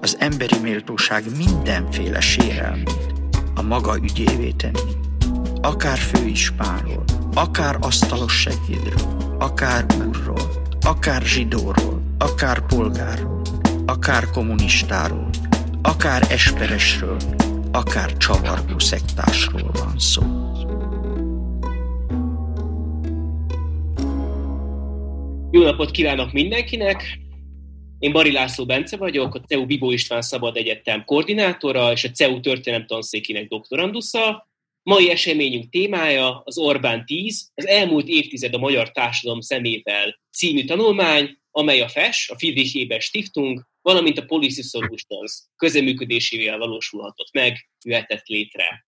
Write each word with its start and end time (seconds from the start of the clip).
az 0.00 0.16
emberi 0.18 0.58
méltóság 0.62 1.24
mindenféle 1.36 2.20
sérelmét 2.20 3.14
a 3.54 3.62
maga 3.62 3.96
ügyévé 4.02 4.50
tenni. 4.50 4.92
Akár 5.60 5.98
főispánról, 5.98 7.04
akár 7.34 7.76
asztalos 7.80 8.40
segédről, 8.40 9.36
akár 9.38 9.86
úrról, 10.06 10.50
akár 10.80 11.22
zsidóról, 11.22 12.02
akár 12.18 12.66
polgárról, 12.66 13.42
akár 13.86 14.30
kommunistáról, 14.30 15.30
akár 15.82 16.22
esperesről, 16.30 17.16
akár 17.72 18.16
csavargó 18.16 18.78
szektásról 18.78 19.70
van 19.72 19.98
szó. 19.98 20.22
Jó 25.50 25.62
napot 25.62 25.90
kívánok 25.90 26.32
mindenkinek! 26.32 27.28
Én 28.00 28.12
Bari 28.12 28.32
László 28.32 28.66
Bence 28.66 28.96
vagyok, 28.96 29.34
a 29.34 29.40
CEU 29.40 29.66
Bibó 29.66 29.90
István 29.90 30.22
Szabad 30.22 30.56
Egyetem 30.56 31.04
koordinátora 31.04 31.92
és 31.92 32.04
a 32.04 32.10
CEU 32.10 32.40
történelem 32.40 32.86
tanszékének 32.86 33.48
doktorandusza. 33.48 34.48
Mai 34.82 35.10
eseményünk 35.10 35.70
témája 35.70 36.42
az 36.44 36.58
Orbán 36.58 37.04
10, 37.04 37.50
az 37.54 37.66
elmúlt 37.66 38.08
évtized 38.08 38.54
a 38.54 38.58
magyar 38.58 38.90
társadalom 38.90 39.40
szemével 39.40 40.20
című 40.32 40.64
tanulmány, 40.64 41.38
amely 41.50 41.80
a 41.80 41.88
FES, 41.88 42.28
a 42.28 42.38
Friedrich 42.38 42.76
Ebert 42.76 43.02
Stiftung, 43.02 43.66
valamint 43.82 44.18
a 44.18 44.24
Policy 44.24 44.62
Solutions 44.62 45.42
közeműködésével 45.56 46.58
valósulhatott 46.58 47.32
meg, 47.32 47.70
jöhetett 47.84 48.26
létre. 48.26 48.86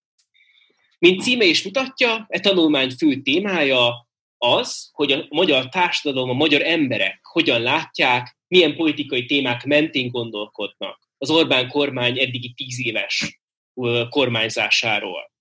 Mint 0.99 1.21
címe 1.21 1.45
is 1.45 1.63
mutatja, 1.63 2.25
e 2.29 2.39
tanulmány 2.39 2.89
fő 2.89 3.21
témája 3.21 4.07
az, 4.37 4.89
hogy 4.91 5.11
a 5.11 5.25
magyar 5.29 5.69
társadalom, 5.69 6.29
a 6.29 6.33
magyar 6.33 6.61
emberek 6.61 7.19
hogyan 7.23 7.61
látják, 7.61 8.37
milyen 8.53 8.75
politikai 8.75 9.25
témák 9.25 9.63
mentén 9.63 10.09
gondolkodnak 10.11 10.99
az 11.17 11.29
Orbán 11.29 11.67
kormány 11.67 12.19
eddigi 12.19 12.53
tíz 12.53 12.85
éves 12.85 13.39
kormányzásáról. 14.09 15.31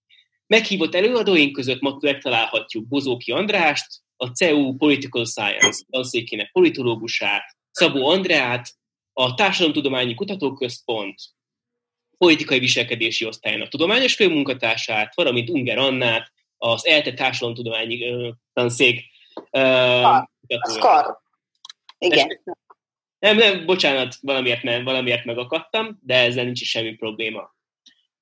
Meghívott 0.46 0.94
előadóink 0.94 1.52
között 1.52 1.80
ma 1.80 1.96
megtalálhatjuk 2.00 2.86
Bozóki 2.86 3.32
Andrást, 3.32 3.86
a 4.16 4.26
CEU 4.26 4.76
Political 4.76 5.24
Science 5.24 5.84
tanszékének 5.90 6.52
politológusát, 6.52 7.56
Szabó 7.70 8.08
Andreát, 8.08 8.74
a 9.12 9.34
Társadalomtudományi 9.34 10.14
Kutatóközpont 10.14 11.14
politikai 12.18 12.58
viselkedési 12.58 13.26
osztályának 13.26 13.68
tudományos 13.68 14.14
főmunkatársát, 14.14 15.14
valamint 15.14 15.50
Unger 15.50 15.78
Annát, 15.78 16.32
az 16.56 16.86
ELTE 16.86 17.14
Társadalomtudományi 17.14 18.34
tanszék. 18.52 19.04
Uh, 19.50 20.22
Kar. 20.78 21.20
Igen. 21.98 22.42
Nem, 23.22 23.36
nem, 23.36 23.66
bocsánat, 23.66 24.16
valamiért, 24.20 24.62
nem, 24.62 24.84
valamiért 24.84 25.24
megakadtam, 25.24 25.98
de 26.00 26.14
ezzel 26.14 26.44
nincs 26.44 26.60
is 26.60 26.68
semmi 26.68 26.94
probléma. 26.94 27.54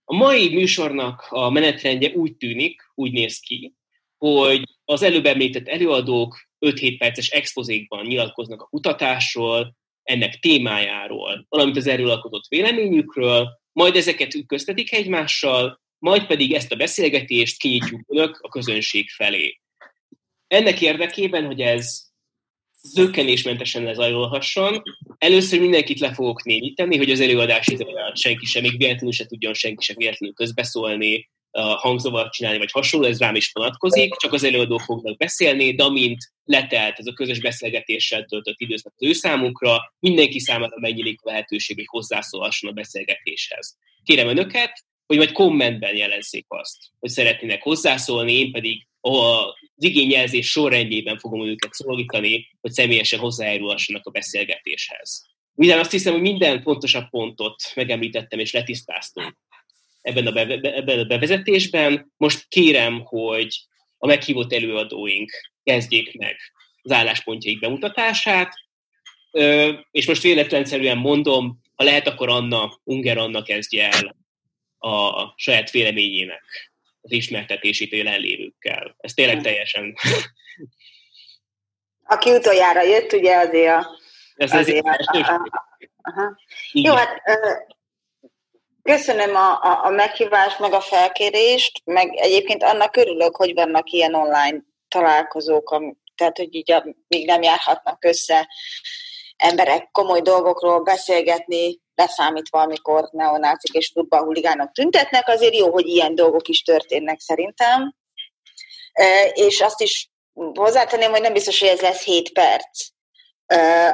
A 0.05 0.15
mai 0.15 0.55
műsornak 0.55 1.27
a 1.29 1.51
menetrendje 1.51 2.11
úgy 2.15 2.37
tűnik, 2.37 2.83
úgy 2.95 3.12
néz 3.12 3.39
ki, 3.39 3.75
hogy 4.17 4.62
az 4.84 5.03
előbb 5.03 5.27
említett 5.27 5.69
előadók 5.69 6.48
5-7 6.67 6.97
perces 6.98 7.29
expozékban 7.29 8.07
nyilatkoznak 8.07 8.63
a 8.63 8.67
kutatásról, 8.67 9.77
ennek 10.02 10.39
témájáról, 10.39 11.47
valamint 11.48 11.77
az 11.77 11.86
erről 11.86 12.11
alkotott 12.11 12.47
véleményükről, 12.48 13.48
majd 13.73 13.97
ezeket 13.97 14.47
köztetik 14.47 14.92
egymással, 14.92 15.80
majd 15.98 16.27
pedig 16.27 16.53
ezt 16.53 16.73
a 16.73 16.77
beszélgetést 16.77 17.58
kinyitjuk 17.58 18.01
önök 18.07 18.39
a 18.41 18.48
közönség 18.48 19.08
felé. 19.11 19.61
Ennek 20.47 20.80
érdekében, 20.80 21.47
hogy 21.47 21.61
ez 21.61 22.10
zökkenésmentesen 22.83 23.83
lezajolhasson. 23.83 24.83
Először 25.18 25.61
mindenkit 25.61 26.01
le 26.01 26.13
fogok 26.13 26.45
négyíteni, 26.45 26.96
hogy 26.96 27.11
az 27.11 27.20
előadás 27.20 27.67
idején 27.67 28.14
senki 28.14 28.46
sem, 28.46 28.63
még 28.63 28.77
véletlenül 28.77 29.13
se 29.13 29.27
tudjon 29.27 29.55
senki 29.55 29.85
sem 29.85 29.96
véletlenül 29.98 30.35
közbeszólni, 30.35 31.29
hangzavart 31.52 32.33
csinálni, 32.33 32.58
vagy 32.58 32.70
hasonló, 32.70 33.07
ez 33.07 33.18
rám 33.18 33.35
is 33.35 33.51
vonatkozik, 33.52 34.14
csak 34.14 34.33
az 34.33 34.45
előadók 34.45 34.80
fognak 34.80 35.17
beszélni, 35.17 35.74
de 35.74 35.85
amint 35.85 36.18
letelt 36.45 36.98
ez 36.98 37.07
a 37.07 37.13
közös 37.13 37.41
beszélgetéssel 37.41 38.24
töltött 38.24 38.61
időszak 38.61 38.92
az 38.97 39.07
ő 39.07 39.12
számukra, 39.12 39.95
mindenki 39.98 40.39
számára 40.39 40.77
megnyílik 40.80 41.20
a 41.23 41.30
lehetőség, 41.30 41.77
hogy 41.77 41.86
hozzászólhasson 41.89 42.70
a 42.70 42.73
beszélgetéshez. 42.73 43.77
Kérem 44.05 44.29
önöket, 44.29 44.85
hogy 45.07 45.17
majd 45.17 45.33
kommentben 45.33 45.97
jelezzék 45.97 46.45
azt, 46.48 46.77
hogy 46.98 47.11
szeretnének 47.11 47.62
hozzászólni, 47.62 48.39
én 48.39 48.52
pedig 48.52 48.86
az 49.00 49.84
igényjelzés 49.84 50.50
sorrendjében 50.50 51.18
fogom 51.18 51.46
őket 51.46 51.72
szólítani, 51.72 52.50
hogy 52.61 52.72
személyesen 52.72 53.18
hozzájárulhassanak 53.18 54.06
a 54.06 54.11
beszélgetéshez. 54.11 55.28
Mivel 55.55 55.78
azt 55.78 55.90
hiszem, 55.90 56.12
hogy 56.12 56.22
minden 56.22 56.62
fontosabb 56.62 57.08
pontot 57.08 57.62
megemlítettem 57.74 58.38
és 58.38 58.52
letisztáztunk 58.52 59.36
ebben 60.02 60.27
a, 60.27 60.33
be- 60.33 60.74
ebben 60.74 60.98
a 60.98 61.05
bevezetésben. 61.05 62.12
Most 62.16 62.48
kérem, 62.48 63.00
hogy 63.05 63.56
a 63.98 64.06
meghívott 64.06 64.52
előadóink 64.52 65.30
kezdjék 65.62 66.17
meg 66.17 66.36
az 66.82 66.90
álláspontjaik 66.90 67.58
bemutatását, 67.58 68.55
és 69.90 70.06
most 70.06 70.22
véletlenszerűen 70.22 70.98
mondom, 70.98 71.61
ha 71.74 71.84
lehet, 71.84 72.06
akkor 72.06 72.28
Anna, 72.28 72.80
Unger 72.84 73.18
Anna 73.18 73.42
kezdje 73.42 73.90
el 73.90 74.17
a 74.78 75.32
saját 75.36 75.70
véleményének 75.70 76.70
az 77.00 77.12
ismertetését 77.12 77.92
a 77.92 77.96
jelenlévőkkel. 77.96 78.96
Ez 78.98 79.12
tényleg 79.12 79.42
teljesen... 79.42 79.94
Aki 82.02 82.30
utoljára 82.30 82.83
jött, 82.83 83.12
ugye 83.12 83.36
azért 83.36 83.74
a... 83.74 83.98
Ez 84.34 84.55
azért, 84.55 84.86
azért 84.86 85.28
a, 85.28 85.34
a, 85.34 85.68
aha. 86.02 86.36
Jó, 86.72 86.94
hát 86.94 87.22
köszönöm 88.83 89.34
a, 89.34 89.62
a, 89.62 89.84
a 89.84 89.90
meghívást, 89.90 90.58
meg 90.58 90.72
a 90.72 90.80
felkérést, 90.80 91.83
meg 91.84 92.14
egyébként 92.14 92.62
annak 92.62 92.96
örülök, 92.96 93.36
hogy 93.36 93.55
vannak 93.55 93.90
ilyen 93.90 94.14
online 94.14 94.62
találkozók, 94.88 95.82
tehát 96.14 96.36
hogy 96.36 96.55
így 96.55 96.72
a, 96.72 96.84
még 97.08 97.27
nem 97.27 97.42
járhatnak 97.42 98.05
össze 98.05 98.48
emberek 99.36 99.88
komoly 99.92 100.20
dolgokról 100.20 100.82
beszélgetni, 100.82 101.80
leszámítva, 102.00 102.61
amikor 102.61 103.08
neonácik 103.12 103.74
és 103.74 103.90
futballhuligánok 103.94 104.72
tüntetnek, 104.72 105.28
azért 105.28 105.56
jó, 105.56 105.70
hogy 105.72 105.86
ilyen 105.86 106.14
dolgok 106.14 106.48
is 106.48 106.62
történnek 106.62 107.20
szerintem. 107.20 107.94
És 109.33 109.61
azt 109.61 109.80
is 109.80 110.11
hozzátenném, 110.55 111.11
hogy 111.11 111.20
nem 111.20 111.33
biztos, 111.33 111.61
hogy 111.61 111.68
ez 111.68 111.80
lesz 111.80 112.05
7 112.05 112.33
perc, 112.33 112.88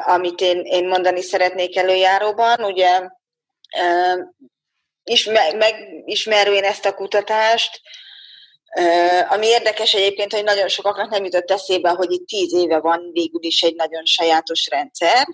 amit 0.06 0.40
én, 0.40 0.60
én 0.64 0.88
mondani 0.88 1.22
szeretnék 1.22 1.76
előjáróban. 1.76 2.64
Ugye 2.64 3.08
megismervén 5.56 6.64
ezt 6.64 6.84
a 6.84 6.94
kutatást, 6.94 7.80
ami 9.28 9.46
érdekes 9.46 9.94
egyébként, 9.94 10.32
hogy 10.32 10.44
nagyon 10.44 10.68
sokaknak 10.68 11.10
nem 11.10 11.24
jutott 11.24 11.50
eszébe, 11.50 11.88
hogy 11.88 12.12
itt 12.12 12.26
tíz 12.26 12.54
éve 12.54 12.80
van 12.80 13.10
végül 13.12 13.44
is 13.44 13.62
egy 13.62 13.74
nagyon 13.74 14.04
sajátos 14.04 14.66
rendszer, 14.70 15.26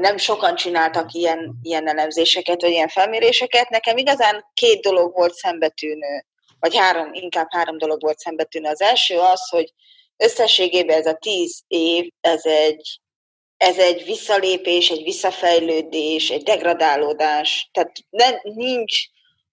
nem 0.00 0.16
sokan 0.16 0.54
csináltak 0.54 1.12
ilyen, 1.12 1.58
ilyen 1.62 1.88
elemzéseket, 1.88 2.60
vagy 2.60 2.70
ilyen 2.70 2.88
felméréseket. 2.88 3.68
Nekem 3.68 3.96
igazán 3.96 4.44
két 4.54 4.82
dolog 4.82 5.12
volt 5.12 5.34
szembetűnő, 5.34 6.24
vagy 6.58 6.76
három, 6.76 7.12
inkább 7.12 7.46
három 7.50 7.78
dolog 7.78 8.02
volt 8.02 8.18
szembetűnő. 8.18 8.68
Az 8.68 8.80
első 8.80 9.18
az, 9.18 9.48
hogy 9.48 9.72
összességében 10.16 10.98
ez 10.98 11.06
a 11.06 11.14
tíz 11.14 11.62
év, 11.66 12.10
ez 12.20 12.44
egy, 12.44 13.00
ez 13.56 13.78
egy 13.78 14.04
visszalépés, 14.04 14.90
egy 14.90 15.02
visszafejlődés, 15.02 16.30
egy 16.30 16.42
degradálódás. 16.42 17.70
Tehát 17.72 17.92
nem, 18.10 18.40
nincs 18.42 18.98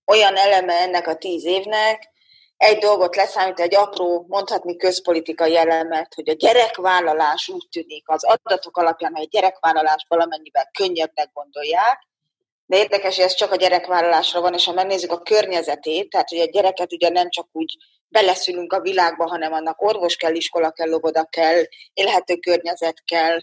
olyan 0.06 0.36
eleme 0.36 0.74
ennek 0.74 1.08
a 1.08 1.16
tíz 1.16 1.46
évnek, 1.46 2.10
egy 2.58 2.78
dolgot 2.78 3.16
leszámít, 3.16 3.60
egy 3.60 3.76
apró, 3.76 4.26
mondhatni 4.28 4.78
közpolitikai 4.78 5.58
elemet, 5.58 6.14
hogy 6.14 6.30
a 6.30 6.34
gyerekvállalás 6.34 7.50
úgy 7.50 7.68
tűnik 7.72 8.10
az 8.10 8.24
adatok 8.24 8.78
alapján, 8.78 9.12
hogy 9.16 9.24
a 9.24 9.30
gyerekvállalás 9.32 10.06
valamennyivel 10.08 10.70
könnyebbnek 10.78 11.30
gondolják, 11.34 12.08
de 12.66 12.78
érdekes, 12.78 13.16
hogy 13.16 13.26
ez 13.26 13.34
csak 13.34 13.52
a 13.52 13.56
gyerekvállalásra 13.56 14.42
van, 14.42 14.54
és 14.54 14.66
ha 14.66 14.74
megnézzük 14.74 15.12
a 15.12 15.22
környezetét, 15.22 16.10
tehát 16.10 16.30
hogy 16.30 16.40
a 16.40 16.46
gyereket 16.46 16.94
ugye 16.94 17.10
nem 17.10 17.30
csak 17.30 17.48
úgy 17.52 17.78
beleszülünk 18.08 18.74
a 18.74 18.82
világba, 18.82 19.28
hanem 19.28 19.54
annak 19.54 19.82
orvos 19.82 20.16
kell, 20.16 20.36
iskola 20.36 20.72
kell, 20.72 20.90
loboda 20.90 21.26
kell, 21.26 21.64
élhető 21.94 22.36
környezet 22.36 23.04
kell, 23.06 23.40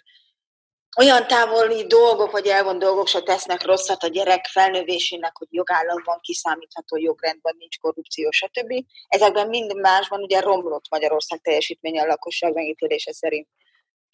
olyan 0.96 1.26
távoli 1.26 1.86
dolgok, 1.86 2.30
vagy 2.30 2.46
elvon 2.46 2.78
dolgok 2.78 3.06
se 3.06 3.20
tesznek 3.20 3.64
rosszat 3.64 4.02
a 4.02 4.08
gyerek 4.08 4.46
felnövésének, 4.46 5.36
hogy 5.36 5.46
jogállamban 5.50 6.18
kiszámítható 6.20 6.96
jogrendben 6.96 7.54
nincs 7.58 7.78
korrupció, 7.78 8.30
stb. 8.30 8.84
Ezekben 9.08 9.48
mind 9.48 9.76
másban 9.76 10.22
ugye 10.22 10.40
romlott 10.40 10.84
Magyarország 10.90 11.40
teljesítménye 11.40 12.02
a 12.02 12.06
lakosság 12.06 12.54
megítélése 12.54 13.12
szerint. 13.12 13.48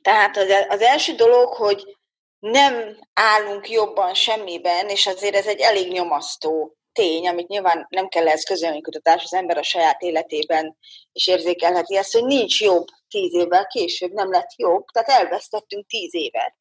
Tehát 0.03 0.37
az 0.69 0.81
első 0.81 1.12
dolog, 1.12 1.53
hogy 1.53 1.97
nem 2.38 2.99
állunk 3.12 3.71
jobban 3.71 4.15
semmiben, 4.15 4.88
és 4.88 5.06
azért 5.06 5.35
ez 5.35 5.47
egy 5.47 5.61
elég 5.61 5.93
nyomasztó 5.93 6.76
tény, 6.93 7.29
amit 7.29 7.49
nyilván 7.49 7.87
nem 7.88 8.09
kell 8.09 8.29
ez 8.29 8.44
közölménykutatás, 8.44 9.25
az 9.25 9.35
ember 9.35 9.59
a 9.59 9.62
saját 9.62 10.03
életében 10.03 10.76
is 11.12 11.26
érzékelheti 11.26 11.97
ezt, 11.97 12.12
hogy 12.12 12.25
nincs 12.25 12.61
jobb 12.61 12.87
tíz 13.09 13.35
évvel 13.35 13.67
később, 13.67 14.12
nem 14.12 14.31
lett 14.31 14.50
jobb, 14.56 14.85
tehát 14.85 15.09
elvesztettünk 15.09 15.87
tíz 15.87 16.15
évet. 16.15 16.55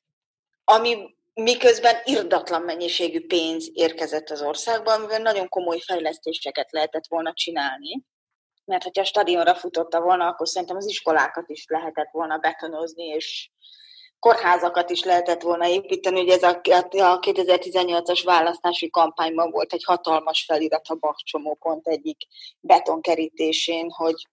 Ami 0.71 1.15
miközben 1.33 1.95
irdatlan 2.03 2.61
mennyiségű 2.61 3.25
pénz 3.27 3.69
érkezett 3.73 4.29
az 4.29 4.41
országba, 4.41 4.93
amivel 4.93 5.19
nagyon 5.19 5.49
komoly 5.49 5.79
fejlesztéseket 5.79 6.71
lehetett 6.71 7.07
volna 7.07 7.33
csinálni. 7.33 8.03
Mert 8.65 8.83
hogyha 8.83 9.01
a 9.01 9.05
stadionra 9.05 9.55
futotta 9.55 10.01
volna, 10.01 10.27
akkor 10.27 10.47
szerintem 10.47 10.77
az 10.77 10.87
iskolákat 10.87 11.49
is 11.49 11.65
lehetett 11.67 12.09
volna 12.11 12.37
betonozni, 12.37 13.05
és 13.05 13.49
kórházakat 14.19 14.89
is 14.89 15.03
lehetett 15.03 15.41
volna 15.41 15.67
építeni. 15.67 16.21
Ugye 16.21 16.33
ez 16.33 16.43
a, 16.43 16.61
a 17.11 17.19
2018-as 17.19 18.21
választási 18.25 18.89
kampányban 18.89 19.51
volt 19.51 19.73
egy 19.73 19.83
hatalmas 19.83 20.45
felirat 20.45 20.87
a 20.87 20.95
Bakcsomópont 20.95 21.87
egyik 21.87 22.17
betonkerítésén, 22.59 23.89
hogy 23.89 24.27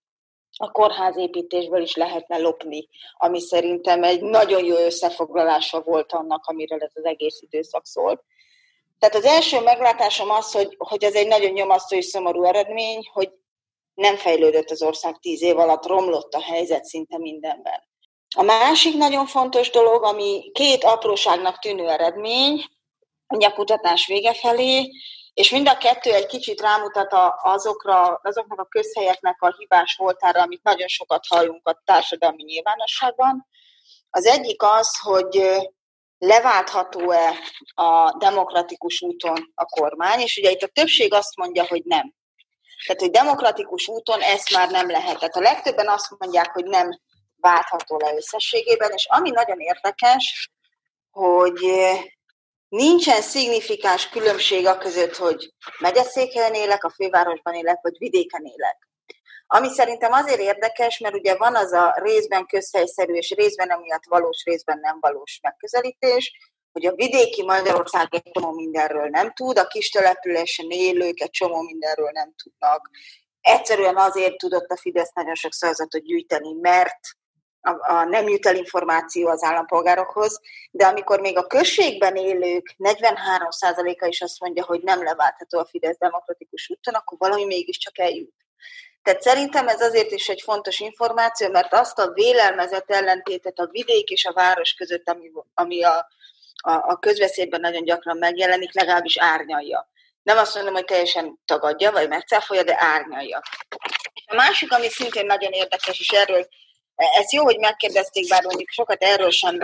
a 0.58 0.70
kórházépítésből 0.70 1.82
is 1.82 1.94
lehetne 1.94 2.38
lopni, 2.38 2.88
ami 3.16 3.40
szerintem 3.40 4.02
egy 4.02 4.22
nagyon 4.22 4.64
jó 4.64 4.76
összefoglalása 4.76 5.80
volt 5.80 6.12
annak, 6.12 6.44
amiről 6.46 6.82
ez 6.82 6.92
az 6.94 7.04
egész 7.04 7.40
időszak 7.40 7.86
szólt. 7.86 8.22
Tehát 8.98 9.14
az 9.14 9.24
első 9.24 9.60
meglátásom 9.60 10.30
az, 10.30 10.52
hogy, 10.52 10.74
hogy 10.78 11.04
ez 11.04 11.14
egy 11.14 11.26
nagyon 11.26 11.50
nyomasztó 11.50 11.96
és 11.96 12.04
szomorú 12.04 12.44
eredmény, 12.44 13.08
hogy 13.12 13.30
nem 13.94 14.16
fejlődött 14.16 14.70
az 14.70 14.82
ország 14.82 15.18
tíz 15.18 15.42
év 15.42 15.58
alatt, 15.58 15.86
romlott 15.86 16.34
a 16.34 16.42
helyzet 16.42 16.84
szinte 16.84 17.18
mindenben. 17.18 17.82
A 18.36 18.42
másik 18.42 18.96
nagyon 18.96 19.26
fontos 19.26 19.70
dolog, 19.70 20.02
ami 20.02 20.50
két 20.52 20.84
apróságnak 20.84 21.58
tűnő 21.58 21.88
eredmény, 21.88 22.64
a 23.26 23.52
kutatás 23.52 24.06
vége 24.06 24.34
felé, 24.34 24.90
és 25.36 25.50
mind 25.50 25.68
a 25.68 25.78
kettő 25.78 26.12
egy 26.12 26.26
kicsit 26.26 26.60
rámutat 26.60 27.14
azokra, 27.42 28.20
azoknak 28.22 28.60
a 28.60 28.64
közhelyeknek 28.64 29.42
a 29.42 29.54
hibás 29.58 29.96
voltára, 29.96 30.42
amit 30.42 30.62
nagyon 30.62 30.88
sokat 30.88 31.26
hallunk 31.28 31.68
a 31.68 31.82
társadalmi 31.84 32.42
nyilvánosságban. 32.42 33.46
Az 34.10 34.26
egyik 34.26 34.62
az, 34.62 34.98
hogy 34.98 35.60
leváltható-e 36.18 37.32
a 37.74 38.16
demokratikus 38.18 39.00
úton 39.00 39.52
a 39.54 39.64
kormány, 39.64 40.20
és 40.20 40.36
ugye 40.36 40.50
itt 40.50 40.62
a 40.62 40.66
többség 40.72 41.12
azt 41.12 41.36
mondja, 41.36 41.66
hogy 41.66 41.82
nem. 41.84 42.14
Tehát, 42.86 43.00
hogy 43.00 43.10
demokratikus 43.10 43.88
úton 43.88 44.20
ezt 44.20 44.52
már 44.52 44.70
nem 44.70 44.90
lehet. 44.90 45.18
Tehát 45.18 45.36
a 45.36 45.40
legtöbben 45.40 45.88
azt 45.88 46.14
mondják, 46.18 46.52
hogy 46.52 46.64
nem 46.64 47.00
váltható 47.36 47.98
le 47.98 48.14
összességében, 48.14 48.90
és 48.92 49.06
ami 49.10 49.30
nagyon 49.30 49.60
érdekes, 49.60 50.50
hogy 51.10 51.60
nincsen 52.68 53.22
szignifikáns 53.22 54.08
különbség 54.08 54.66
a 54.66 54.78
között, 54.78 55.16
hogy 55.16 55.54
megyeszékhelyen 55.78 56.54
élek, 56.54 56.84
a 56.84 56.90
fővárosban 56.90 57.54
élek, 57.54 57.78
vagy 57.82 57.98
vidéken 57.98 58.44
élek. 58.44 58.88
Ami 59.46 59.68
szerintem 59.68 60.12
azért 60.12 60.40
érdekes, 60.40 60.98
mert 60.98 61.14
ugye 61.14 61.36
van 61.36 61.54
az 61.54 61.72
a 61.72 61.94
részben 62.02 62.46
közhelyszerű, 62.46 63.12
és 63.12 63.30
részben 63.30 63.70
emiatt 63.70 64.04
valós, 64.08 64.44
részben 64.44 64.78
nem 64.78 64.96
valós 65.00 65.38
megközelítés, 65.42 66.32
hogy 66.72 66.86
a 66.86 66.94
vidéki 66.94 67.44
Magyarország 67.44 68.08
egy 68.10 68.30
csomó 68.32 68.52
mindenről 68.52 69.08
nem 69.08 69.32
tud, 69.32 69.58
a 69.58 69.66
kis 69.66 69.90
településen 69.90 70.70
élők 70.70 71.20
egy 71.20 71.30
csomó 71.30 71.60
mindenről 71.60 72.10
nem 72.12 72.34
tudnak. 72.42 72.90
Egyszerűen 73.40 73.96
azért 73.96 74.36
tudott 74.36 74.70
a 74.70 74.76
Fidesz 74.76 75.12
nagyon 75.12 75.34
sok 75.34 75.52
szavazatot 75.52 76.02
gyűjteni, 76.02 76.52
mert 76.52 76.98
a, 77.66 77.92
a 77.92 78.04
nem 78.04 78.28
jut 78.28 78.46
el 78.46 78.56
információ 78.56 79.28
az 79.28 79.42
állampolgárokhoz, 79.42 80.40
de 80.70 80.86
amikor 80.86 81.20
még 81.20 81.36
a 81.36 81.46
községben 81.46 82.16
élők 82.16 82.74
43%-a 82.78 84.06
is 84.06 84.20
azt 84.20 84.40
mondja, 84.40 84.64
hogy 84.64 84.80
nem 84.82 85.02
leváltható 85.02 85.58
a 85.58 85.66
Fidesz 85.70 85.98
demokratikus 85.98 86.70
úton, 86.70 86.94
akkor 86.94 87.18
valami 87.18 87.44
mégiscsak 87.44 87.98
eljut. 87.98 88.34
Tehát 89.02 89.22
szerintem 89.22 89.68
ez 89.68 89.80
azért 89.80 90.10
is 90.10 90.28
egy 90.28 90.42
fontos 90.42 90.80
információ, 90.80 91.50
mert 91.50 91.72
azt 91.72 91.98
a 91.98 92.12
vélelmezett 92.12 92.90
ellentétet 92.90 93.58
a 93.58 93.68
vidék 93.70 94.08
és 94.08 94.24
a 94.24 94.32
város 94.32 94.74
között, 94.74 95.08
ami, 95.08 95.30
ami 95.54 95.82
a, 95.82 96.08
a, 96.62 96.72
a 96.72 96.98
közveszélyben 96.98 97.60
nagyon 97.60 97.84
gyakran 97.84 98.16
megjelenik, 98.16 98.74
legalábbis 98.74 99.18
árnyalja. 99.18 99.90
Nem 100.22 100.38
azt 100.38 100.54
mondom, 100.54 100.74
hogy 100.74 100.84
teljesen 100.84 101.38
tagadja, 101.44 101.92
vagy 101.92 102.08
megcáfolja, 102.08 102.62
de 102.62 102.76
árnyalja. 102.78 103.42
A 104.26 104.34
másik, 104.34 104.72
ami 104.72 104.88
szintén 104.88 105.26
nagyon 105.26 105.52
érdekes, 105.52 106.00
és 106.00 106.08
erről 106.08 106.46
ez 106.96 107.32
jó, 107.32 107.44
hogy 107.44 107.58
megkérdezték, 107.58 108.28
bár 108.28 108.44
mondjuk 108.44 108.68
sokat 108.68 109.02
erről 109.02 109.30
sem 109.30 109.58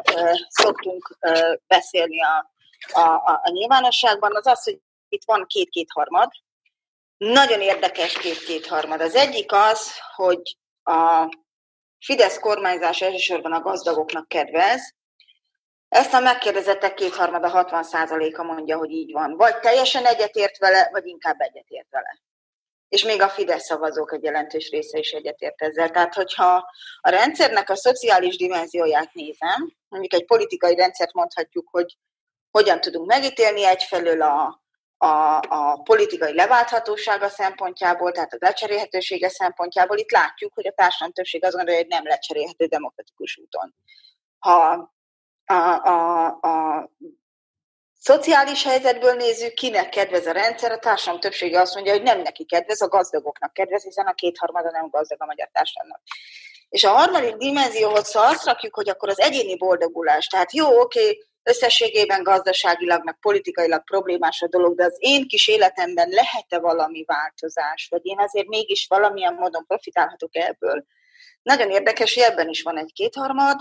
szoktunk 0.48 1.18
beszélni 1.66 2.22
a, 2.22 2.52
a, 2.92 3.00
a, 3.00 3.40
a 3.44 3.50
nyilvánosságban, 3.50 4.36
az 4.36 4.46
az, 4.46 4.64
hogy 4.64 4.80
itt 5.08 5.22
van 5.24 5.46
két-kétharmad. 5.46 6.30
Nagyon 7.16 7.60
érdekes 7.60 8.12
két-kétharmad. 8.12 9.00
Az 9.00 9.14
egyik 9.14 9.52
az, 9.52 9.92
hogy 10.14 10.56
a 10.82 11.28
Fidesz 11.98 12.38
kormányzás 12.38 13.00
elsősorban 13.00 13.52
a 13.52 13.60
gazdagoknak 13.60 14.28
kedvez, 14.28 14.94
ezt 15.88 16.14
a 16.14 16.20
megkérdezettek 16.20 16.94
kétharmada 16.94 17.66
60% 17.70 18.36
a 18.36 18.42
mondja, 18.42 18.76
hogy 18.76 18.90
így 18.90 19.12
van. 19.12 19.36
Vagy 19.36 19.58
teljesen 19.58 20.06
egyetért 20.06 20.58
vele, 20.58 20.88
vagy 20.92 21.06
inkább 21.06 21.40
egyetért 21.40 21.90
vele 21.90 22.20
és 22.92 23.04
még 23.04 23.22
a 23.22 23.28
Fidesz 23.28 23.64
szavazók 23.64 24.12
egy 24.12 24.22
jelentős 24.22 24.70
része 24.70 24.98
is 24.98 25.10
egyetért 25.10 25.62
ezzel. 25.62 25.90
Tehát, 25.90 26.14
hogyha 26.14 26.70
a 27.00 27.10
rendszernek 27.10 27.70
a 27.70 27.76
szociális 27.76 28.36
dimenzióját 28.36 29.12
nézem, 29.12 29.74
mondjuk 29.88 30.12
egy 30.12 30.24
politikai 30.24 30.74
rendszert 30.74 31.12
mondhatjuk, 31.12 31.68
hogy 31.70 31.96
hogyan 32.50 32.80
tudunk 32.80 33.06
megítélni 33.06 33.64
egyfelől 33.64 34.22
a, 34.22 34.62
a, 34.96 35.40
a 35.48 35.82
politikai 35.82 36.34
leválthatósága 36.34 37.28
szempontjából, 37.28 38.12
tehát 38.12 38.32
a 38.32 38.36
lecserélhetősége 38.40 39.28
szempontjából, 39.28 39.98
itt 39.98 40.10
látjuk, 40.10 40.54
hogy 40.54 40.66
a 40.66 40.72
társadalom 40.72 41.12
többség 41.12 41.44
azt 41.44 41.54
gondolja, 41.54 41.80
hogy 41.80 41.88
nem 41.88 42.04
lecserélhető 42.04 42.66
demokratikus 42.66 43.36
úton. 43.36 43.74
Ha 44.38 44.90
a, 45.44 45.88
a, 45.88 46.26
a 46.26 46.90
szociális 48.02 48.64
helyzetből 48.64 49.14
nézzük, 49.14 49.54
kinek 49.54 49.88
kedvez 49.88 50.26
a 50.26 50.32
rendszer, 50.32 50.72
a 50.72 50.78
társadalom 50.78 51.20
többsége 51.20 51.60
azt 51.60 51.74
mondja, 51.74 51.92
hogy 51.92 52.02
nem 52.02 52.20
neki 52.20 52.44
kedvez, 52.44 52.80
a 52.80 52.88
gazdagoknak 52.88 53.52
kedvez, 53.52 53.82
hiszen 53.82 54.06
a 54.06 54.14
kétharmada 54.14 54.70
nem 54.70 54.88
gazdag 54.88 55.22
a 55.22 55.24
magyar 55.26 55.48
társadalomnak. 55.52 56.00
És 56.68 56.84
a 56.84 56.90
harmadik 56.90 57.34
dimenzióhoz, 57.34 58.12
ha 58.12 58.20
azt 58.20 58.44
rakjuk, 58.44 58.74
hogy 58.74 58.88
akkor 58.88 59.08
az 59.08 59.20
egyéni 59.20 59.56
boldogulás, 59.56 60.26
tehát 60.26 60.54
jó, 60.54 60.80
oké, 60.80 61.18
összességében 61.42 62.22
gazdaságilag, 62.22 63.04
meg 63.04 63.16
politikailag 63.20 63.84
problémás 63.84 64.42
a 64.42 64.48
dolog, 64.48 64.76
de 64.76 64.84
az 64.84 64.96
én 64.98 65.28
kis 65.28 65.48
életemben 65.48 66.08
lehet-e 66.08 66.58
valami 66.58 67.04
változás, 67.06 67.86
vagy 67.90 68.00
én 68.02 68.18
azért 68.18 68.46
mégis 68.46 68.86
valamilyen 68.88 69.34
módon 69.34 69.64
profitálhatok 69.66 70.36
ebből. 70.36 70.84
Nagyon 71.42 71.70
érdekes, 71.70 72.14
hogy 72.14 72.22
ebben 72.22 72.48
is 72.48 72.62
van 72.62 72.78
egy 72.78 72.92
kétharmad, 72.92 73.60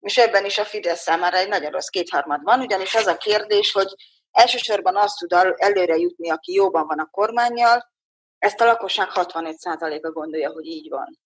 és 0.00 0.18
ebben 0.18 0.44
is 0.44 0.58
a 0.58 0.64
Fidesz 0.64 1.00
számára 1.00 1.36
egy 1.36 1.48
nagyon 1.48 1.70
rossz 1.70 1.88
kétharmad 1.88 2.42
van, 2.42 2.60
ugyanis 2.60 2.94
az 2.94 3.06
a 3.06 3.16
kérdés, 3.16 3.72
hogy 3.72 3.94
elsősorban 4.30 4.96
azt 4.96 5.18
tud 5.18 5.32
előre 5.56 5.96
jutni, 5.96 6.30
aki 6.30 6.52
jóban 6.52 6.86
van 6.86 6.98
a 6.98 7.10
kormányjal, 7.10 7.94
ezt 8.38 8.60
a 8.60 8.64
lakosság 8.64 9.08
65%-a 9.14 10.10
gondolja, 10.10 10.50
hogy 10.50 10.66
így 10.66 10.88
van. 10.88 11.18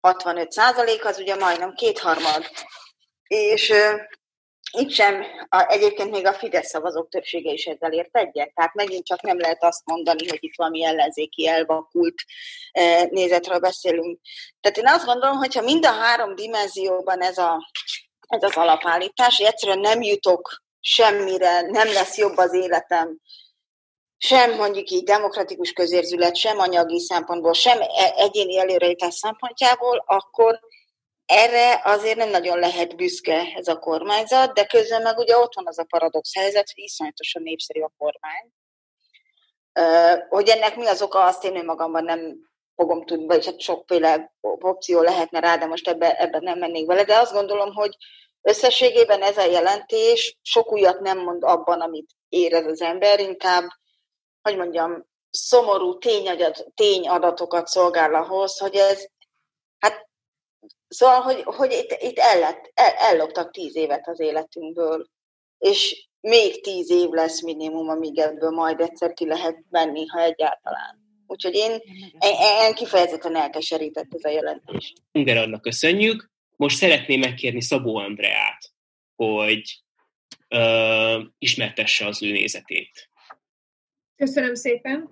65% 0.00 1.04
az 1.04 1.18
ugye 1.18 1.34
majdnem 1.36 1.74
kétharmad. 1.74 2.44
És 3.26 3.70
uh, 3.70 4.00
itt 4.70 4.90
sem, 4.90 5.24
a, 5.48 5.66
egyébként 5.68 6.10
még 6.10 6.26
a 6.26 6.32
Fidesz 6.32 6.68
szavazók 6.68 7.08
többsége 7.08 7.52
is 7.52 7.64
ezzel 7.64 7.92
ért 7.92 8.16
egyet. 8.16 8.54
Tehát 8.54 8.74
megint 8.74 9.06
csak 9.06 9.20
nem 9.20 9.38
lehet 9.38 9.64
azt 9.64 9.84
mondani, 9.84 10.28
hogy 10.28 10.38
itt 10.40 10.56
valami 10.56 10.84
ellenzéki 10.84 11.48
elvakult 11.48 12.14
uh, 12.78 13.10
nézetről 13.10 13.58
beszélünk. 13.58 14.20
Tehát 14.60 14.78
én 14.78 14.86
azt 14.86 15.04
gondolom, 15.04 15.36
hogyha 15.36 15.62
mind 15.62 15.86
a 15.86 15.92
három 15.92 16.34
dimenzióban 16.34 17.20
ez 17.22 17.38
a 17.38 17.70
ez 18.34 18.42
az 18.42 18.56
alapállítás, 18.56 19.36
hogy 19.36 19.46
egyszerűen 19.46 19.78
nem 19.78 20.02
jutok 20.02 20.62
semmire, 20.80 21.60
nem 21.60 21.92
lesz 21.92 22.16
jobb 22.16 22.36
az 22.36 22.52
életem, 22.52 23.18
sem 24.18 24.54
mondjuk 24.54 24.90
így 24.90 25.04
demokratikus 25.04 25.72
közérzület, 25.72 26.36
sem 26.36 26.58
anyagi 26.58 27.00
szempontból, 27.00 27.52
sem 27.52 27.80
e- 27.80 28.12
egyéni 28.16 28.58
előrejutés 28.58 29.14
szempontjából, 29.14 30.04
akkor 30.06 30.60
erre 31.26 31.80
azért 31.84 32.16
nem 32.16 32.30
nagyon 32.30 32.58
lehet 32.58 32.96
büszke 32.96 33.52
ez 33.54 33.68
a 33.68 33.78
kormányzat, 33.78 34.54
de 34.54 34.66
közben 34.66 35.02
meg 35.02 35.18
ugye 35.18 35.38
ott 35.38 35.54
van 35.54 35.66
az 35.66 35.78
a 35.78 35.84
paradox 35.84 36.34
helyzet, 36.34 36.72
hogy 36.74 36.84
iszonyatosan 36.84 37.42
népszerű 37.42 37.80
a 37.80 37.92
kormány. 37.98 38.52
Hogy 40.28 40.48
ennek 40.48 40.76
mi 40.76 40.86
az 40.86 41.02
oka, 41.02 41.24
azt 41.24 41.44
én 41.44 41.64
magamban 41.64 42.04
nem 42.04 42.36
fogom 42.76 43.04
tudni, 43.04 43.26
vagy 43.26 43.46
hát 43.46 43.60
sokféle 43.60 44.34
opció 44.40 45.00
lehetne 45.00 45.40
rá, 45.40 45.56
de 45.56 45.66
most 45.66 45.88
ebbe, 45.88 46.16
ebbe 46.16 46.38
nem 46.40 46.58
mennék 46.58 46.86
vele, 46.86 47.04
de 47.04 47.16
azt 47.18 47.32
gondolom, 47.32 47.74
hogy 47.74 47.96
Összességében 48.46 49.22
ez 49.22 49.36
a 49.36 49.44
jelentés 49.44 50.38
sok 50.42 50.72
újat 50.72 51.00
nem 51.00 51.18
mond 51.18 51.42
abban, 51.42 51.80
amit 51.80 52.10
érez 52.28 52.66
az 52.66 52.80
ember, 52.80 53.20
inkább, 53.20 53.64
hogy 54.42 54.56
mondjam, 54.56 55.06
szomorú 55.30 55.98
tényadat, 55.98 56.66
tényadatokat 56.74 57.66
szolgál 57.66 58.14
ahhoz, 58.14 58.58
hogy 58.58 58.74
ez, 58.74 59.06
hát 59.78 60.08
szóval, 60.88 61.20
hogy, 61.20 61.42
hogy 61.42 61.72
itt, 61.72 62.02
itt 62.02 62.18
ellett, 62.18 62.70
el, 62.74 62.92
elloptak 62.94 63.50
tíz 63.50 63.76
évet 63.76 64.08
az 64.08 64.20
életünkből, 64.20 65.06
és 65.58 66.08
még 66.20 66.62
tíz 66.62 66.90
év 66.90 67.08
lesz 67.08 67.42
minimum, 67.42 67.88
amíg 67.88 68.18
ebből 68.18 68.50
majd 68.50 68.80
egyszer 68.80 69.12
ki 69.12 69.26
lehet 69.26 69.56
menni, 69.70 70.06
ha 70.06 70.20
egyáltalán. 70.20 71.03
Úgyhogy 71.26 71.54
én, 71.54 71.70
én 72.66 72.74
kifejezetten 72.74 73.36
elkeserített 73.36 74.14
ez 74.14 74.24
a 74.24 74.28
jelentés. 74.28 74.92
Ungerarnak 75.12 75.62
köszönjük. 75.62 76.30
Most 76.56 76.76
szeretném 76.76 77.20
megkérni 77.20 77.62
Szabó 77.62 77.96
Andreát, 77.96 78.72
hogy 79.16 79.82
ö, 80.48 81.22
ismertesse 81.38 82.06
az 82.06 82.22
ő 82.22 82.30
nézetét. 82.32 83.10
Köszönöm 84.16 84.54
szépen. 84.54 85.10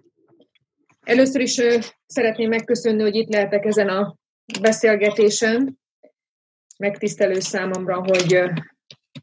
Először 1.00 1.40
is 1.40 1.59
ö, 1.59 1.78
szeretném 2.07 2.49
megköszönni, 2.49 3.02
hogy 3.02 3.14
itt 3.14 3.28
lehetek 3.28 3.64
ezen 3.64 3.88
a 3.88 4.16
beszélgetésen. 4.61 5.78
Megtisztelő 6.78 7.40
számomra, 7.40 8.00
hogy 8.00 8.35
ö, 8.35 8.50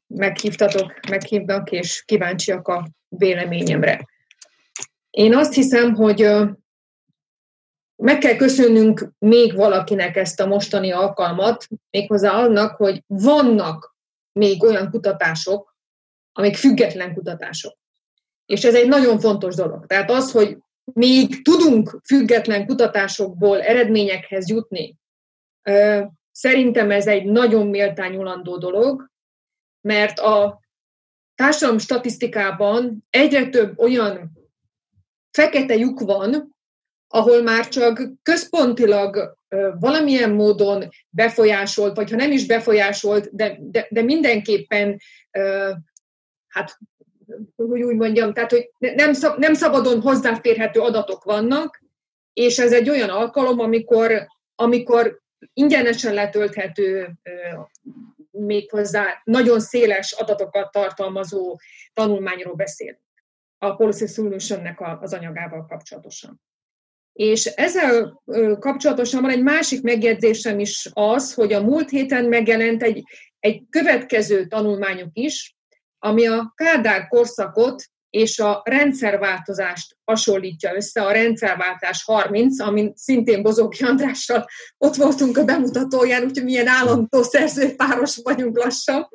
meghívtatok, 0.07 0.99
meghívnak, 1.09 1.71
és 1.71 2.03
kíváncsiak 2.05 2.67
a 2.67 2.89
véleményemre. 3.07 4.05
Én 5.09 5.35
azt 5.35 5.53
hiszem, 5.53 5.93
hogy 5.93 6.27
meg 8.01 8.17
kell 8.17 8.35
köszönnünk 8.35 9.11
még 9.17 9.55
valakinek 9.55 10.15
ezt 10.15 10.39
a 10.39 10.47
mostani 10.47 10.91
alkalmat, 10.91 11.67
méghozzá 11.89 12.31
annak, 12.31 12.75
hogy 12.75 13.03
vannak 13.07 13.95
még 14.31 14.63
olyan 14.63 14.89
kutatások, 14.89 15.77
amik 16.31 16.55
független 16.55 17.13
kutatások. 17.13 17.77
És 18.45 18.63
ez 18.63 18.75
egy 18.75 18.87
nagyon 18.87 19.19
fontos 19.19 19.55
dolog. 19.55 19.85
Tehát 19.85 20.11
az, 20.11 20.31
hogy 20.31 20.57
még 20.83 21.41
tudunk 21.41 21.99
független 22.03 22.65
kutatásokból 22.65 23.61
eredményekhez 23.61 24.49
jutni, 24.49 24.97
szerintem 26.31 26.91
ez 26.91 27.07
egy 27.07 27.25
nagyon 27.25 27.67
méltányulandó 27.67 28.57
dolog, 28.57 29.09
mert 29.81 30.19
a 30.19 30.61
társadalom 31.35 31.79
statisztikában 31.79 33.05
egyre 33.09 33.49
több 33.49 33.79
olyan 33.79 34.31
fekete 35.31 35.75
lyuk 35.75 35.99
van, 35.99 36.57
ahol 37.11 37.41
már 37.41 37.67
csak 37.67 38.01
központilag 38.23 39.37
valamilyen 39.79 40.31
módon 40.31 40.89
befolyásolt, 41.09 41.95
vagy 41.95 42.09
ha 42.09 42.15
nem 42.15 42.31
is 42.31 42.45
befolyásolt, 42.45 43.35
de, 43.35 43.57
de, 43.61 43.87
de 43.89 44.01
mindenképpen, 44.01 44.99
hát, 46.47 46.77
hogy 47.55 47.81
úgy 47.81 47.95
mondjam, 47.95 48.33
tehát, 48.33 48.51
hogy 48.51 48.69
nem, 48.77 49.13
szab, 49.13 49.37
nem 49.37 49.53
szabadon 49.53 50.01
hozzáférhető 50.01 50.79
adatok 50.79 51.23
vannak, 51.23 51.83
és 52.33 52.57
ez 52.57 52.73
egy 52.73 52.89
olyan 52.89 53.09
alkalom, 53.09 53.59
amikor, 53.59 54.27
amikor 54.55 55.19
ingyenesen 55.53 56.13
letölthető 56.13 57.13
méghozzá 58.31 59.21
nagyon 59.23 59.59
széles 59.59 60.11
adatokat 60.11 60.71
tartalmazó 60.71 61.59
tanulmányról 61.93 62.55
beszélünk 62.55 62.99
a 63.57 63.75
Policy 63.75 64.07
Solution-nek 64.07 64.81
az 65.01 65.13
anyagával 65.13 65.65
kapcsolatosan. 65.65 66.41
És 67.19 67.45
ezzel 67.45 68.21
kapcsolatosan 68.59 69.21
van 69.21 69.31
egy 69.31 69.41
másik 69.41 69.81
megjegyzésem 69.81 70.59
is 70.59 70.89
az, 70.93 71.33
hogy 71.33 71.53
a 71.53 71.61
múlt 71.61 71.89
héten 71.89 72.25
megjelent 72.25 72.83
egy, 72.83 73.03
egy 73.39 73.63
következő 73.69 74.45
tanulmányuk 74.45 75.09
is, 75.13 75.55
ami 75.97 76.27
a 76.27 76.53
Kádár 76.55 77.07
korszakot 77.07 77.83
és 78.09 78.39
a 78.39 78.61
rendszerváltozást 78.63 79.97
hasonlítja 80.03 80.75
össze, 80.75 81.01
a 81.01 81.11
rendszerváltás 81.11 82.03
30, 82.03 82.59
amin 82.59 82.93
szintén 82.95 83.41
Bozóki 83.41 83.83
Andrással 83.83 84.45
ott 84.77 84.95
voltunk 84.95 85.37
a 85.37 85.45
bemutatóján, 85.45 86.23
úgyhogy 86.23 86.43
milyen 86.43 86.67
állandó 86.67 87.21
szerzőpáros 87.21 88.17
vagyunk 88.23 88.57
lassan. 88.57 89.09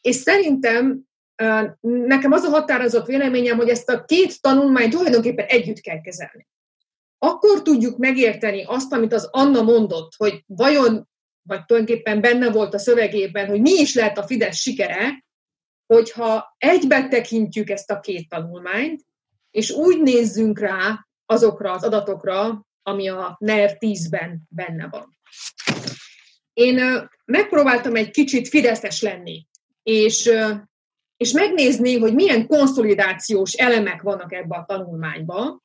És 0.00 0.14
szerintem 0.14 1.00
nekem 1.80 2.32
az 2.32 2.42
a 2.42 2.50
határozott 2.50 3.06
véleményem, 3.06 3.56
hogy 3.56 3.68
ezt 3.68 3.88
a 3.88 4.04
két 4.04 4.40
tanulmányt 4.40 4.92
tulajdonképpen 4.92 5.46
együtt 5.46 5.80
kell 5.80 6.00
kezelni. 6.00 6.46
Akkor 7.18 7.62
tudjuk 7.62 7.98
megérteni 7.98 8.64
azt, 8.64 8.92
amit 8.92 9.12
az 9.12 9.28
Anna 9.30 9.62
mondott, 9.62 10.12
hogy 10.16 10.42
vajon, 10.46 11.08
vagy 11.42 11.64
tulajdonképpen 11.64 12.20
benne 12.20 12.50
volt 12.50 12.74
a 12.74 12.78
szövegében, 12.78 13.48
hogy 13.48 13.60
mi 13.60 13.70
is 13.70 13.94
lehet 13.94 14.18
a 14.18 14.26
Fidesz 14.26 14.56
sikere, 14.56 15.24
hogyha 15.86 16.54
egybe 16.58 17.08
tekintjük 17.08 17.70
ezt 17.70 17.90
a 17.90 18.00
két 18.00 18.28
tanulmányt, 18.28 19.04
és 19.50 19.70
úgy 19.70 20.02
nézzünk 20.02 20.58
rá 20.58 21.06
azokra 21.26 21.72
az 21.72 21.84
adatokra, 21.84 22.66
ami 22.82 23.08
a 23.08 23.36
NER 23.40 23.76
10-ben 23.80 24.42
benne 24.48 24.88
van. 24.90 25.18
Én 26.52 27.08
megpróbáltam 27.24 27.94
egy 27.94 28.10
kicsit 28.10 28.48
fideszes 28.48 29.02
lenni, 29.02 29.46
és, 29.82 30.30
és 31.16 31.32
megnézni, 31.32 31.98
hogy 31.98 32.14
milyen 32.14 32.46
konszolidációs 32.46 33.52
elemek 33.52 34.02
vannak 34.02 34.32
ebbe 34.32 34.56
a 34.56 34.64
tanulmányba. 34.64 35.60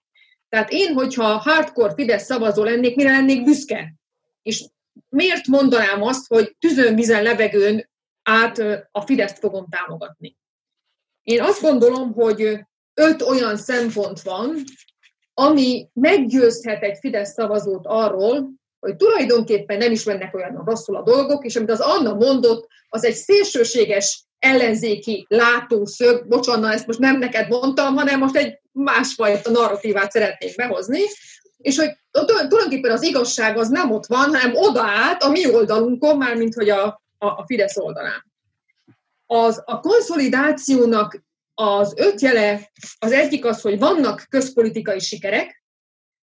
Tehát 0.53 0.72
én, 0.72 0.93
hogyha 0.93 1.24
hardcore 1.24 1.93
Fidesz 1.93 2.24
szavazó 2.24 2.63
lennék, 2.63 2.95
mire 2.95 3.12
lennék 3.12 3.43
büszke? 3.43 3.93
És 4.41 4.65
miért 5.10 5.48
mondanám 5.48 6.01
azt, 6.01 6.27
hogy 6.27 6.55
tüzön, 6.60 6.95
vizen, 6.95 7.24
levegőn 7.24 7.89
át 8.24 8.57
a 8.91 9.01
Fideszt 9.01 9.39
fogom 9.39 9.67
támogatni. 9.69 10.38
Én 11.24 11.41
azt 11.41 11.62
gondolom, 11.62 12.13
hogy 12.13 12.60
öt 12.93 13.22
olyan 13.22 13.57
szempont 13.57 14.22
van, 14.22 14.63
ami 15.33 15.89
meggyőzhet 15.93 16.83
egy 16.83 16.98
Fidesz 16.98 17.33
szavazót 17.33 17.86
arról, 17.86 18.50
hogy 18.79 18.95
tulajdonképpen 18.95 19.77
nem 19.77 19.91
is 19.91 20.03
mennek 20.03 20.36
olyan 20.36 20.63
rosszul 20.65 20.95
a 20.95 21.03
dolgok, 21.03 21.45
és 21.45 21.55
amit 21.55 21.72
az 21.72 21.79
Anna 21.79 22.13
mondott, 22.13 22.67
az 22.89 23.03
egy 23.03 23.15
szélsőséges 23.15 24.25
ellenzéki 24.43 25.25
látószög, 25.29 26.27
bocsánat, 26.27 26.73
ezt 26.73 26.88
most 26.88 27.00
nem 27.00 27.17
neked 27.17 27.47
mondtam, 27.50 27.95
hanem 27.95 28.19
most 28.19 28.35
egy 28.35 28.59
másfajta 28.71 29.51
narratívát 29.51 30.12
szeretnék 30.12 30.55
behozni, 30.55 31.00
és 31.57 31.77
hogy 31.77 31.89
tulajdonképpen 32.25 32.91
az 32.91 33.03
igazság 33.03 33.57
az 33.57 33.69
nem 33.69 33.91
ott 33.91 34.05
van, 34.05 34.35
hanem 34.35 34.55
odaállt 34.55 35.23
a 35.23 35.29
mi 35.29 35.53
oldalunkon, 35.53 36.17
már 36.17 36.35
mint 36.35 36.53
hogy 36.53 36.69
a 36.69 37.01
a, 37.23 37.27
a 37.27 37.43
Fidesz 37.45 37.77
oldalán. 37.77 38.31
Az, 39.25 39.62
a 39.65 39.79
konszolidációnak 39.79 41.23
az 41.53 41.93
öt 41.97 42.21
jele, 42.21 42.71
az 43.00 43.12
egyik 43.12 43.45
az, 43.45 43.62
hogy 43.62 43.79
vannak 43.79 44.25
közpolitikai 44.29 45.00
sikerek, 45.00 45.63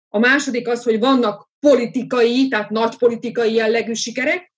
a 0.09 0.19
második 0.19 0.69
az, 0.69 0.83
hogy 0.83 0.99
vannak 0.99 1.49
politikai, 1.61 2.49
tehát 2.49 2.71
nagy 2.71 2.97
politikai 2.97 3.55
jellegű 3.55 3.93
sikerek, 3.93 4.54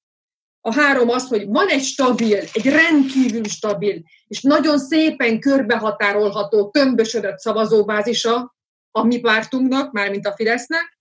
a 0.66 0.73
három 0.73 1.08
az, 1.08 1.28
hogy 1.28 1.46
van 1.46 1.68
egy 1.68 1.82
stabil, 1.82 2.38
egy 2.52 2.66
rendkívül 2.66 3.44
stabil, 3.44 4.02
és 4.28 4.40
nagyon 4.40 4.78
szépen 4.78 5.40
körbehatárolható, 5.40 6.70
tömbösödött 6.70 7.38
szavazóbázisa 7.38 8.56
a 8.90 9.04
mi 9.04 9.20
pártunknak, 9.20 9.92
mármint 9.92 10.26
a 10.26 10.32
Fidesznek, 10.32 10.99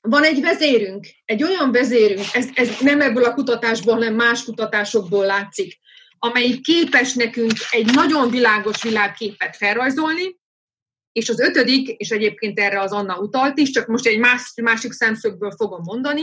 van 0.00 0.22
egy 0.22 0.40
vezérünk, 0.40 1.06
egy 1.24 1.42
olyan 1.42 1.72
vezérünk, 1.72 2.24
ez, 2.32 2.48
ez 2.54 2.80
nem 2.80 3.00
ebből 3.00 3.24
a 3.24 3.34
kutatásból, 3.34 3.94
hanem 3.94 4.14
más 4.14 4.44
kutatásokból 4.44 5.26
látszik, 5.26 5.78
amelyik 6.18 6.60
képes 6.62 7.14
nekünk 7.14 7.52
egy 7.70 7.94
nagyon 7.94 8.30
világos 8.30 8.82
világképet 8.82 9.56
felrajzolni, 9.56 10.38
és 11.12 11.28
az 11.28 11.40
ötödik, 11.40 11.88
és 11.88 12.10
egyébként 12.10 12.58
erre 12.58 12.80
az 12.80 12.92
Anna 12.92 13.18
utalt 13.18 13.58
is, 13.58 13.70
csak 13.70 13.86
most 13.86 14.06
egy 14.06 14.18
más, 14.18 14.52
másik 14.62 14.92
szemszögből 14.92 15.50
fogom 15.50 15.80
mondani, 15.82 16.22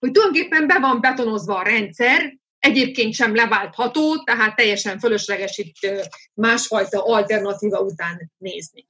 hogy 0.00 0.10
tulajdonképpen 0.10 0.66
be 0.66 0.78
van 0.78 1.00
betonozva 1.00 1.58
a 1.58 1.62
rendszer, 1.62 2.38
egyébként 2.58 3.14
sem 3.14 3.34
leváltható, 3.34 4.22
tehát 4.24 4.56
teljesen 4.56 4.98
fölösleges 4.98 5.58
itt 5.58 6.08
másfajta 6.34 7.04
alternatíva 7.04 7.80
után 7.80 8.32
nézni. 8.38 8.88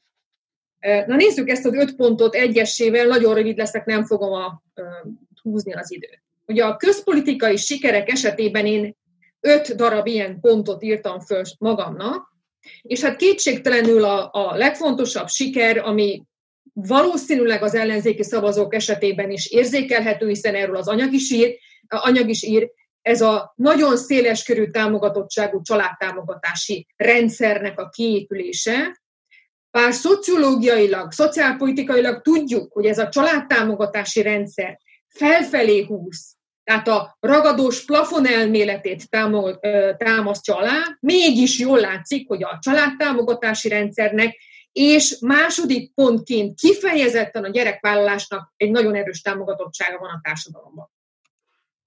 Na 0.81 1.17
nézzük 1.17 1.49
ezt 1.49 1.67
az 1.67 1.75
öt 1.75 1.97
pontot 1.97 2.35
egyesével, 2.35 3.07
nagyon 3.07 3.35
rövid 3.35 3.57
leszek, 3.57 3.85
nem 3.85 4.05
fogom 4.05 4.33
a, 4.33 4.63
húzni 5.43 5.73
az 5.73 5.93
időt. 5.93 6.23
Ugye 6.47 6.65
a 6.65 6.77
közpolitikai 6.77 7.57
sikerek 7.57 8.11
esetében 8.11 8.67
én 8.67 8.97
öt 9.41 9.75
darab 9.75 10.07
ilyen 10.07 10.41
pontot 10.41 10.83
írtam 10.83 11.21
föl 11.21 11.43
magamnak, 11.59 12.29
és 12.83 13.01
hát 13.01 13.17
kétségtelenül 13.17 14.05
a, 14.05 14.31
a 14.33 14.57
legfontosabb 14.57 15.29
siker, 15.29 15.79
ami 15.79 16.23
valószínűleg 16.87 17.63
az 17.63 17.75
ellenzéki 17.75 18.23
szavazók 18.23 18.75
esetében 18.75 19.31
is 19.31 19.47
érzékelhető, 19.47 20.29
hiszen 20.29 20.55
erről 20.55 20.77
az 20.77 20.89
anyag 20.89 21.13
is 21.13 21.31
ír, 21.31 21.59
anyag 21.89 22.29
is 22.29 22.43
ír. 22.43 22.71
Ez 23.03 23.21
a 23.21 23.53
nagyon 23.57 23.97
széles 23.97 24.43
körű 24.43 24.71
támogatottságú 24.71 25.63
családtámogatási 25.63 26.87
rendszernek 26.97 27.81
a 27.81 27.89
kiépülése, 27.89 29.01
bár 29.71 29.93
szociológiailag, 29.93 31.13
szociálpolitikailag 31.13 32.23
tudjuk, 32.23 32.73
hogy 32.73 32.87
ez 32.87 32.99
a 32.99 33.09
családtámogatási 33.09 34.23
rendszer 34.23 34.79
felfelé 35.09 35.85
húz, 35.85 36.39
tehát 36.65 36.89
a 36.89 37.17
ragadós 37.21 37.85
plafon 37.85 38.27
elméletét 38.27 39.09
támasztja 39.97 40.57
alá, 40.57 40.97
mégis 41.01 41.59
jól 41.59 41.81
látszik, 41.81 42.29
hogy 42.29 42.43
a 42.43 42.59
családtámogatási 42.61 43.69
rendszernek 43.69 44.37
és 44.73 45.17
második 45.21 45.95
pontként 45.95 46.59
kifejezetten 46.61 47.45
a 47.45 47.49
gyerekvállalásnak 47.49 48.53
egy 48.57 48.71
nagyon 48.71 48.95
erős 48.95 49.21
támogatottsága 49.21 49.99
van 49.99 50.11
a 50.11 50.21
társadalomban. 50.23 50.91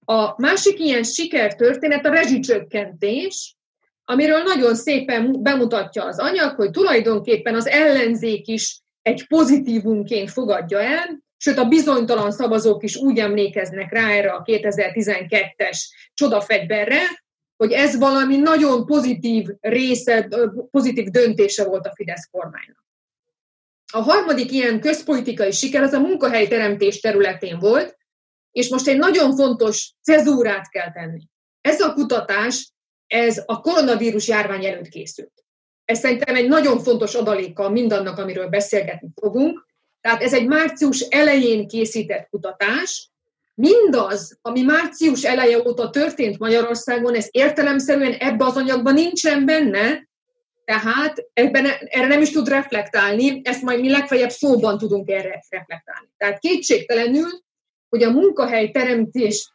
A 0.04 0.40
másik 0.40 0.78
ilyen 0.78 1.02
sikertörténet 1.02 2.06
a 2.06 2.10
rezsicsökkentés, 2.10 3.56
amiről 4.04 4.42
nagyon 4.42 4.74
szépen 4.74 5.42
bemutatja 5.42 6.04
az 6.04 6.18
anyag, 6.18 6.54
hogy 6.54 6.70
tulajdonképpen 6.70 7.54
az 7.54 7.66
ellenzék 7.66 8.46
is 8.46 8.80
egy 9.02 9.26
pozitívunként 9.26 10.30
fogadja 10.30 10.80
el, 10.80 11.22
sőt 11.36 11.58
a 11.58 11.64
bizonytalan 11.64 12.30
szavazók 12.30 12.82
is 12.82 12.96
úgy 12.96 13.18
emlékeznek 13.18 13.92
rá 13.92 14.10
erre 14.10 14.30
a 14.30 14.42
2012-es 14.42 15.78
csodafegyverre, 16.14 17.00
hogy 17.64 17.72
ez 17.72 17.98
valami 17.98 18.36
nagyon 18.36 18.86
pozitív 18.86 19.46
része, 19.60 20.28
pozitív 20.70 21.08
döntése 21.08 21.64
volt 21.64 21.86
a 21.86 21.92
Fidesz 21.94 22.28
kormánynak. 22.30 22.84
A 23.92 23.98
harmadik 23.98 24.52
ilyen 24.52 24.80
közpolitikai 24.80 25.52
siker 25.52 25.82
az 25.82 25.92
a 25.92 26.00
munkahelyteremtés 26.00 27.00
területén 27.00 27.58
volt, 27.58 27.96
és 28.50 28.68
most 28.68 28.88
egy 28.88 28.98
nagyon 28.98 29.36
fontos 29.36 29.92
cezúrát 30.02 30.68
kell 30.68 30.92
tenni. 30.92 31.28
Ez 31.60 31.80
a 31.80 31.92
kutatás, 31.92 32.72
ez 33.06 33.42
a 33.46 33.60
koronavírus 33.60 34.28
járvány 34.28 34.64
előtt 34.64 34.88
készült. 34.88 35.44
Ez 35.84 35.98
szerintem 35.98 36.34
egy 36.34 36.48
nagyon 36.48 36.78
fontos 36.78 37.14
adaléka 37.14 37.70
mindannak, 37.70 38.18
amiről 38.18 38.48
beszélgetni 38.48 39.08
fogunk. 39.20 39.66
Tehát 40.00 40.22
ez 40.22 40.34
egy 40.34 40.46
március 40.46 41.00
elején 41.00 41.68
készített 41.68 42.28
kutatás, 42.28 43.10
mindaz, 43.54 44.38
ami 44.42 44.62
március 44.62 45.24
eleje 45.24 45.58
óta 45.58 45.90
történt 45.90 46.38
Magyarországon, 46.38 47.14
ez 47.14 47.28
értelemszerűen 47.30 48.12
ebbe 48.12 48.44
az 48.44 48.56
anyagban 48.56 48.94
nincsen 48.94 49.44
benne, 49.44 50.08
tehát 50.64 51.26
ebben, 51.32 51.66
erre 51.84 52.06
nem 52.06 52.20
is 52.20 52.30
tud 52.30 52.48
reflektálni, 52.48 53.40
ezt 53.44 53.62
majd 53.62 53.80
mi 53.80 53.90
legfeljebb 53.90 54.30
szóban 54.30 54.78
tudunk 54.78 55.10
erre 55.10 55.42
reflektálni. 55.50 56.08
Tehát 56.16 56.38
kétségtelenül, 56.38 57.28
hogy 57.88 58.02
a 58.02 58.10
munkahely 58.10 58.70
teremtés 58.70 59.52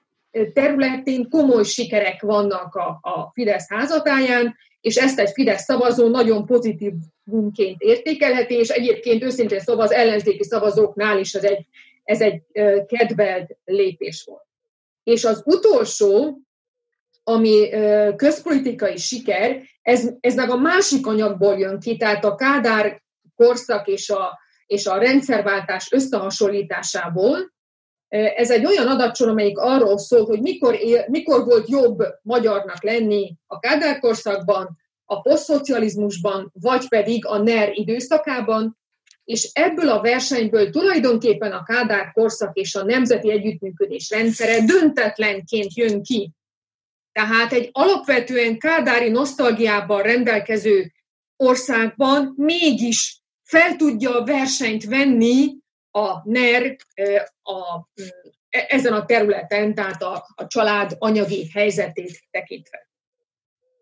területén 0.54 1.30
komoly 1.30 1.64
sikerek 1.64 2.22
vannak 2.22 2.76
a, 2.76 3.00
a 3.02 3.32
Fidesz 3.34 3.70
házatáján, 3.70 4.56
és 4.82 4.96
ezt 4.96 5.20
egy 5.20 5.32
Fidesz 5.34 5.64
szavazó 5.64 6.08
nagyon 6.08 6.46
pozitív 6.46 6.94
munként 7.24 7.82
értékelheti, 7.82 8.54
és 8.54 8.70
egyébként 8.70 9.24
őszintén 9.24 9.60
szóval 9.60 9.86
az 9.86 9.92
ellenzéki 9.92 10.44
szavazóknál 10.44 11.20
is 11.20 11.34
ez 11.34 11.44
egy 11.44 11.66
ez 12.10 12.22
egy 12.22 12.42
kedvelt 12.86 13.58
lépés 13.66 14.24
volt. 14.24 14.48
És 15.04 15.26
az 15.26 15.42
utolsó, 15.46 16.40
ami 17.24 17.70
közpolitikai 18.16 18.98
siker, 18.98 19.62
ez, 19.82 20.10
ez 20.20 20.36
meg 20.36 20.50
a 20.50 20.58
másik 20.58 21.08
anyagból 21.08 21.58
jön 21.58 21.80
ki, 21.80 21.98
tehát 21.98 22.26
a 22.26 22.36
Kádár 22.36 23.02
korszak 23.36 23.88
és 23.88 24.10
a, 24.10 24.40
és 24.66 24.86
a 24.86 24.98
rendszerváltás 24.98 25.92
összehasonlításából. 25.92 27.54
Ez 28.36 28.52
egy 28.52 28.66
olyan 28.66 28.88
adatsor, 28.88 29.28
amelyik 29.28 29.58
arról 29.58 29.98
szól, 29.98 30.26
hogy 30.26 30.42
mikor, 30.42 30.76
él, 30.76 31.06
mikor 31.08 31.46
volt 31.46 31.70
jobb 31.70 31.98
magyarnak 32.22 32.84
lenni 32.84 33.36
a 33.48 33.60
Kádár 33.60 34.00
korszakban, 34.00 34.78
a 35.06 35.22
posztszocializmusban, 35.22 36.52
vagy 36.54 36.88
pedig 36.88 37.26
a 37.26 37.38
NER 37.38 37.72
időszakában, 37.74 38.78
és 39.30 39.50
ebből 39.54 39.90
a 39.90 40.02
versenyből 40.02 40.70
tulajdonképpen 40.70 41.52
a 41.52 41.64
Kádár 41.64 42.12
korszak 42.12 42.58
és 42.58 42.76
a 42.76 42.84
nemzeti 42.84 43.32
együttműködés 43.32 44.10
rendszere 44.10 44.66
döntetlenként 44.66 45.74
jön 45.76 46.04
ki. 46.04 46.32
Tehát 47.12 47.54
egy 47.54 47.70
alapvetően 47.72 48.58
kádári 48.58 49.10
nosztalgiában 49.10 50.02
rendelkező 50.02 50.92
országban 51.36 52.34
mégis 52.38 53.22
fel 53.44 53.76
tudja 53.76 54.20
a 54.20 54.26
versenyt 54.26 54.86
venni 54.86 55.58
a 55.92 56.30
NER 56.30 56.76
a, 57.42 57.88
e, 58.50 58.66
ezen 58.70 58.94
a 58.94 59.06
területen, 59.06 59.76
tehát 59.76 60.04
a, 60.04 60.26
a 60.36 60.48
család 60.48 60.96
anyagi 61.00 61.50
helyzetét 61.54 62.20
tekintve. 62.32 62.90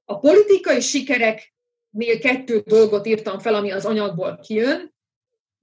A 0.06 0.20
politikai 0.20 0.80
sikereknél 0.82 2.20
kettő 2.20 2.60
dolgot 2.66 3.08
írtam 3.08 3.40
fel, 3.40 3.56
ami 3.56 3.72
az 3.72 3.86
anyagból 3.86 4.40
kijön. 4.40 4.96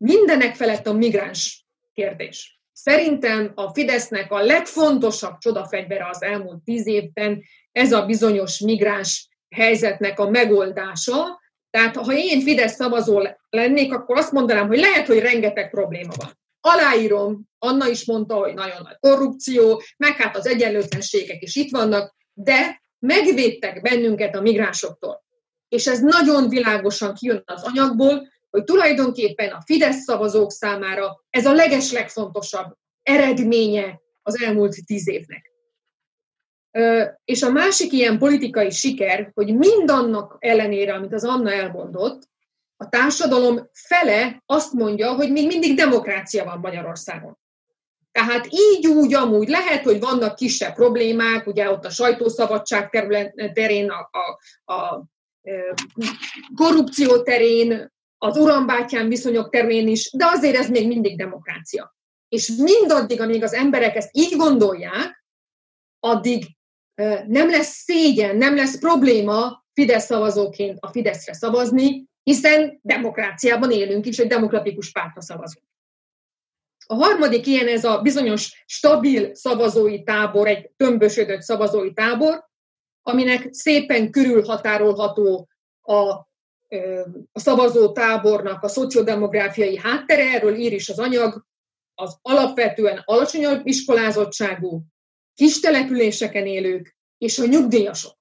Mindenek 0.05 0.55
felett 0.55 0.87
a 0.87 0.93
migráns 0.93 1.67
kérdés. 1.95 2.61
Szerintem 2.73 3.53
a 3.55 3.73
Fidesznek 3.73 4.33
a 4.33 4.43
legfontosabb 4.43 5.39
csodafegyvere 5.39 6.09
az 6.09 6.23
elmúlt 6.23 6.63
tíz 6.65 6.87
évben 6.87 7.43
ez 7.73 7.93
a 7.93 8.07
bizonyos 8.07 8.59
migráns 8.59 9.29
helyzetnek 9.51 10.19
a 10.19 10.31
megoldása. 10.31 11.41
Tehát 11.71 11.97
ha 11.97 12.13
én 12.13 12.41
Fidesz 12.41 12.75
szavazó 12.75 13.23
lennék, 13.51 13.93
akkor 13.93 14.19
azt 14.19 14.33
mondanám, 14.33 14.67
hogy 14.67 14.79
lehet, 14.79 15.07
hogy 15.07 15.19
rengeteg 15.19 15.71
probléma 15.71 16.13
van. 16.17 16.39
Aláírom, 16.61 17.49
Anna 17.59 17.89
is 17.89 18.05
mondta, 18.05 18.35
hogy 18.35 18.55
nagyon 18.55 18.83
nagy 18.83 18.97
korrupció, 19.01 19.83
meg 19.97 20.17
hát 20.17 20.37
az 20.37 20.47
egyenlőtlenségek 20.47 21.43
is 21.43 21.57
itt 21.57 21.71
vannak, 21.71 22.15
de 22.33 22.83
megvédtek 22.99 23.81
bennünket 23.81 24.37
a 24.37 24.41
migránsoktól. 24.41 25.25
És 25.69 25.87
ez 25.87 26.01
nagyon 26.01 26.49
világosan 26.49 27.15
kijön 27.15 27.43
az 27.45 27.63
anyagból, 27.63 28.33
hogy 28.55 28.65
tulajdonképpen 28.65 29.51
a 29.51 29.63
Fidesz 29.65 30.03
szavazók 30.03 30.51
számára 30.51 31.25
ez 31.31 31.47
a 31.47 31.53
legeslegfontosabb 31.53 32.77
eredménye 33.03 34.01
az 34.23 34.43
elmúlt 34.43 34.85
tíz 34.87 35.09
évnek. 35.09 35.51
És 37.25 37.43
a 37.43 37.51
másik 37.51 37.93
ilyen 37.93 38.19
politikai 38.19 38.71
siker, 38.71 39.31
hogy 39.33 39.57
mindannak 39.57 40.37
ellenére, 40.39 40.95
amit 40.95 41.13
az 41.13 41.25
Anna 41.25 41.53
elmondott, 41.53 42.29
a 42.77 42.89
társadalom 42.89 43.69
fele 43.73 44.43
azt 44.47 44.73
mondja, 44.73 45.15
hogy 45.15 45.33
még 45.33 45.47
mindig 45.47 45.77
demokrácia 45.77 46.45
van 46.45 46.59
Magyarországon. 46.59 47.39
Tehát 48.13 48.47
így 48.51 48.87
úgy 48.87 49.15
amúgy 49.15 49.49
lehet, 49.49 49.85
hogy 49.85 50.01
vannak 50.01 50.35
kisebb 50.35 50.75
problémák, 50.75 51.47
ugye 51.47 51.71
ott 51.71 51.85
a 51.85 51.91
sajtószabadság 51.91 52.91
terén, 53.53 53.91
a, 53.91 54.11
a, 54.13 54.75
a 54.75 55.05
korrupció 56.55 57.23
terén, 57.23 57.93
az 58.25 58.37
urambátyám 58.37 59.09
viszonyok 59.09 59.51
terén 59.51 59.89
is, 59.89 60.11
de 60.13 60.27
azért 60.27 60.57
ez 60.57 60.69
még 60.69 60.87
mindig 60.87 61.17
demokrácia. 61.17 61.97
És 62.29 62.49
mindaddig, 62.49 63.21
amíg 63.21 63.43
az 63.43 63.53
emberek 63.53 63.97
ezt 63.97 64.09
így 64.13 64.37
gondolják, 64.37 65.25
addig 66.01 66.45
nem 67.27 67.51
lesz 67.51 67.83
szégyen, 67.83 68.37
nem 68.37 68.57
lesz 68.57 68.79
probléma 68.79 69.65
Fidesz 69.73 70.05
szavazóként 70.05 70.79
a 70.81 70.89
Fideszre 70.89 71.35
szavazni, 71.35 72.07
hiszen 72.23 72.79
demokráciában 72.83 73.71
élünk 73.71 74.07
is, 74.07 74.19
egy 74.19 74.29
demokratikus 74.29 74.93
pártra 74.93 75.21
szavazunk. 75.21 75.67
A 76.87 76.95
harmadik 76.95 77.47
ilyen 77.47 77.69
ez 77.69 77.85
a 77.85 78.01
bizonyos 78.01 78.65
stabil 78.67 79.35
szavazói 79.35 80.03
tábor, 80.03 80.49
egy 80.49 80.71
tömbösödött 80.77 81.43
szavazói 81.43 81.93
tábor, 81.93 82.49
aminek 83.03 83.49
szépen 83.51 84.11
körülhatárolható 84.11 85.49
a 85.83 86.33
a 87.33 87.41
szavazó 87.41 87.93
tábornak 87.93 88.63
a 88.63 88.69
szociodemográfiai 88.69 89.79
háttere, 89.79 90.23
erről 90.23 90.55
ír 90.55 90.73
is 90.73 90.89
az 90.89 90.99
anyag, 90.99 91.45
az 91.95 92.19
alapvetően 92.23 93.03
alacsonyabb 93.05 93.67
iskolázottságú, 93.67 94.83
kis 95.35 95.61
településeken 95.61 96.47
élők 96.47 96.97
és 97.19 97.39
a 97.39 97.47
nyugdíjasok. 97.47 98.17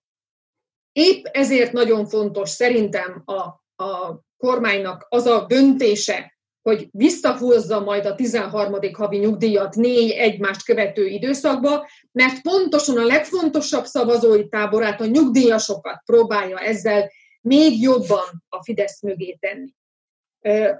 Épp 0.91 1.25
ezért 1.25 1.71
nagyon 1.71 2.05
fontos 2.05 2.49
szerintem 2.49 3.21
a, 3.25 3.39
a 3.83 4.21
kormánynak 4.37 5.05
az 5.09 5.25
a 5.25 5.45
döntése, 5.47 6.33
hogy 6.61 6.87
visszahúzza 6.91 7.79
majd 7.79 8.05
a 8.05 8.15
13. 8.15 8.79
havi 8.93 9.17
nyugdíjat 9.17 9.75
négy 9.75 10.09
egymást 10.09 10.65
követő 10.65 11.05
időszakba, 11.05 11.87
mert 12.11 12.41
pontosan 12.41 12.97
a 12.97 13.05
legfontosabb 13.05 13.85
szavazói 13.85 14.47
táborát, 14.47 15.01
a 15.01 15.05
nyugdíjasokat 15.05 16.01
próbálja 16.05 16.57
ezzel 16.57 17.11
még 17.43 17.81
jobban 17.81 18.43
a 18.49 18.63
Fidesz 18.63 19.01
mögé 19.01 19.37
tenni. 19.39 19.73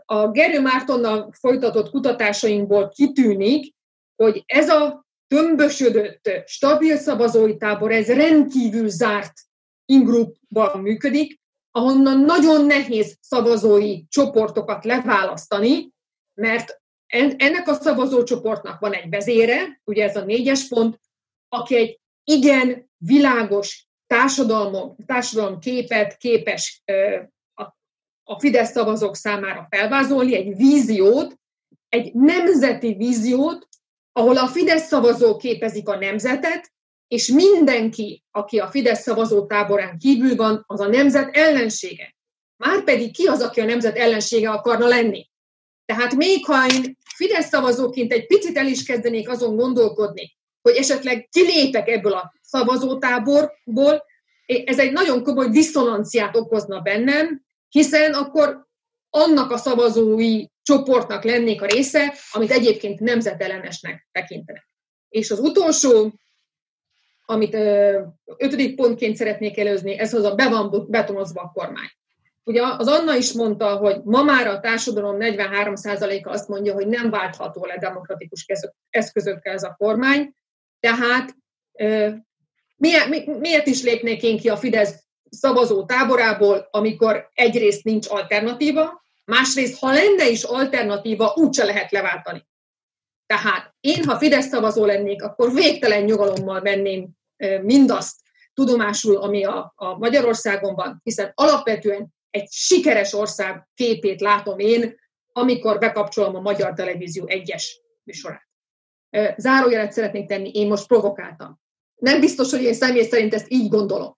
A 0.06 0.32
Gerő 0.32 0.62
Mártonnal 0.62 1.32
folytatott 1.40 1.90
kutatásainkból 1.90 2.90
kitűnik, 2.90 3.74
hogy 4.16 4.44
ez 4.46 4.70
a 4.70 5.06
tömbösödött, 5.28 6.30
stabil 6.46 6.98
szavazói 6.98 7.58
tábor, 7.58 7.92
ez 7.92 8.08
rendkívül 8.08 8.90
zárt 8.90 9.34
ingrupban 9.86 10.82
működik, 10.82 11.40
ahonnan 11.72 12.20
nagyon 12.20 12.66
nehéz 12.66 13.18
szavazói 13.22 14.04
csoportokat 14.10 14.86
leválasztani, 14.86 15.92
mert 16.34 16.82
ennek 17.38 17.68
a 17.68 17.74
szavazócsoportnak 17.74 18.80
van 18.80 18.94
egy 18.94 19.10
vezére, 19.10 19.82
ugye 19.84 20.04
ez 20.04 20.16
a 20.16 20.24
négyes 20.24 20.68
pont, 20.68 21.00
aki 21.50 21.76
egy 21.76 22.00
igen 22.24 22.90
világos 22.98 23.88
társadalom, 24.14 24.96
társadalom 25.06 25.60
képet 25.60 26.18
képes 26.18 26.84
a 28.24 28.40
Fidesz 28.40 28.72
szavazók 28.72 29.16
számára 29.16 29.68
felvázolni, 29.70 30.36
egy 30.36 30.56
víziót, 30.56 31.36
egy 31.90 32.14
nemzeti 32.14 32.94
víziót, 32.94 33.68
ahol 34.12 34.38
a 34.38 34.48
Fidesz 34.48 34.88
szavazók 34.88 35.38
képezik 35.38 35.88
a 35.88 35.96
nemzetet, 35.96 36.72
és 37.08 37.28
mindenki, 37.28 38.24
aki 38.32 38.60
a 38.60 38.68
Fidesz 38.68 39.02
szavazó 39.02 39.46
táborán 39.46 39.98
kívül 39.98 40.36
van, 40.36 40.64
az 40.68 40.80
a 40.80 40.88
nemzet 40.88 41.36
ellensége. 41.36 42.16
Márpedig 42.64 43.14
ki 43.14 43.26
az, 43.26 43.42
aki 43.42 43.62
a 43.62 43.66
nemzet 43.66 43.98
ellensége 43.98 44.50
akarna 44.50 44.88
lenni? 44.88 45.30
Tehát 45.86 46.16
még 46.16 46.46
ha 46.46 46.66
én 46.68 46.98
Fidesz 47.16 47.48
szavazóként 47.48 48.12
egy 48.12 48.28
picit 48.28 48.58
el 48.58 48.68
is 48.68 48.84
kezdenék 48.84 49.30
azon 49.30 49.56
gondolkodni, 49.56 50.38
hogy 50.64 50.76
esetleg 50.76 51.28
kilépek 51.32 51.88
ebből 51.88 52.14
a 52.14 52.34
szavazótáborból, 52.42 54.06
ez 54.66 54.80
egy 54.80 54.92
nagyon 54.92 55.24
komoly 55.24 55.50
diszonanciát 55.50 56.36
okozna 56.36 56.80
bennem, 56.80 57.44
hiszen 57.70 58.14
akkor 58.14 58.68
annak 59.10 59.52
a 59.52 59.58
szavazói 59.58 60.46
csoportnak 60.62 61.24
lennék 61.24 61.62
a 61.62 61.66
része, 61.66 62.14
amit 62.32 62.52
egyébként 62.52 63.00
nemzetellenesnek 63.00 64.08
tekintenek. 64.12 64.68
És 65.10 65.32
az 65.32 65.40
utolsó, 65.40 66.14
amit 67.26 67.54
ötödik 68.38 68.76
pontként 68.76 69.16
szeretnék 69.16 69.58
előzni, 69.58 70.00
ez 70.00 70.14
az 70.14 70.24
a 70.24 70.36
be 70.36 70.50
van 70.50 70.86
betonozva 70.90 71.42
a 71.42 71.52
kormány. 71.54 71.92
Ugye 72.44 72.62
az 72.62 72.88
Anna 72.88 73.16
is 73.16 73.34
mondta, 73.34 73.76
hogy 73.76 74.02
ma 74.04 74.24
már 74.24 74.48
a 74.48 74.60
társadalom 74.60 75.18
43%-a 75.20 76.30
azt 76.30 76.48
mondja, 76.48 76.74
hogy 76.74 76.88
nem 76.88 77.10
váltható 77.10 77.66
le 77.66 77.78
demokratikus 77.78 78.46
eszközökkel 78.90 79.54
ez 79.54 79.64
a 79.64 79.76
kormány, 79.78 80.34
tehát 80.88 81.36
miért, 82.76 83.26
miért 83.26 83.68
is 83.68 83.84
lépnék 83.84 84.24
én 84.24 84.38
ki 84.38 84.50
a 84.50 84.58
Fidesz 84.58 85.04
szavazó 85.30 85.86
táborából, 85.86 86.68
amikor 86.72 87.30
egyrészt 87.34 87.84
nincs 87.84 88.10
alternatíva, 88.10 89.02
másrészt, 89.26 89.80
ha 89.80 89.92
lenne 89.92 90.30
is 90.30 90.44
alternatíva, 90.44 91.34
úgyse 91.36 91.64
lehet 91.64 91.92
leváltani. 91.92 92.48
Tehát 93.26 93.74
én, 93.80 94.04
ha 94.04 94.18
Fidesz 94.18 94.48
szavazó 94.48 94.86
lennék, 94.86 95.24
akkor 95.24 95.54
végtelen 95.54 96.04
nyugalommal 96.04 96.62
venném 96.62 97.10
mindazt 97.62 98.16
tudomásul, 98.54 99.18
ami 99.18 99.46
a, 99.46 99.74
a 99.76 99.98
Magyarországon 99.98 100.76
van, 100.76 101.00
hiszen 101.04 101.32
alapvetően 101.34 102.14
egy 102.30 102.48
sikeres 102.52 103.14
ország 103.14 103.68
képét 103.74 104.22
látom 104.22 104.60
én, 104.60 104.96
amikor 105.34 105.78
bekapcsolom 105.78 106.36
a 106.36 106.42
Magyar 106.42 106.74
Televízió 106.74 107.28
egyes 107.28 107.82
műsorát. 108.04 108.53
Zárójelet 109.38 109.92
szeretnék 109.92 110.28
tenni, 110.28 110.52
én 110.54 110.68
most 110.68 110.88
provokáltam. 110.88 111.60
Nem 111.96 112.20
biztos, 112.20 112.52
hogy 112.52 112.62
én 112.62 112.74
személy 112.74 113.04
szerint 113.04 113.34
ezt 113.34 113.52
így 113.52 113.70
gondolom. 113.70 114.18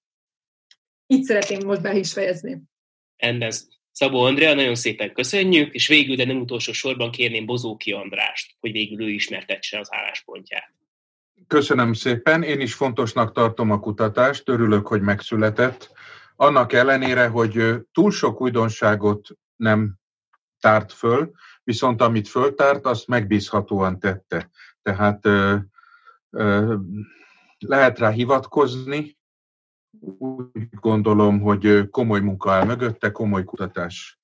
Itt 1.08 1.24
szeretném 1.24 1.66
most 1.66 1.82
be 1.82 1.94
is 1.94 2.14
fejezni. 2.14 2.62
Rendben. 3.18 3.52
Szabó 3.92 4.22
Andrea, 4.22 4.54
nagyon 4.54 4.76
szépen 4.76 5.14
köszönjük, 5.14 5.74
és 5.74 5.88
végül, 5.88 6.16
de 6.16 6.26
nem 6.26 6.40
utolsó 6.40 6.72
sorban 6.72 7.12
kérném 7.12 7.46
Bozóki 7.46 7.92
Andrást, 7.92 8.56
hogy 8.60 8.72
végül 8.72 9.02
ő 9.02 9.10
ismertetse 9.10 9.80
az 9.80 9.88
álláspontját. 9.92 10.74
Köszönöm 11.48 11.94
szépen, 11.94 12.44
én 12.44 12.60
is 12.60 12.74
fontosnak 12.74 13.32
tartom 13.32 13.72
a 13.72 13.80
kutatást, 13.80 14.50
örülök, 14.50 14.88
hogy 14.88 15.02
megszületett. 15.02 15.92
Annak 16.36 16.74
ellenére, 16.74 17.28
hogy 17.28 17.64
túl 17.92 18.12
sok 18.12 18.42
újdonságot 18.42 19.28
nem 19.56 19.96
tárt 20.60 20.94
föl, 20.94 21.32
viszont 21.64 22.02
amit 22.02 22.28
föltárt, 22.28 22.86
azt 22.86 23.08
megbízhatóan 23.08 24.00
tette. 24.00 24.50
Tehát 24.86 25.26
ö, 25.26 25.56
ö, 26.30 26.76
lehet 27.58 28.00
rá 28.00 28.10
hivatkozni, 28.10 29.18
úgy 30.18 30.70
gondolom, 30.70 31.42
hogy 31.42 31.90
komoly 31.90 32.20
munka 32.20 32.52
áll 32.52 32.66
mögötte, 32.66 33.12
komoly 33.12 33.44
kutatás. 33.44 34.20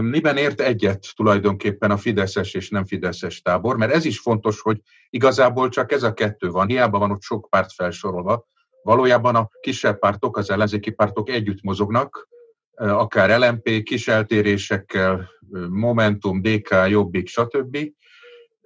Miben 0.00 0.36
ért 0.36 0.60
egyet 0.60 1.12
tulajdonképpen 1.16 1.90
a 1.90 1.96
fideszes 1.96 2.54
és 2.54 2.68
nem 2.70 2.84
fideszes 2.84 3.42
tábor? 3.42 3.76
Mert 3.76 3.92
ez 3.92 4.04
is 4.04 4.18
fontos, 4.18 4.60
hogy 4.60 4.80
igazából 5.10 5.68
csak 5.68 5.92
ez 5.92 6.02
a 6.02 6.14
kettő 6.14 6.48
van. 6.48 6.66
Hiába 6.66 6.98
van 6.98 7.10
ott 7.10 7.22
sok 7.22 7.48
párt 7.50 7.72
felsorolva. 7.72 8.46
Valójában 8.82 9.34
a 9.36 9.48
kisebb 9.60 9.98
pártok, 9.98 10.36
az 10.36 10.50
ellenzéki 10.50 10.90
pártok 10.90 11.28
együtt 11.28 11.62
mozognak, 11.62 12.28
akár 12.76 13.40
LMP, 13.40 13.82
kis 13.82 14.08
eltérésekkel, 14.08 15.30
Momentum, 15.68 16.42
DK, 16.42 16.74
Jobbik, 16.88 17.28
stb. 17.28 17.78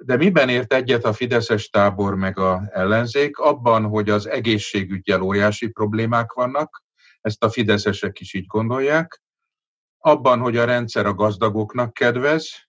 De 0.05 0.17
miben 0.17 0.49
ért 0.49 0.73
egyet 0.73 1.05
a 1.05 1.13
Fideszes 1.13 1.69
tábor 1.69 2.15
meg 2.15 2.39
a 2.39 2.63
ellenzék? 2.73 3.39
Abban, 3.39 3.85
hogy 3.85 4.11
az 4.11 4.27
egészségügyel 4.27 5.21
óriási 5.21 5.69
problémák 5.69 6.33
vannak, 6.33 6.83
ezt 7.21 7.45
a 7.45 7.51
fideszesek 7.51 8.21
is 8.21 8.35
így 8.35 8.47
gondolják, 8.47 9.23
abban, 9.99 10.39
hogy 10.39 10.57
a 10.57 10.65
rendszer 10.65 11.07
a 11.07 11.15
gazdagoknak 11.15 11.93
kedvez, 11.93 12.69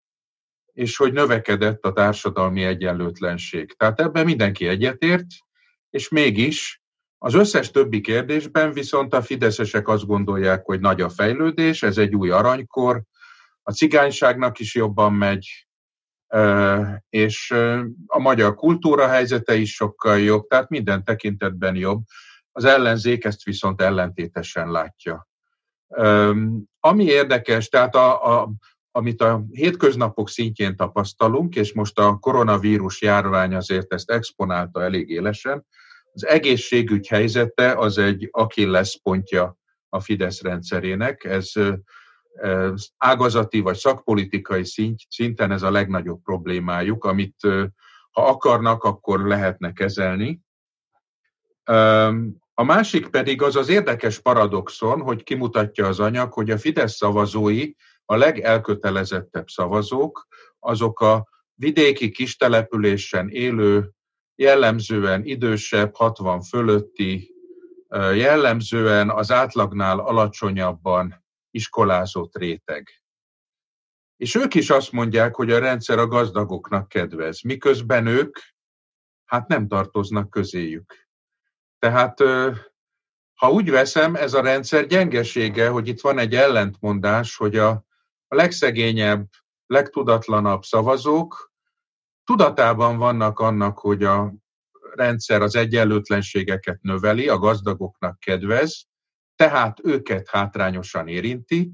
és 0.74 0.98
hogy 0.98 1.14
növekedett 1.14 1.86
a 1.86 1.94
társadalmi 1.94 2.64
egyenlőtlenség. 2.64 3.74
Tehát 3.78 4.00
ebben 4.00 4.26
mindenki 4.26 4.68
egyetért, 4.68 5.28
és 5.90 6.10
mégis 6.10 6.82
az 7.18 7.34
összes 7.34 7.72
többi 7.72 8.02
kérdésben 8.02 8.74
viszont 8.74 9.14
a 9.14 9.22
fideszesek 9.22 9.88
azt 9.88 10.06
gondolják, 10.06 10.66
hogy 10.66 10.80
nagy 10.80 11.02
a 11.02 11.10
fejlődés, 11.10 11.84
ez 11.84 11.98
egy 11.98 12.16
új 12.16 12.30
aranykor, 12.30 13.04
a 13.64 13.72
cigányságnak 13.72 14.60
is 14.60 14.76
jobban 14.76 15.14
megy, 15.14 15.68
és 17.10 17.52
a 18.06 18.20
magyar 18.20 18.56
kultúra 18.56 19.08
helyzete 19.08 19.56
is 19.56 19.74
sokkal 19.74 20.20
jobb, 20.20 20.48
tehát 20.48 20.70
minden 20.70 21.04
tekintetben 21.04 21.76
jobb. 21.76 22.04
Az 22.52 22.66
ellenzék 22.66 23.24
ezt 23.24 23.44
viszont 23.44 23.82
ellentétesen 23.82 24.72
látja. 24.72 25.28
Ami 26.80 27.04
érdekes, 27.04 27.68
tehát 27.68 27.96
a, 27.96 28.40
a, 28.42 28.52
amit 28.92 29.22
a 29.22 29.44
hétköznapok 29.52 30.30
szintjén 30.30 30.76
tapasztalunk, 30.76 31.56
és 31.56 31.74
most 31.74 32.00
a 32.00 32.18
koronavírus 32.20 33.02
járvány 33.02 33.56
azért 33.56 33.94
ezt 33.94 34.12
exponálta 34.12 34.84
elég 34.84 35.10
élesen, 35.10 35.66
az 36.14 36.26
egészségügy 36.26 37.08
helyzete 37.08 37.74
az 37.74 37.98
egy 37.98 38.28
Achilles 38.32 39.00
pontja 39.04 39.58
a 39.90 40.00
Fidesz 40.00 40.42
rendszerének. 40.42 41.24
Ez 41.24 41.52
ágazati 42.98 43.60
vagy 43.60 43.78
szakpolitikai 43.78 44.64
szinten 45.10 45.52
ez 45.52 45.62
a 45.62 45.72
legnagyobb 45.72 46.22
problémájuk, 46.22 47.06
amit 47.06 47.36
ha 48.12 48.28
akarnak, 48.28 48.84
akkor 48.84 49.20
lehetne 49.28 49.74
kezelni. 49.74 50.42
A 52.54 52.64
másik 52.64 53.08
pedig 53.08 53.42
az 53.42 53.56
az 53.56 53.70
érdekes 53.70 54.20
paradoxon, 54.20 55.02
hogy 55.02 55.24
kimutatja 55.24 55.88
az 55.88 56.00
anyag, 56.00 56.34
hogy 56.34 56.50
a 56.50 56.58
Fidesz 56.58 56.96
szavazói, 56.96 57.72
a 58.06 58.16
legelkötelezettebb 58.16 59.48
szavazók, 59.48 60.28
azok 60.60 61.00
a 61.00 61.28
vidéki 61.54 62.12
kistelepülésen 62.12 63.30
élő, 63.30 63.92
jellemzően 64.36 65.26
idősebb, 65.26 65.96
60 65.96 66.42
fölötti, 66.42 67.36
jellemzően 68.16 69.10
az 69.10 69.32
átlagnál 69.32 70.00
alacsonyabban 70.00 71.21
iskolázott 71.52 72.38
réteg. 72.38 72.90
És 74.18 74.36
ők 74.36 74.54
is 74.54 74.70
azt 74.70 74.92
mondják, 74.92 75.36
hogy 75.36 75.52
a 75.52 75.60
rendszer 75.60 75.98
a 76.00 76.08
gazdagoknak 76.08 76.88
kedvez, 76.88 77.42
miközben 77.42 78.08
ők 78.08 78.38
hát 79.26 79.48
nem 79.48 79.68
tartoznak 79.68 80.30
közéjük. 80.30 81.08
Tehát 81.80 82.20
ha 83.36 83.52
úgy 83.52 83.70
veszem, 83.70 84.16
ez 84.16 84.34
a 84.34 84.42
rendszer 84.42 84.86
gyengesége, 84.86 85.70
hogy 85.70 85.88
itt 85.88 86.02
van 86.02 86.18
egy 86.18 86.36
ellentmondás, 86.36 87.36
hogy 87.36 87.58
a, 87.58 87.86
legszegényebb, 88.36 89.30
legtudatlanabb 89.66 90.64
szavazók 90.64 91.52
tudatában 92.24 92.98
vannak 92.98 93.40
annak, 93.40 93.80
hogy 93.80 94.04
a 94.04 94.34
rendszer 94.96 95.42
az 95.42 95.56
egyenlőtlenségeket 95.56 96.82
növeli, 96.82 97.28
a 97.28 97.38
gazdagoknak 97.38 98.20
kedvez, 98.20 98.86
tehát 99.42 99.80
őket 99.84 100.30
hátrányosan 100.30 101.08
érinti, 101.08 101.72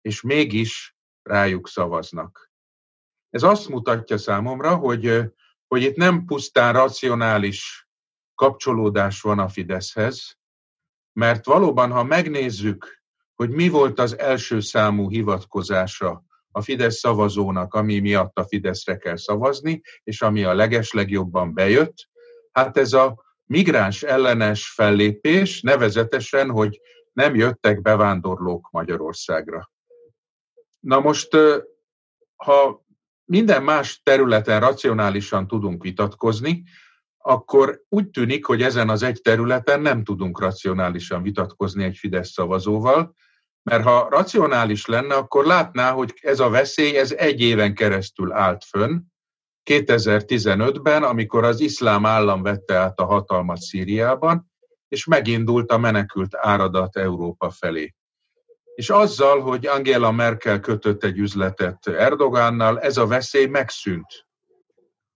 és 0.00 0.20
mégis 0.20 0.96
rájuk 1.22 1.68
szavaznak. 1.68 2.50
Ez 3.30 3.42
azt 3.42 3.68
mutatja 3.68 4.18
számomra, 4.18 4.76
hogy, 4.76 5.22
hogy 5.66 5.82
itt 5.82 5.96
nem 5.96 6.24
pusztán 6.24 6.72
racionális 6.72 7.88
kapcsolódás 8.34 9.20
van 9.20 9.38
a 9.38 9.48
Fideszhez, 9.48 10.38
mert 11.12 11.44
valóban, 11.44 11.90
ha 11.90 12.04
megnézzük, 12.04 13.02
hogy 13.34 13.50
mi 13.50 13.68
volt 13.68 13.98
az 13.98 14.18
első 14.18 14.60
számú 14.60 15.10
hivatkozása 15.10 16.24
a 16.50 16.62
Fidesz 16.62 16.98
szavazónak, 16.98 17.74
ami 17.74 17.98
miatt 17.98 18.38
a 18.38 18.46
Fideszre 18.46 18.96
kell 18.96 19.16
szavazni, 19.16 19.80
és 20.02 20.22
ami 20.22 20.44
a 20.44 20.54
legeslegjobban 20.54 21.54
bejött, 21.54 22.08
hát 22.52 22.76
ez 22.76 22.92
a 22.92 23.24
migráns 23.44 24.02
ellenes 24.02 24.68
fellépés, 24.68 25.60
nevezetesen, 25.60 26.50
hogy 26.50 26.80
nem 27.12 27.34
jöttek 27.34 27.80
bevándorlók 27.80 28.68
Magyarországra. 28.70 29.70
Na 30.80 31.00
most, 31.00 31.36
ha 32.36 32.84
minden 33.24 33.62
más 33.62 34.00
területen 34.02 34.60
racionálisan 34.60 35.46
tudunk 35.46 35.82
vitatkozni, 35.82 36.64
akkor 37.18 37.82
úgy 37.88 38.10
tűnik, 38.10 38.44
hogy 38.44 38.62
ezen 38.62 38.88
az 38.88 39.02
egy 39.02 39.20
területen 39.22 39.80
nem 39.80 40.04
tudunk 40.04 40.40
racionálisan 40.40 41.22
vitatkozni 41.22 41.84
egy 41.84 41.96
Fidesz 41.96 42.30
szavazóval, 42.30 43.14
mert 43.62 43.82
ha 43.82 44.08
racionális 44.10 44.86
lenne, 44.86 45.14
akkor 45.14 45.46
látná, 45.46 45.92
hogy 45.92 46.14
ez 46.20 46.40
a 46.40 46.48
veszély 46.48 46.96
ez 46.96 47.12
egy 47.12 47.40
éven 47.40 47.74
keresztül 47.74 48.32
állt 48.32 48.64
fönn, 48.64 48.98
2015-ben, 49.70 51.02
amikor 51.02 51.44
az 51.44 51.60
iszlám 51.60 52.06
állam 52.06 52.42
vette 52.42 52.74
át 52.74 53.00
a 53.00 53.04
hatalmat 53.04 53.58
Szíriában, 53.58 54.49
és 54.90 55.04
megindult 55.04 55.70
a 55.70 55.78
menekült 55.78 56.36
áradat 56.36 56.96
Európa 56.96 57.50
felé. 57.50 57.94
És 58.74 58.90
azzal, 58.90 59.40
hogy 59.40 59.66
Angela 59.66 60.10
Merkel 60.10 60.60
kötött 60.60 61.04
egy 61.04 61.18
üzletet 61.18 61.86
Erdogánnal, 61.86 62.80
ez 62.80 62.96
a 62.96 63.06
veszély 63.06 63.46
megszűnt. 63.46 64.26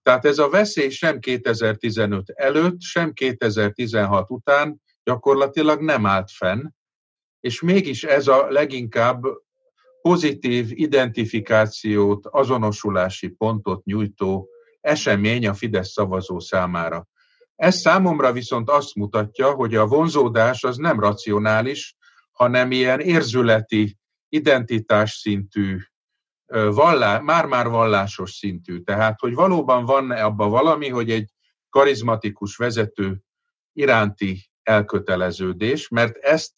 Tehát 0.01 0.25
ez 0.25 0.37
a 0.37 0.49
veszély 0.49 0.89
sem 0.89 1.19
2015 1.19 2.29
előtt, 2.29 2.81
sem 2.81 3.13
2016 3.13 4.29
után 4.29 4.81
gyakorlatilag 5.03 5.81
nem 5.81 6.05
állt 6.05 6.31
fenn, 6.31 6.61
és 7.39 7.61
mégis 7.61 8.03
ez 8.03 8.27
a 8.27 8.47
leginkább 8.49 9.23
pozitív 10.01 10.71
identifikációt, 10.71 12.25
azonosulási 12.25 13.27
pontot 13.27 13.83
nyújtó 13.85 14.49
esemény 14.81 15.47
a 15.47 15.53
Fidesz 15.53 15.91
szavazó 15.91 16.39
számára. 16.39 17.07
Ez 17.55 17.75
számomra 17.75 18.31
viszont 18.31 18.69
azt 18.69 18.95
mutatja, 18.95 19.51
hogy 19.51 19.75
a 19.75 19.87
vonzódás 19.87 20.63
az 20.63 20.77
nem 20.77 20.99
racionális, 20.99 21.95
hanem 22.31 22.71
ilyen 22.71 22.99
érzületi, 22.99 23.97
identitás 24.29 25.11
szintű, 25.11 25.77
vallá, 26.69 27.19
már-már 27.19 27.67
vallásos 27.67 28.31
szintű. 28.31 28.79
Tehát, 28.79 29.19
hogy 29.19 29.33
valóban 29.33 29.85
van 29.85 30.11
abban 30.11 30.49
valami, 30.49 30.89
hogy 30.89 31.11
egy 31.11 31.29
karizmatikus 31.69 32.55
vezető 32.55 33.19
iránti 33.73 34.49
elköteleződés, 34.63 35.87
mert 35.87 36.17
ezt 36.17 36.53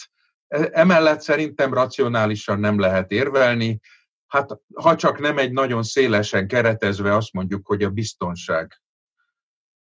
e, 0.48 0.70
emellett 0.72 1.22
szerintem 1.22 1.74
racionálisan 1.74 2.60
nem 2.60 2.80
lehet 2.80 3.12
érvelni, 3.12 3.80
hát 4.28 4.60
ha 4.74 4.96
csak 4.96 5.20
nem 5.20 5.38
egy 5.38 5.52
nagyon 5.52 5.84
szélesen 5.84 6.48
keretezve 6.48 7.16
azt 7.16 7.34
mondjuk, 7.34 7.68
hogy 7.68 7.84
a 7.84 7.90
biztonság. 7.90 8.82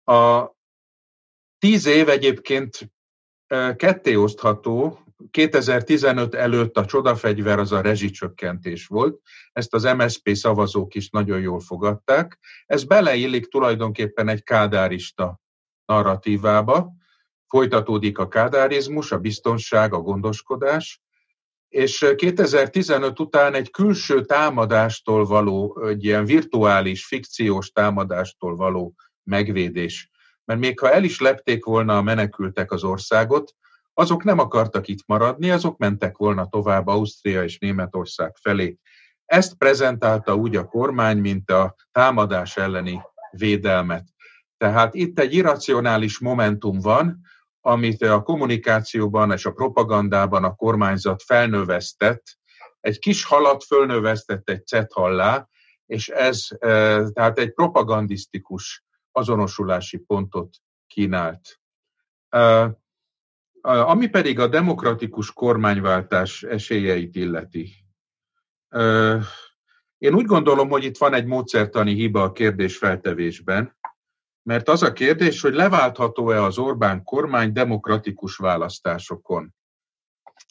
A 0.03 0.51
tíz 1.59 1.85
év 1.85 2.09
egyébként 2.09 2.91
ketté 3.75 4.15
osztható, 4.15 4.99
2015 5.31 6.35
előtt 6.35 6.77
a 6.77 6.85
csodafegyver 6.85 7.59
az 7.59 7.71
a 7.71 7.81
rezsicsökkentés 7.81 8.87
volt, 8.87 9.21
ezt 9.51 9.73
az 9.73 9.83
MSP 9.83 10.35
szavazók 10.35 10.95
is 10.95 11.09
nagyon 11.09 11.39
jól 11.39 11.59
fogadták. 11.59 12.39
Ez 12.65 12.83
beleillik 12.83 13.47
tulajdonképpen 13.47 14.27
egy 14.27 14.43
kádárista 14.43 15.39
narratívába, 15.85 16.93
folytatódik 17.47 18.17
a 18.17 18.27
kádárizmus, 18.27 19.11
a 19.11 19.17
biztonság, 19.17 19.93
a 19.93 19.99
gondoskodás, 19.99 21.01
és 21.67 22.13
2015 22.15 23.19
után 23.19 23.53
egy 23.53 23.71
külső 23.71 24.25
támadástól 24.25 25.25
való, 25.25 25.81
egy 25.87 26.03
ilyen 26.03 26.25
virtuális, 26.25 27.05
fikciós 27.05 27.71
támadástól 27.71 28.55
való 28.55 28.95
megvédés. 29.23 30.09
Mert 30.49 30.61
még 30.61 30.79
ha 30.79 30.91
el 30.91 31.03
is 31.03 31.19
lepték 31.19 31.65
volna 31.65 31.97
a 31.97 32.01
menekültek 32.01 32.71
az 32.71 32.83
országot, 32.83 33.55
azok 33.93 34.23
nem 34.23 34.39
akartak 34.39 34.87
itt 34.87 35.03
maradni, 35.05 35.49
azok 35.49 35.77
mentek 35.77 36.17
volna 36.17 36.47
tovább 36.47 36.87
Ausztria 36.87 37.43
és 37.43 37.57
Németország 37.57 38.35
felé. 38.41 38.77
Ezt 39.25 39.57
prezentálta 39.57 40.35
úgy 40.35 40.55
a 40.55 40.65
kormány, 40.65 41.17
mint 41.17 41.51
a 41.51 41.75
támadás 41.91 42.57
elleni 42.57 43.01
védelmet. 43.31 44.03
Tehát 44.57 44.93
itt 44.93 45.19
egy 45.19 45.33
irracionális 45.33 46.19
momentum 46.19 46.79
van, 46.79 47.21
amit 47.61 48.01
a 48.01 48.21
kommunikációban 48.21 49.31
és 49.31 49.45
a 49.45 49.51
propagandában 49.51 50.43
a 50.43 50.55
kormányzat 50.55 51.23
felnövesztett, 51.23 52.23
egy 52.79 52.99
kis 52.99 53.23
halat 53.23 53.63
fölnövesztett 53.63 54.49
egy 54.49 54.67
cethallá, 54.67 55.47
és 55.85 56.07
ez 56.07 56.47
e, 56.59 56.67
tehát 57.09 57.39
egy 57.39 57.53
propagandisztikus 57.53 58.83
azonosulási 59.19 59.97
pontot 59.97 60.57
kínált. 60.87 61.59
Ami 63.61 64.07
pedig 64.07 64.39
a 64.39 64.47
demokratikus 64.47 65.33
kormányváltás 65.33 66.43
esélyeit 66.43 67.15
illeti. 67.15 67.85
Én 69.97 70.13
úgy 70.13 70.25
gondolom, 70.25 70.69
hogy 70.69 70.83
itt 70.83 70.97
van 70.97 71.13
egy 71.13 71.25
módszertani 71.25 71.93
hiba 71.93 72.23
a 72.23 72.31
kérdésfeltevésben, 72.31 73.77
mert 74.43 74.69
az 74.69 74.83
a 74.83 74.93
kérdés, 74.93 75.41
hogy 75.41 75.53
leváltható-e 75.53 76.43
az 76.43 76.57
Orbán 76.57 77.03
kormány 77.03 77.51
demokratikus 77.51 78.37
választásokon. 78.37 79.55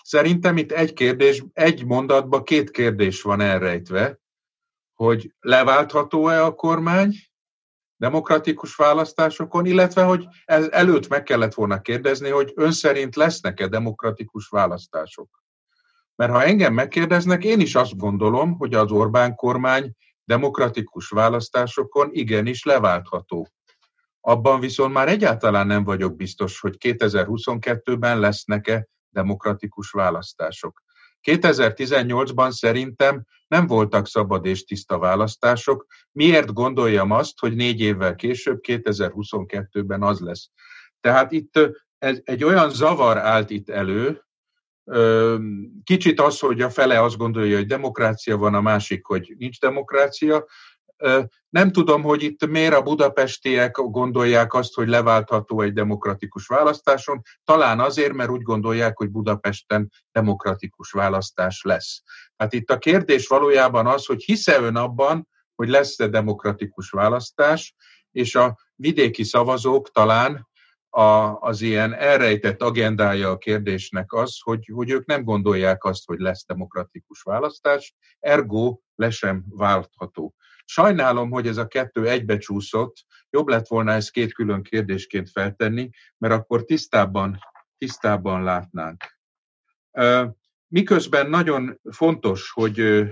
Szerintem 0.04 0.56
itt 0.56 0.72
egy 0.72 0.92
kérdés, 0.92 1.44
egy 1.52 1.84
mondatban 1.84 2.44
két 2.44 2.70
kérdés 2.70 3.22
van 3.22 3.40
elrejtve, 3.40 4.20
hogy 4.94 5.34
leváltható-e 5.40 6.44
a 6.44 6.54
kormány 6.54 7.14
demokratikus 7.98 8.74
választásokon, 8.74 9.66
illetve 9.66 10.02
hogy 10.02 10.26
előtt 10.70 11.08
meg 11.08 11.22
kellett 11.22 11.54
volna 11.54 11.80
kérdezni, 11.80 12.28
hogy 12.28 12.52
ön 12.54 12.72
szerint 12.72 13.16
lesznek-e 13.16 13.68
demokratikus 13.68 14.48
választások. 14.48 15.42
Mert 16.14 16.32
ha 16.32 16.44
engem 16.44 16.74
megkérdeznek, 16.74 17.44
én 17.44 17.60
is 17.60 17.74
azt 17.74 17.96
gondolom, 17.96 18.56
hogy 18.56 18.74
az 18.74 18.90
Orbán 18.90 19.34
kormány 19.34 19.92
demokratikus 20.24 21.08
választásokon 21.08 22.08
igenis 22.12 22.64
leváltható. 22.64 23.48
Abban 24.20 24.60
viszont 24.60 24.92
már 24.92 25.08
egyáltalán 25.08 25.66
nem 25.66 25.84
vagyok 25.84 26.16
biztos, 26.16 26.60
hogy 26.60 26.76
2022-ben 26.78 28.20
lesznek-e 28.20 28.88
demokratikus 29.10 29.90
választások. 29.90 30.82
2018-ban 31.22 32.50
szerintem 32.50 33.24
nem 33.46 33.66
voltak 33.66 34.06
szabad 34.06 34.46
és 34.46 34.64
tiszta 34.64 34.98
választások. 34.98 35.86
Miért 36.12 36.52
gondoljam 36.52 37.10
azt, 37.10 37.38
hogy 37.38 37.54
négy 37.54 37.80
évvel 37.80 38.14
később, 38.14 38.58
2022-ben 38.62 40.02
az 40.02 40.20
lesz? 40.20 40.50
Tehát 41.00 41.32
itt 41.32 41.60
egy 42.24 42.44
olyan 42.44 42.70
zavar 42.70 43.18
állt 43.18 43.50
itt 43.50 43.68
elő, 43.68 44.22
kicsit 45.84 46.20
az, 46.20 46.38
hogy 46.38 46.60
a 46.60 46.70
fele 46.70 47.02
azt 47.02 47.16
gondolja, 47.16 47.56
hogy 47.56 47.66
demokrácia 47.66 48.36
van, 48.36 48.54
a 48.54 48.60
másik, 48.60 49.06
hogy 49.06 49.34
nincs 49.38 49.60
demokrácia. 49.60 50.46
Nem 51.48 51.72
tudom, 51.72 52.02
hogy 52.02 52.22
itt 52.22 52.46
miért 52.46 52.74
a 52.74 52.82
budapestiek 52.82 53.76
gondolják 53.76 54.54
azt, 54.54 54.74
hogy 54.74 54.88
leváltható 54.88 55.60
egy 55.60 55.72
demokratikus 55.72 56.46
választáson. 56.46 57.20
Talán 57.44 57.80
azért, 57.80 58.12
mert 58.12 58.30
úgy 58.30 58.42
gondolják, 58.42 58.96
hogy 58.96 59.10
Budapesten 59.10 59.90
demokratikus 60.12 60.90
választás 60.90 61.62
lesz. 61.62 62.02
Hát 62.36 62.52
itt 62.52 62.70
a 62.70 62.78
kérdés 62.78 63.26
valójában 63.26 63.86
az, 63.86 64.06
hogy 64.06 64.22
hisze 64.22 64.60
ön 64.60 64.76
abban, 64.76 65.28
hogy 65.54 65.68
lesz-e 65.68 66.08
demokratikus 66.08 66.90
választás, 66.90 67.74
és 68.10 68.34
a 68.34 68.58
vidéki 68.74 69.24
szavazók 69.24 69.90
talán 69.90 70.48
a, 70.90 71.38
az 71.40 71.60
ilyen 71.60 71.94
elrejtett 71.94 72.62
agendája 72.62 73.30
a 73.30 73.38
kérdésnek 73.38 74.12
az, 74.12 74.38
hogy, 74.42 74.70
hogy 74.72 74.90
ők 74.90 75.06
nem 75.06 75.24
gondolják 75.24 75.84
azt, 75.84 76.06
hogy 76.06 76.18
lesz 76.18 76.46
demokratikus 76.46 77.22
választás, 77.22 77.94
ergo 78.18 78.78
le 78.94 79.10
sem 79.10 79.44
váltható. 79.48 80.34
Sajnálom, 80.70 81.30
hogy 81.30 81.46
ez 81.46 81.56
a 81.56 81.66
kettő 81.66 82.08
egybecsúszott, 82.08 83.04
jobb 83.30 83.48
lett 83.48 83.66
volna 83.66 83.92
ezt 83.92 84.10
két 84.10 84.34
külön 84.34 84.62
kérdésként 84.62 85.30
feltenni, 85.30 85.90
mert 86.18 86.34
akkor 86.34 86.64
tisztábban, 86.64 87.38
tisztábban 87.78 88.42
látnánk. 88.42 89.18
Miközben 90.66 91.30
nagyon 91.30 91.80
fontos, 91.90 92.50
hogy, 92.50 93.04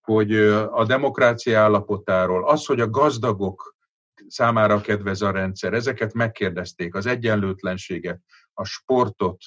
hogy 0.00 0.36
a 0.70 0.84
demokrácia 0.84 1.60
állapotáról, 1.60 2.48
az, 2.48 2.66
hogy 2.66 2.80
a 2.80 2.90
gazdagok 2.90 3.76
számára 4.28 4.80
kedvez 4.80 5.22
a 5.22 5.30
rendszer, 5.30 5.72
ezeket 5.72 6.12
megkérdezték, 6.12 6.94
az 6.94 7.06
egyenlőtlenséget, 7.06 8.20
a 8.52 8.64
sportot, 8.64 9.42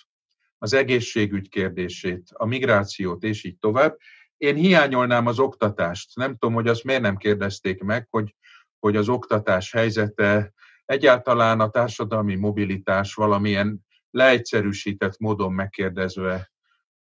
az 0.57 0.73
egészségügy 0.73 1.49
kérdését, 1.49 2.29
a 2.33 2.45
migrációt, 2.45 3.23
és 3.23 3.43
így 3.43 3.57
tovább. 3.57 3.97
Én 4.39 4.55
hiányolnám 4.55 5.25
az 5.25 5.39
oktatást. 5.39 6.15
Nem 6.15 6.31
tudom, 6.31 6.53
hogy 6.53 6.67
azt 6.67 6.83
miért 6.83 7.01
nem 7.01 7.17
kérdezték 7.17 7.83
meg, 7.83 8.07
hogy, 8.09 8.35
hogy 8.79 8.95
az 8.95 9.09
oktatás 9.09 9.71
helyzete, 9.71 10.53
egyáltalán 10.85 11.59
a 11.59 11.69
társadalmi 11.69 12.35
mobilitás 12.35 13.13
valamilyen 13.13 13.79
leegyszerűsített 14.11 15.17
módon 15.17 15.53
megkérdezve, 15.53 16.51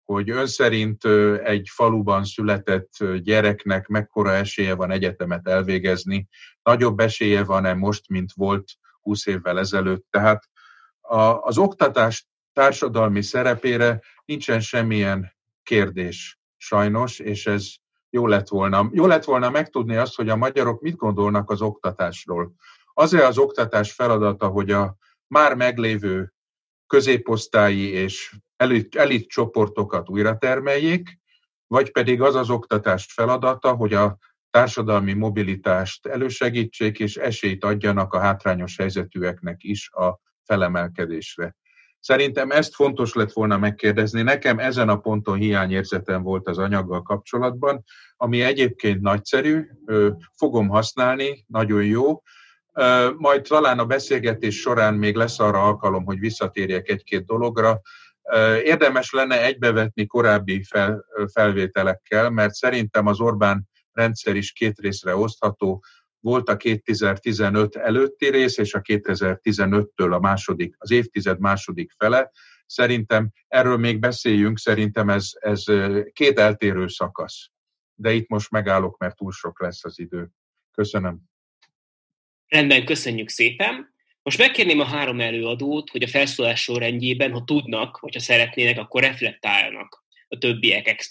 hogy 0.04 0.30
ön 0.30 0.48
szerint 0.48 1.06
egy 1.44 1.70
faluban 1.72 2.24
született 2.24 2.92
gyereknek 3.18 3.88
mekkora 3.88 4.32
esélye 4.32 4.74
van 4.76 4.92
egyetemet 4.92 5.48
elvégezni, 5.48 6.28
nagyobb 6.64 7.00
esélye 7.00 7.44
van-e 7.44 7.74
most, 7.74 8.10
mint 8.10 8.32
volt 8.34 8.72
20 9.02 9.26
évvel 9.26 9.60
ezelőtt. 9.60 10.06
Tehát 10.10 10.50
az 11.42 11.58
oktatás 11.58 12.28
társadalmi 12.54 13.22
szerepére 13.22 14.02
nincsen 14.26 14.60
semmilyen 14.60 15.36
kérdés 15.64 16.40
sajnos, 16.66 17.20
és 17.20 17.46
ez 17.48 17.68
jó 18.10 18.28
lett 18.28 18.48
volna. 18.48 18.90
Jó 18.92 19.06
lett 19.06 19.24
volna 19.24 19.50
megtudni 19.50 19.96
azt, 19.96 20.16
hogy 20.16 20.30
a 20.30 20.36
magyarok 20.36 20.82
mit 20.82 20.96
gondolnak 20.96 21.50
az 21.50 21.62
oktatásról. 21.62 22.54
Az-e 22.94 23.28
az 23.28 23.38
oktatás 23.38 23.92
feladata, 23.92 24.48
hogy 24.48 24.72
a 24.72 24.98
már 25.28 25.56
meglévő 25.56 26.34
középosztályi 26.88 27.90
és 27.90 28.36
elit, 28.56 28.96
elit 28.96 29.30
csoportokat 29.30 30.10
újra 30.10 30.38
termeljék, 30.38 31.20
vagy 31.68 31.92
pedig 31.92 32.22
az 32.22 32.36
az 32.36 32.50
oktatás 32.50 33.14
feladata, 33.14 33.74
hogy 33.74 33.94
a 33.94 34.18
társadalmi 34.50 35.14
mobilitást 35.14 36.06
elősegítsék, 36.06 37.00
és 37.00 37.16
esélyt 37.16 37.64
adjanak 37.64 38.14
a 38.14 38.20
hátrányos 38.20 38.78
helyzetűeknek 38.78 39.64
is 39.64 39.92
a 39.92 40.20
felemelkedésre. 40.44 41.56
Szerintem 42.06 42.52
ezt 42.52 42.76
fontos 42.76 43.14
lett 43.14 43.32
volna 43.32 43.58
megkérdezni. 43.58 44.22
Nekem 44.22 44.60
ezen 44.60 44.90
a 44.90 44.98
ponton 44.98 45.38
hiányérzetem 45.38 46.24
volt 46.24 46.48
az 46.48 46.58
anyaggal 46.58 47.02
kapcsolatban, 47.02 47.84
ami 48.18 48.42
egyébként 48.42 49.02
nagyszerű, 49.02 49.66
fogom 50.38 50.68
használni, 50.68 51.46
nagyon 51.48 51.84
jó. 51.84 52.22
Majd 53.18 53.42
talán 53.42 53.80
a 53.80 53.86
beszélgetés 53.86 54.60
során 54.60 54.94
még 54.94 55.16
lesz 55.16 55.40
arra 55.40 55.64
alkalom, 55.64 56.06
hogy 56.06 56.20
visszatérjek 56.20 56.90
egy-két 56.90 57.26
dologra. 57.26 57.82
Érdemes 58.64 59.12
lenne 59.12 59.44
egybevetni 59.44 60.06
korábbi 60.06 60.64
fel, 60.64 61.06
felvételekkel, 61.34 62.30
mert 62.30 62.54
szerintem 62.54 63.08
az 63.08 63.20
Orbán 63.20 63.70
rendszer 63.92 64.36
is 64.36 64.52
két 64.52 64.80
részre 64.80 65.16
osztható. 65.16 65.84
Volt 66.26 66.50
a 66.50 66.58
2015 66.58 67.76
előtti 67.76 68.30
rész, 68.30 68.58
és 68.58 68.74
a 68.74 68.82
2015-től 68.82 70.14
a 70.14 70.20
második, 70.20 70.76
az 70.78 70.92
évtized 70.92 71.40
második 71.40 71.92
fele. 71.98 72.32
Szerintem 72.66 73.30
erről 73.48 73.78
még 73.78 74.00
beszéljünk, 74.00 74.60
szerintem 74.60 75.10
ez, 75.10 75.30
ez 75.40 75.64
két 76.14 76.40
eltérő 76.40 76.88
szakasz. 76.88 77.50
De 77.96 78.14
itt 78.14 78.28
most 78.28 78.52
megállok, 78.52 78.98
mert 78.98 79.16
túl 79.16 79.32
sok 79.32 79.62
lesz 79.62 79.86
az 79.86 80.00
idő. 80.00 80.30
Köszönöm. 80.72 81.20
Rendben, 82.48 82.86
köszönjük 82.86 83.30
szépen. 83.30 83.94
Most 84.22 84.38
megkérném 84.38 84.80
a 84.80 84.86
három 84.86 85.20
előadót, 85.20 85.90
hogy 85.90 86.04
a 86.04 86.08
felszólás 86.08 86.62
sorrendjében, 86.62 87.32
ha 87.32 87.44
tudnak, 87.44 88.00
vagy 88.00 88.14
ha 88.14 88.20
szeretnének, 88.20 88.78
akkor 88.78 89.02
reflektáljanak 89.02 90.06
a 90.28 90.38
többiek 90.38 91.06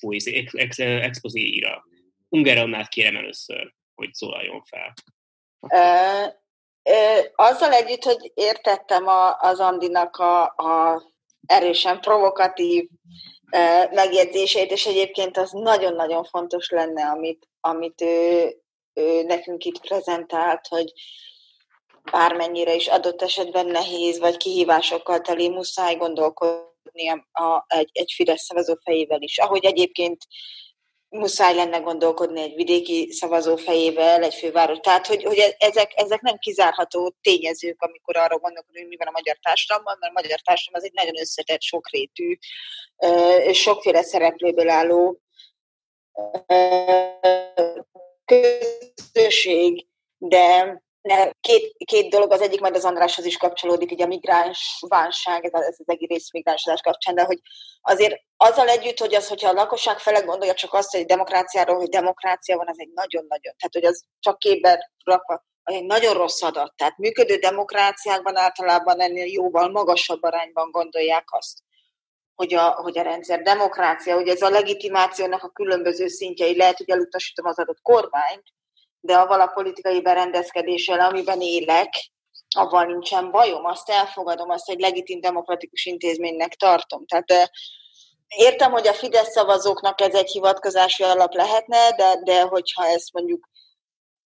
expozéira. 0.76 1.84
Ungeronnát 2.28 2.88
kérem 2.88 3.16
először, 3.16 3.74
hogy 3.94 4.14
szólaljon 4.14 4.62
fel. 4.64 4.92
Ö, 5.68 6.26
ö, 6.90 7.20
azzal 7.34 7.72
együtt, 7.72 8.02
hogy 8.02 8.32
értettem 8.34 9.06
a, 9.06 9.38
az 9.38 9.60
Andinak 9.60 10.16
a, 10.16 10.42
a 10.42 11.02
erősen 11.46 12.00
provokatív 12.00 12.88
ö, 13.52 13.84
megjegyzéseit, 13.90 14.70
és 14.70 14.86
egyébként 14.86 15.36
az 15.36 15.50
nagyon-nagyon 15.50 16.24
fontos 16.24 16.70
lenne, 16.70 17.06
amit, 17.06 17.48
amit 17.60 18.00
ő, 18.00 18.54
ő 18.94 19.22
nekünk 19.22 19.64
itt 19.64 19.80
prezentált, 19.80 20.66
hogy 20.66 20.92
bármennyire 22.10 22.74
is 22.74 22.86
adott 22.86 23.22
esetben 23.22 23.66
nehéz, 23.66 24.18
vagy 24.18 24.36
kihívásokkal 24.36 25.20
teli, 25.20 25.48
muszáj 25.48 25.96
gondolkodni 25.96 27.08
a, 27.08 27.42
a, 27.42 27.64
egy, 27.68 27.90
egy 27.92 28.12
Fidesz 28.14 28.42
szavazó 28.44 28.74
fejével 28.84 29.22
is. 29.22 29.38
Ahogy 29.38 29.64
egyébként 29.64 30.26
muszáj 31.14 31.54
lenne 31.54 31.78
gondolkodni 31.78 32.40
egy 32.40 32.54
vidéki 32.54 33.12
szavazó 33.12 33.56
fejével, 33.56 34.22
egy 34.22 34.34
főváros. 34.34 34.78
Tehát, 34.78 35.06
hogy, 35.06 35.24
hogy 35.24 35.54
ezek, 35.58 35.92
ezek 35.94 36.20
nem 36.20 36.36
kizárható 36.38 37.14
tényezők, 37.20 37.82
amikor 37.82 38.16
arra 38.16 38.38
gondolkodunk, 38.38 38.78
hogy 38.78 38.88
mi 38.88 38.96
van 38.96 39.06
a 39.06 39.10
magyar 39.10 39.36
társadalomban, 39.42 39.96
mert 40.00 40.12
a 40.14 40.20
magyar 40.20 40.40
társadalom 40.40 40.80
az 40.80 40.84
egy 40.84 41.04
nagyon 41.04 41.20
összetett, 41.20 41.62
sokrétű, 41.62 42.38
sokféle 43.52 44.02
szereplőből 44.02 44.68
álló 44.68 45.20
közösség, 49.12 49.86
de 50.18 50.82
Két, 51.40 51.74
két 51.84 52.10
dolog, 52.10 52.32
az 52.32 52.40
egyik 52.40 52.60
majd 52.60 52.74
az 52.74 52.84
Andráshoz 52.84 53.24
is 53.24 53.36
kapcsolódik, 53.36 53.90
ugye 53.90 54.04
a 54.04 54.08
migráns 54.08 54.84
válság, 54.88 55.44
ez, 55.44 55.52
az 55.52 55.82
egész 55.84 56.32
migránsodás 56.32 56.80
kapcsán, 56.80 57.14
de 57.14 57.22
hogy 57.24 57.40
azért 57.80 58.20
azzal 58.36 58.68
együtt, 58.68 58.98
hogy 58.98 59.14
az, 59.14 59.28
hogyha 59.28 59.48
a 59.48 59.52
lakosság 59.52 59.98
fele 59.98 60.20
gondolja 60.20 60.54
csak 60.54 60.72
azt, 60.72 60.90
hogy 60.90 61.04
demokráciáról, 61.04 61.76
hogy 61.76 61.88
demokrácia 61.88 62.56
van, 62.56 62.68
az 62.68 62.80
egy 62.80 62.90
nagyon-nagyon, 62.94 63.54
tehát 63.56 63.72
hogy 63.72 63.84
az 63.84 64.04
csak 64.20 64.38
képben 64.38 64.78
rakva, 65.04 65.44
az 65.62 65.74
egy 65.74 65.84
nagyon 65.84 66.14
rossz 66.14 66.42
adat. 66.42 66.76
Tehát 66.76 66.98
működő 66.98 67.36
demokráciákban 67.36 68.36
általában 68.36 69.00
ennél 69.00 69.26
jóval 69.26 69.70
magasabb 69.70 70.22
arányban 70.22 70.70
gondolják 70.70 71.24
azt, 71.26 71.58
hogy 72.34 72.54
a, 72.54 72.70
hogy 72.70 72.98
a 72.98 73.02
rendszer 73.02 73.42
demokrácia, 73.42 74.14
hogy 74.14 74.28
ez 74.28 74.42
a 74.42 74.50
legitimációnak 74.50 75.42
a 75.42 75.48
különböző 75.48 76.06
szintjei, 76.06 76.56
lehet, 76.56 76.76
hogy 76.76 76.90
elutasítom 76.90 77.46
az 77.46 77.58
adott 77.58 77.80
kormányt, 77.82 78.44
de 79.04 79.16
avval 79.16 79.40
a 79.40 79.46
politikai 79.46 80.00
berendezkedéssel, 80.00 81.00
amiben 81.00 81.40
élek, 81.40 82.10
avval 82.56 82.84
nincsen 82.84 83.30
bajom, 83.30 83.64
azt 83.64 83.90
elfogadom, 83.90 84.50
azt 84.50 84.68
egy 84.68 84.80
legitim 84.80 85.20
demokratikus 85.20 85.84
intézménynek 85.84 86.54
tartom. 86.54 87.06
Tehát 87.06 87.50
értem, 88.28 88.70
hogy 88.70 88.86
a 88.86 88.92
Fidesz 88.92 89.30
szavazóknak 89.30 90.00
ez 90.00 90.14
egy 90.14 90.30
hivatkozási 90.30 91.02
alap 91.02 91.34
lehetne, 91.34 91.90
de, 91.96 92.20
de 92.24 92.42
hogyha 92.42 92.86
ezt 92.86 93.12
mondjuk 93.12 93.48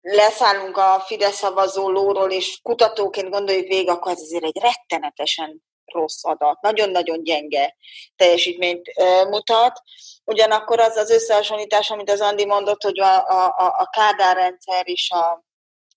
leszállunk 0.01 0.77
a 0.77 1.03
Fidesz 1.07 1.37
szavazó 1.37 1.91
lóról, 1.91 2.31
és 2.31 2.61
kutatóként 2.63 3.31
gondoljuk 3.31 3.67
végig, 3.67 3.89
akkor 3.89 4.13
ez 4.13 4.21
azért 4.21 4.45
egy 4.45 4.59
rettenetesen 4.59 5.63
rossz 5.92 6.24
adat, 6.24 6.61
nagyon-nagyon 6.61 7.22
gyenge 7.22 7.76
teljesítményt 8.16 8.92
mutat. 9.29 9.83
Ugyanakkor 10.24 10.81
az 10.81 10.96
az 10.96 11.11
összehasonlítás, 11.11 11.90
amit 11.90 12.11
az 12.11 12.20
Andi 12.20 12.46
mondott, 12.46 12.83
hogy 12.83 13.00
a, 13.00 13.26
a, 13.26 13.55
a 13.79 13.88
Kádár 13.92 14.37
rendszer 14.37 14.88
és 14.88 15.11
a, 15.11 15.44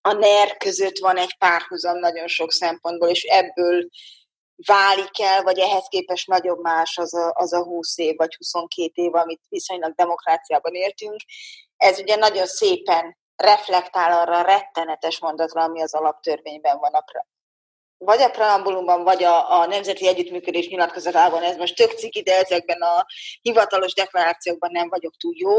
a 0.01 0.13
NER 0.13 0.57
között 0.57 0.97
van 0.97 1.17
egy 1.17 1.37
párhuzam 1.37 1.97
nagyon 1.97 2.27
sok 2.27 2.51
szempontból, 2.51 3.09
és 3.09 3.23
ebből 3.23 3.87
válik 4.55 5.19
el, 5.19 5.43
vagy 5.43 5.59
ehhez 5.59 5.87
képest 5.87 6.27
nagyobb 6.27 6.59
más 6.59 6.97
az 6.97 7.13
a, 7.13 7.31
az 7.35 7.53
a 7.53 7.63
20 7.63 7.97
év, 7.97 8.15
vagy 8.15 8.35
22 8.35 8.91
év, 8.93 9.15
amit 9.15 9.41
viszonylag 9.49 9.93
demokráciában 9.95 10.73
értünk. 10.73 11.15
Ez 11.77 11.99
ugye 11.99 12.15
nagyon 12.15 12.45
szépen 12.45 13.17
reflektál 13.35 14.19
arra 14.19 14.37
a 14.37 14.41
rettenetes 14.41 15.19
mondatra, 15.19 15.63
ami 15.63 15.81
az 15.81 15.93
alaptörvényben 15.93 16.77
van 16.77 16.93
a 16.93 17.03
vagy 18.05 18.21
a 18.21 18.29
preambulumban, 18.29 19.03
vagy 19.03 19.23
a, 19.23 19.59
a 19.59 19.65
Nemzeti 19.65 20.07
Együttműködés 20.07 20.67
nyilatkozatában, 20.67 21.43
ez 21.43 21.55
most 21.55 21.75
tök 21.75 21.91
ciki, 21.91 22.21
de 22.21 22.37
ezekben 22.37 22.81
a 22.81 23.05
hivatalos 23.41 23.93
deklarációkban 23.93 24.71
nem 24.71 24.89
vagyok 24.89 25.17
túl 25.17 25.33
jó, 25.37 25.57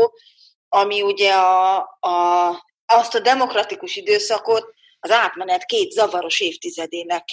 ami 0.68 1.02
ugye 1.02 1.32
a, 1.32 1.76
a, 2.00 2.48
azt 2.86 3.14
a 3.14 3.20
demokratikus 3.20 3.96
időszakot 3.96 4.72
az 5.00 5.10
átmenet 5.10 5.64
két 5.64 5.90
zavaros 5.90 6.40
évtizedének 6.40 7.24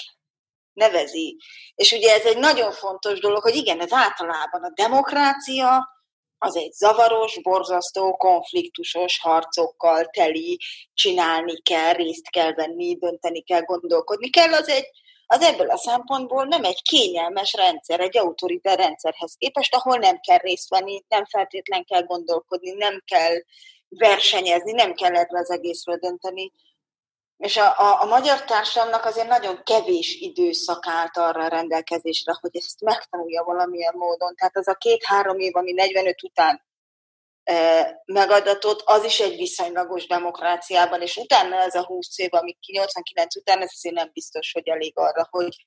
nevezi. 0.73 1.37
És 1.75 1.91
ugye 1.91 2.13
ez 2.13 2.25
egy 2.25 2.37
nagyon 2.37 2.71
fontos 2.71 3.19
dolog, 3.19 3.41
hogy 3.41 3.55
igen, 3.55 3.79
ez 3.79 3.91
általában 3.91 4.63
a 4.63 4.71
demokrácia, 4.75 5.89
az 6.43 6.55
egy 6.55 6.71
zavaros, 6.71 7.41
borzasztó, 7.41 8.15
konfliktusos 8.15 9.19
harcokkal 9.19 10.05
teli, 10.05 10.59
csinálni 10.93 11.61
kell, 11.61 11.93
részt 11.93 12.29
kell 12.29 12.53
venni, 12.53 12.95
dönteni 12.95 13.41
kell, 13.41 13.61
gondolkodni 13.61 14.29
kell, 14.29 14.53
az 14.53 14.69
egy 14.69 14.89
az 15.33 15.41
ebből 15.41 15.69
a 15.69 15.77
szempontból 15.77 16.45
nem 16.45 16.63
egy 16.63 16.81
kényelmes 16.81 17.53
rendszer, 17.53 17.99
egy 17.99 18.17
autoritár 18.17 18.77
rendszerhez 18.77 19.35
képest, 19.37 19.75
ahol 19.75 19.97
nem 19.97 20.19
kell 20.19 20.37
részt 20.37 20.69
venni, 20.69 21.03
nem 21.07 21.25
feltétlen 21.25 21.85
kell 21.85 22.01
gondolkodni, 22.01 22.71
nem 22.71 23.03
kell 23.05 23.35
versenyezni, 23.89 24.71
nem 24.71 24.93
kell 24.93 25.15
erről 25.15 25.39
az 25.39 25.51
egészről 25.51 25.95
dönteni. 25.95 26.51
És 27.41 27.57
a, 27.57 27.79
a, 27.79 28.01
a 28.01 28.05
magyar 28.05 28.43
társadalomnak 28.43 29.05
azért 29.05 29.27
nagyon 29.27 29.63
kevés 29.63 30.15
időszak 30.15 30.87
állt 30.87 31.17
arra 31.17 31.43
a 31.43 31.47
rendelkezésre, 31.47 32.37
hogy 32.41 32.55
ezt 32.57 32.81
megtanulja 32.81 33.43
valamilyen 33.43 33.93
módon. 33.97 34.35
Tehát 34.35 34.57
az 34.57 34.67
a 34.67 34.73
két-három 34.73 35.39
év, 35.39 35.55
ami 35.55 35.71
45 35.71 36.23
után 36.23 36.63
megadatott, 38.05 38.81
az 38.85 39.03
is 39.03 39.19
egy 39.19 39.37
viszonylagos 39.37 40.07
demokráciában, 40.07 41.01
és 41.01 41.15
utána 41.17 41.55
ez 41.55 41.75
a 41.75 41.85
20 41.85 42.17
év, 42.17 42.33
ami 42.33 42.57
89 42.67 43.35
után, 43.35 43.61
ez 43.61 43.71
azért 43.73 43.95
nem 43.95 44.09
biztos, 44.13 44.51
hogy 44.51 44.69
elég 44.69 44.93
arra, 44.95 45.27
hogy, 45.29 45.65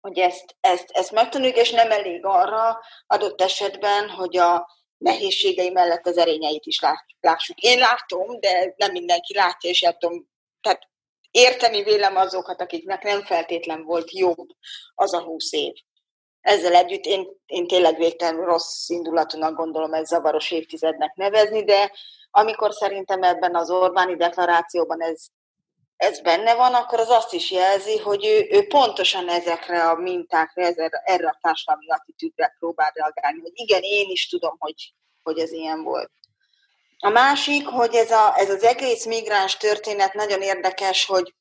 hogy 0.00 0.18
ezt, 0.18 0.56
ezt, 0.60 0.90
ezt 0.90 1.12
megtanuljuk, 1.12 1.56
és 1.56 1.70
nem 1.70 1.90
elég 1.90 2.24
arra 2.24 2.80
adott 3.06 3.40
esetben, 3.40 4.08
hogy 4.08 4.36
a 4.36 4.68
nehézségei 4.98 5.70
mellett 5.70 6.06
az 6.06 6.16
erényeit 6.16 6.66
is 6.66 6.80
lássuk. 7.20 7.60
Én 7.60 7.78
látom, 7.78 8.40
de 8.40 8.74
nem 8.76 8.92
mindenki 8.92 9.34
látja, 9.34 9.70
és 9.70 9.80
látom, 9.80 10.32
tehát 10.64 10.88
érteni 11.30 11.82
vélem 11.82 12.16
azokat, 12.16 12.60
akiknek 12.60 13.02
nem 13.02 13.24
feltétlen 13.24 13.84
volt 13.84 14.12
jobb 14.12 14.48
az 14.94 15.14
a 15.14 15.22
20 15.22 15.52
év 15.52 15.74
ezzel 16.44 16.74
együtt 16.74 17.04
én, 17.04 17.28
én 17.46 17.66
tényleg 17.66 17.96
végtelen 17.96 18.44
rossz 18.44 18.88
indulatúnak 18.88 19.56
gondolom 19.56 19.92
ez 19.92 20.08
zavaros 20.08 20.50
évtizednek 20.50 21.14
nevezni, 21.14 21.64
de 21.64 21.92
amikor 22.30 22.72
szerintem 22.72 23.22
ebben 23.22 23.54
az 23.54 23.70
Orbáni 23.70 24.16
deklarációban 24.16 25.02
ez, 25.02 25.26
ez 25.96 26.20
benne 26.20 26.54
van, 26.54 26.74
akkor 26.74 27.00
az 27.00 27.08
azt 27.08 27.32
is 27.32 27.50
jelzi, 27.50 27.98
hogy 27.98 28.26
ő, 28.26 28.46
ő 28.50 28.66
pontosan 28.66 29.28
ezekre 29.28 29.88
a 29.88 29.94
mintákra, 29.94 30.62
ezre, 30.62 30.88
erre 31.04 31.28
a 31.28 31.38
társadalmi 31.40 31.90
attitűdre 31.90 32.56
próbál 32.58 32.92
reagálni, 32.94 33.40
hogy 33.40 33.52
igen, 33.54 33.82
én 33.82 34.10
is 34.10 34.28
tudom, 34.28 34.56
hogy, 34.58 34.94
hogy 35.22 35.38
ez 35.38 35.52
ilyen 35.52 35.82
volt. 35.82 36.10
A 37.04 37.10
másik, 37.10 37.66
hogy 37.66 37.94
ez, 37.94 38.10
a, 38.10 38.38
ez 38.38 38.50
az 38.50 38.62
egész 38.62 39.04
migráns 39.04 39.56
történet 39.56 40.12
nagyon 40.12 40.42
érdekes, 40.42 41.04
hogy 41.06 41.34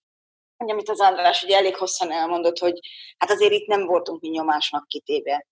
amit 0.58 0.90
az 0.90 1.00
András 1.00 1.44
ugye 1.44 1.58
elég 1.58 1.76
hosszan 1.76 2.12
elmondott, 2.12 2.58
hogy 2.58 2.80
hát 3.18 3.32
azért 3.32 3.52
itt 3.52 3.68
nem 3.68 3.86
voltunk 3.86 4.22
mi 4.22 4.28
nyomásnak 4.30 4.88
kitéve. 4.88 5.46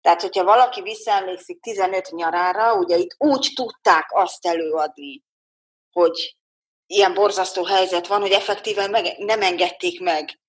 Tehát, 0.00 0.20
hogyha 0.20 0.44
valaki 0.44 0.82
visszaemlékszik 0.82 1.60
15 1.60 2.10
nyarára, 2.10 2.74
ugye 2.74 2.96
itt 2.96 3.14
úgy 3.18 3.52
tudták 3.54 4.06
azt 4.12 4.46
előadni, 4.46 5.22
hogy 5.92 6.36
ilyen 6.86 7.14
borzasztó 7.14 7.64
helyzet 7.64 8.06
van, 8.06 8.20
hogy 8.20 8.32
effektíven 8.32 8.90
meg, 8.90 9.18
nem 9.18 9.42
engedték 9.42 10.00
meg 10.00 10.40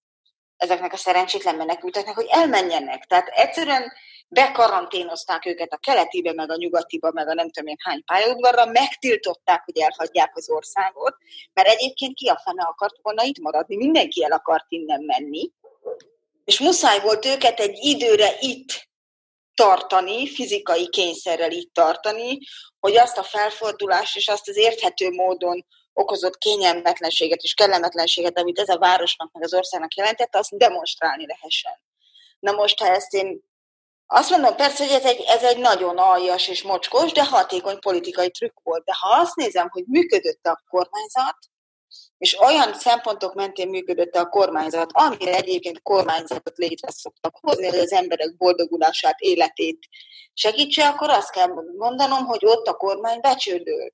ezeknek 0.57 0.93
a 0.93 0.97
szerencsétlen 0.97 1.55
menekülteknek, 1.55 2.15
hogy 2.15 2.27
elmenjenek. 2.29 3.05
Tehát 3.05 3.27
egyszerűen 3.27 3.91
bekaranténozták 4.27 5.45
őket 5.45 5.73
a 5.73 5.77
keletibe, 5.77 6.33
meg 6.33 6.51
a 6.51 6.55
nyugatiba, 6.55 7.11
meg 7.11 7.27
a 7.27 7.33
nem 7.33 7.49
tudom 7.51 7.69
én 7.69 7.77
hány 7.79 8.03
pályaudvarra, 8.03 8.65
megtiltották, 8.65 9.63
hogy 9.65 9.77
elhagyják 9.77 10.35
az 10.35 10.49
országot, 10.49 11.15
mert 11.53 11.67
egyébként 11.67 12.15
ki 12.15 12.27
a 12.27 12.41
fene 12.43 12.63
akart 12.63 12.95
volna 13.01 13.23
itt 13.23 13.39
maradni, 13.39 13.75
mindenki 13.75 14.23
el 14.23 14.31
akart 14.31 14.65
innen 14.67 15.03
menni, 15.03 15.51
és 16.45 16.59
muszáj 16.59 16.99
volt 16.99 17.25
őket 17.25 17.59
egy 17.59 17.77
időre 17.81 18.35
itt 18.39 18.87
tartani, 19.53 20.27
fizikai 20.27 20.89
kényszerrel 20.89 21.51
itt 21.51 21.73
tartani, 21.73 22.37
hogy 22.79 22.97
azt 22.97 23.17
a 23.17 23.23
felfordulást 23.23 24.15
és 24.15 24.27
azt 24.27 24.47
az 24.47 24.57
érthető 24.57 25.09
módon 25.09 25.65
okozott 25.93 26.37
kényelmetlenséget 26.37 27.41
és 27.41 27.53
kellemetlenséget, 27.53 28.39
amit 28.39 28.59
ez 28.59 28.69
a 28.69 28.77
városnak, 28.77 29.31
meg 29.31 29.43
az 29.43 29.53
országnak 29.53 29.95
jelentett, 29.95 30.35
azt 30.35 30.57
demonstrálni 30.57 31.25
lehessen. 31.25 31.81
Na 32.39 32.51
most, 32.51 32.79
ha 32.79 32.87
ezt 32.87 33.13
én 33.13 33.41
azt 34.07 34.29
mondom, 34.29 34.55
persze, 34.55 34.83
hogy 34.85 34.93
ez 34.93 35.05
egy, 35.05 35.23
ez 35.27 35.43
egy 35.43 35.57
nagyon 35.57 35.97
aljas 35.97 36.47
és 36.47 36.63
mocskos, 36.63 37.11
de 37.11 37.25
hatékony 37.25 37.79
politikai 37.79 38.31
trükk 38.31 38.59
volt. 38.63 38.83
De 38.83 38.93
ha 38.99 39.09
azt 39.09 39.35
nézem, 39.35 39.69
hogy 39.69 39.83
működött 39.87 40.45
a 40.45 40.63
kormányzat, 40.69 41.37
és 42.17 42.39
olyan 42.39 42.73
szempontok 42.73 43.33
mentén 43.33 43.67
működött 43.67 44.15
a 44.15 44.29
kormányzat, 44.29 44.89
amire 44.93 45.35
egyébként 45.35 45.81
kormányzatot 45.81 46.57
létre 46.57 46.91
szoktak 46.91 47.35
hozni, 47.41 47.67
hogy 47.67 47.79
az 47.79 47.91
emberek 47.91 48.37
boldogulását, 48.37 49.19
életét 49.19 49.87
segítse, 50.33 50.87
akkor 50.87 51.09
azt 51.09 51.31
kell 51.31 51.47
mondanom, 51.77 52.25
hogy 52.25 52.45
ott 52.45 52.67
a 52.67 52.73
kormány 52.73 53.19
becsődölt. 53.19 53.93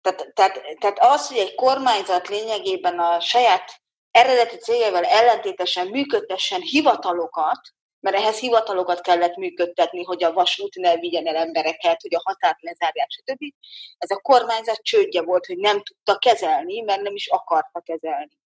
Tehát, 0.00 0.32
tehát, 0.34 0.60
tehát 0.78 0.98
az, 0.98 1.28
hogy 1.28 1.36
egy 1.36 1.54
kormányzat 1.54 2.28
lényegében 2.28 2.98
a 2.98 3.20
saját 3.20 3.82
eredeti 4.10 4.56
céljával 4.56 5.04
ellentétesen 5.04 5.86
működtessen 5.86 6.60
hivatalokat, 6.60 7.60
mert 8.04 8.16
ehhez 8.16 8.38
hivatalokat 8.38 9.00
kellett 9.00 9.36
működtetni, 9.36 10.02
hogy 10.02 10.24
a 10.24 10.32
vasút 10.32 10.74
ne 10.74 10.96
vigyen 10.96 11.26
el 11.26 11.36
embereket, 11.36 12.00
hogy 12.00 12.14
a 12.14 12.22
határt 12.24 12.62
lezárják, 12.62 13.10
stb. 13.10 13.44
Ez 13.98 14.10
a 14.10 14.20
kormányzat 14.20 14.82
csődje 14.82 15.22
volt, 15.22 15.46
hogy 15.46 15.56
nem 15.56 15.82
tudta 15.82 16.18
kezelni, 16.18 16.80
mert 16.80 17.00
nem 17.00 17.14
is 17.14 17.28
akarta 17.28 17.80
kezelni 17.80 18.38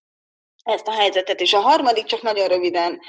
ezt 0.63 0.87
a 0.87 0.93
helyzetet. 0.93 1.41
És 1.41 1.53
a 1.53 1.61
harmadik, 1.61 2.05
csak 2.05 2.23
nagyon 2.23 2.49
röviden, 2.49 3.01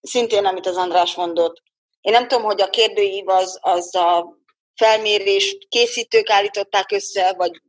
szintén, 0.00 0.44
amit 0.44 0.66
az 0.66 0.76
András 0.76 1.14
mondott, 1.14 1.62
én 2.00 2.12
nem 2.12 2.28
tudom, 2.28 2.44
hogy 2.44 2.60
a 2.60 2.70
kérdőív 2.70 3.28
az, 3.28 3.58
az 3.60 3.94
a 3.94 4.38
felmérés 4.74 5.56
készítők 5.68 6.30
állították 6.30 6.90
össze, 6.90 7.32
vagy 7.32 7.62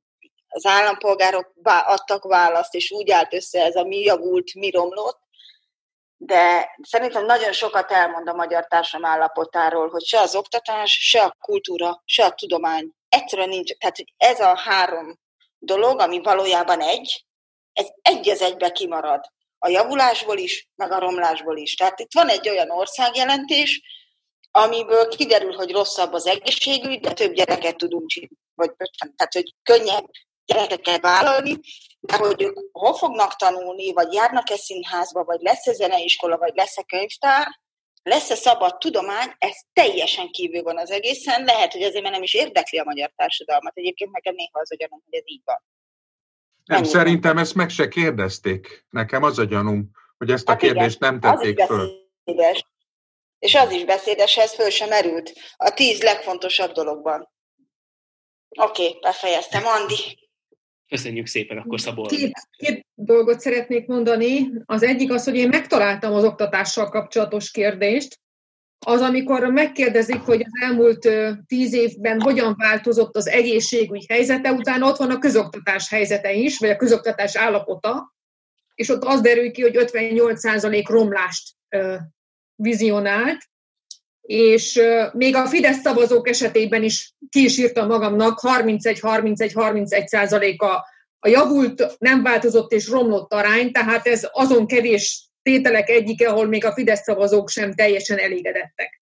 az 0.47 0.65
állampolgárok 0.65 1.53
adtak 1.63 2.23
választ, 2.23 2.73
és 2.73 2.91
úgy 2.91 3.11
állt 3.11 3.33
össze 3.33 3.63
ez 3.63 3.75
a 3.75 3.83
mi 3.83 3.99
javult, 3.99 4.53
mi 4.53 4.69
romlott, 4.69 5.22
de 6.25 6.75
szerintem 6.81 7.25
nagyon 7.25 7.51
sokat 7.51 7.91
elmond 7.91 8.27
a 8.27 8.33
magyar 8.33 8.67
társadalom 8.67 9.11
állapotáról, 9.11 9.89
hogy 9.89 10.03
se 10.03 10.19
az 10.19 10.35
oktatás, 10.35 10.91
se 10.91 11.21
a 11.21 11.35
kultúra, 11.39 12.01
se 12.05 12.25
a 12.25 12.31
tudomány 12.31 12.91
egyszerűen 13.09 13.49
nincs. 13.49 13.77
Tehát 13.77 13.95
ez 14.17 14.39
a 14.39 14.57
három 14.57 15.19
dolog, 15.57 15.99
ami 15.99 16.21
valójában 16.21 16.81
egy, 16.81 17.25
ez 17.73 17.87
egy 18.01 18.29
az 18.29 18.41
egybe 18.41 18.71
kimarad. 18.71 19.25
A 19.59 19.69
javulásból 19.69 20.37
is, 20.37 20.69
meg 20.75 20.91
a 20.91 20.99
romlásból 20.99 21.57
is. 21.57 21.75
Tehát 21.75 21.99
itt 21.99 22.13
van 22.13 22.27
egy 22.27 22.49
olyan 22.49 22.71
országjelentés, 22.71 23.81
amiből 24.51 25.07
kiderül, 25.07 25.53
hogy 25.53 25.71
rosszabb 25.71 26.13
az 26.13 26.25
egészségügy, 26.25 26.99
de 26.99 27.13
több 27.13 27.33
gyereket 27.33 27.77
tudunk 27.77 28.09
csinálni. 28.09 28.37
Vagy, 28.55 28.71
tehát, 29.15 29.33
hogy 29.33 29.53
könnyebb 29.63 30.05
gyerekeket 30.45 31.01
vállalni, 31.01 31.59
de 32.03 32.17
hogy 32.17 32.41
ők 32.41 32.57
hol 32.71 32.93
fognak 32.93 33.35
tanulni, 33.35 33.93
vagy 33.93 34.13
járnak-e 34.13 34.55
színházba, 34.55 35.23
vagy 35.23 35.41
lesz-e 35.41 35.73
zeneiskola, 35.73 36.37
vagy 36.37 36.55
lesz-e 36.55 36.83
könyvtár, 36.83 37.47
lesz-e 38.03 38.35
szabad 38.35 38.77
tudomány, 38.77 39.35
ez 39.37 39.55
teljesen 39.73 40.27
kívül 40.27 40.61
van 40.61 40.77
az 40.77 40.91
egészen. 40.91 41.43
Lehet, 41.43 41.71
hogy 41.71 41.81
azért, 41.81 42.01
mert 42.01 42.13
nem 42.13 42.23
is 42.23 42.33
érdekli 42.33 42.77
a 42.77 42.83
magyar 42.83 43.11
társadalmat. 43.15 43.77
Egyébként 43.77 44.11
nekem 44.11 44.33
néha 44.35 44.59
az 44.59 44.71
a 44.71 44.75
gyanúm, 44.75 45.01
hogy 45.05 45.19
ez 45.19 45.23
így 45.25 45.41
van. 45.45 45.63
Nem, 46.65 46.77
Ennyi 46.77 46.87
szerintem 46.87 47.37
ezt 47.37 47.55
meg 47.55 47.69
se 47.69 47.87
kérdezték. 47.87 48.85
Nekem 48.89 49.23
az 49.23 49.39
a 49.39 49.43
gyanúm, 49.43 49.89
hogy 50.17 50.31
ezt 50.31 50.47
a 50.47 50.51
hát 50.51 50.59
kérdést 50.59 50.95
igen, 50.95 51.11
nem 51.11 51.19
tették 51.19 51.59
föl. 51.59 51.91
Beszédes. 52.23 52.65
És 53.39 53.55
az 53.55 53.71
is 53.71 53.85
beszédes, 53.85 54.37
ez 54.37 54.53
föl 54.53 54.69
sem 54.69 54.89
merült. 54.89 55.33
A 55.55 55.69
tíz 55.69 56.01
legfontosabb 56.01 56.71
dologban. 56.71 57.29
Oké, 58.49 58.87
okay, 58.87 58.99
befejeztem. 59.01 59.65
Andi. 59.65 60.22
Köszönjük 60.93 61.27
szépen, 61.27 61.57
akkor 61.57 61.81
Szabol. 61.81 62.07
Két, 62.07 62.31
két 62.57 62.85
dolgot 62.95 63.39
szeretnék 63.39 63.87
mondani. 63.87 64.51
Az 64.65 64.83
egyik 64.83 65.11
az, 65.11 65.23
hogy 65.23 65.35
én 65.35 65.47
megtaláltam 65.47 66.13
az 66.13 66.23
oktatással 66.23 66.89
kapcsolatos 66.89 67.51
kérdést. 67.51 68.19
Az, 68.85 69.01
amikor 69.01 69.51
megkérdezik, 69.51 70.19
hogy 70.19 70.41
az 70.41 70.61
elmúlt 70.63 71.09
tíz 71.47 71.73
évben 71.73 72.21
hogyan 72.21 72.55
változott 72.57 73.15
az 73.15 73.27
egészségügy 73.27 74.05
helyzete, 74.09 74.51
utána 74.51 74.87
ott 74.87 74.97
van 74.97 75.11
a 75.11 75.19
közoktatás 75.19 75.89
helyzete 75.89 76.33
is, 76.33 76.57
vagy 76.57 76.69
a 76.69 76.75
közoktatás 76.75 77.35
állapota, 77.35 78.13
és 78.75 78.89
ott 78.89 79.03
az 79.03 79.21
derül 79.21 79.51
ki, 79.51 79.61
hogy 79.61 79.75
58% 79.77 80.85
romlást 80.87 81.51
vizionált, 82.55 83.37
és 84.23 84.81
még 85.13 85.35
a 85.35 85.47
Fidesz 85.47 85.79
szavazók 85.79 86.29
esetében 86.29 86.83
is 86.83 87.13
ki 87.29 87.43
is 87.43 87.57
írtam 87.57 87.87
magamnak, 87.87 88.39
31-31-31 88.41 90.05
százaléka 90.05 90.85
a 91.19 91.27
javult, 91.27 91.95
nem 91.99 92.23
változott 92.23 92.71
és 92.71 92.89
romlott 92.89 93.33
arány, 93.33 93.71
tehát 93.71 94.07
ez 94.07 94.27
azon 94.31 94.67
kevés 94.67 95.29
tételek 95.41 95.89
egyike, 95.89 96.29
ahol 96.29 96.47
még 96.47 96.65
a 96.65 96.73
Fidesz 96.73 97.03
szavazók 97.03 97.49
sem 97.49 97.73
teljesen 97.73 98.17
elégedettek. 98.17 99.01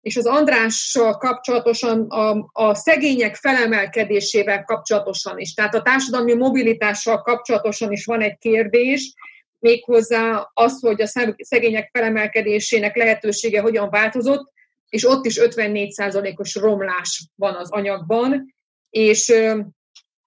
És 0.00 0.16
az 0.16 0.26
Andrással 0.26 1.16
kapcsolatosan, 1.16 2.06
a, 2.08 2.50
a 2.52 2.74
szegények 2.74 3.36
felemelkedésével 3.36 4.64
kapcsolatosan 4.64 5.38
is, 5.38 5.54
tehát 5.54 5.74
a 5.74 5.82
társadalmi 5.82 6.34
mobilitással 6.34 7.22
kapcsolatosan 7.22 7.92
is 7.92 8.04
van 8.04 8.20
egy 8.20 8.38
kérdés, 8.38 9.14
méghozzá 9.60 10.50
az, 10.52 10.80
hogy 10.80 11.02
a 11.02 11.34
szegények 11.36 11.90
felemelkedésének 11.92 12.96
lehetősége 12.96 13.60
hogyan 13.60 13.90
változott, 13.90 14.52
és 14.88 15.08
ott 15.08 15.24
is 15.24 15.38
54%-os 15.40 16.54
romlás 16.54 17.28
van 17.34 17.54
az 17.54 17.70
anyagban, 17.70 18.54
és 18.90 19.32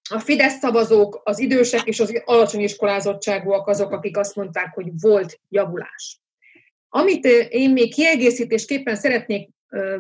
a 0.10 0.20
Fidesz 0.20 0.58
szavazók, 0.58 1.22
az 1.24 1.40
idősek 1.40 1.88
és 1.88 2.00
az 2.00 2.22
alacsony 2.26 2.62
iskolázottságúak 2.62 3.68
azok, 3.68 3.92
akik 3.92 4.18
azt 4.18 4.36
mondták, 4.36 4.74
hogy 4.74 4.88
volt 5.00 5.40
javulás. 5.50 6.22
Amit 6.90 7.26
én 7.50 7.72
még 7.72 7.94
kiegészítésképpen 7.94 8.96
szeretnék 8.96 9.50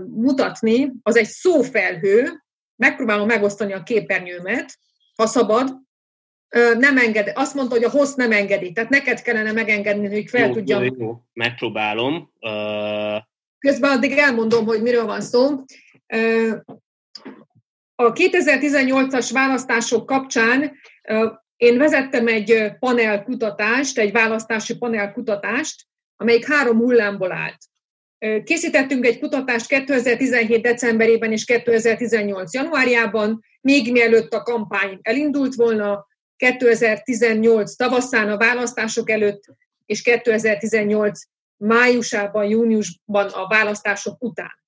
mutatni, 0.08 0.92
az 1.04 1.18
egy 1.18 1.28
szófelhő, 1.28 2.44
megpróbálom 2.76 3.28
megosztani 3.28 3.74
a 3.74 3.84
képernyőmet, 3.84 4.78
ha 5.16 5.26
szabad, 5.26 5.82
nem 6.78 6.97
enged, 6.97 7.32
azt 7.36 7.54
mondta, 7.54 7.76
hogy 7.76 7.84
a 7.84 7.89
hossz 7.89 8.14
nem 8.14 8.32
engedi, 8.32 8.72
tehát 8.72 8.89
neked 8.89 9.22
kellene 9.22 9.51
megengedni, 9.51 10.08
hogy 10.08 10.30
fel 10.30 10.47
jó, 10.47 10.54
tudjam. 10.54 10.84
Jó, 10.84 10.93
jó, 10.97 11.22
megpróbálom. 11.34 12.32
Uh... 12.39 13.22
Közben 13.60 13.91
addig 13.91 14.18
elmondom, 14.18 14.66
hogy 14.66 14.82
miről 14.82 15.06
van 15.06 15.22
szó. 15.22 15.64
A 17.95 18.12
2018-as 18.14 19.30
választások 19.34 20.06
kapcsán 20.06 20.72
én 21.56 21.78
vezettem 21.78 22.28
egy 22.28 22.72
panelkutatást, 22.80 23.97
egy 23.97 24.12
választási 24.12 24.78
panelkutatást, 24.78 25.86
amelyik 26.16 26.47
három 26.47 26.78
hullámból 26.78 27.32
állt. 27.32 27.58
Készítettünk 28.43 29.06
egy 29.06 29.20
kutatást 29.20 29.68
2017. 29.68 30.62
decemberében 30.62 31.32
és 31.32 31.45
2018. 31.45 32.54
januárjában, 32.54 33.43
még 33.62 33.91
mielőtt 33.91 34.34
a 34.34 34.43
kampány 34.43 34.99
elindult 35.01 35.56
volna, 35.56 36.08
2018 36.44 37.76
tavaszán 37.76 38.30
a 38.30 38.38
választások 38.38 39.10
előtt, 39.10 39.44
és 39.86 40.02
2018 40.02 41.22
májusában, 41.58 42.46
júniusban 42.46 43.28
a 43.28 43.48
választások 43.48 44.24
után. 44.24 44.62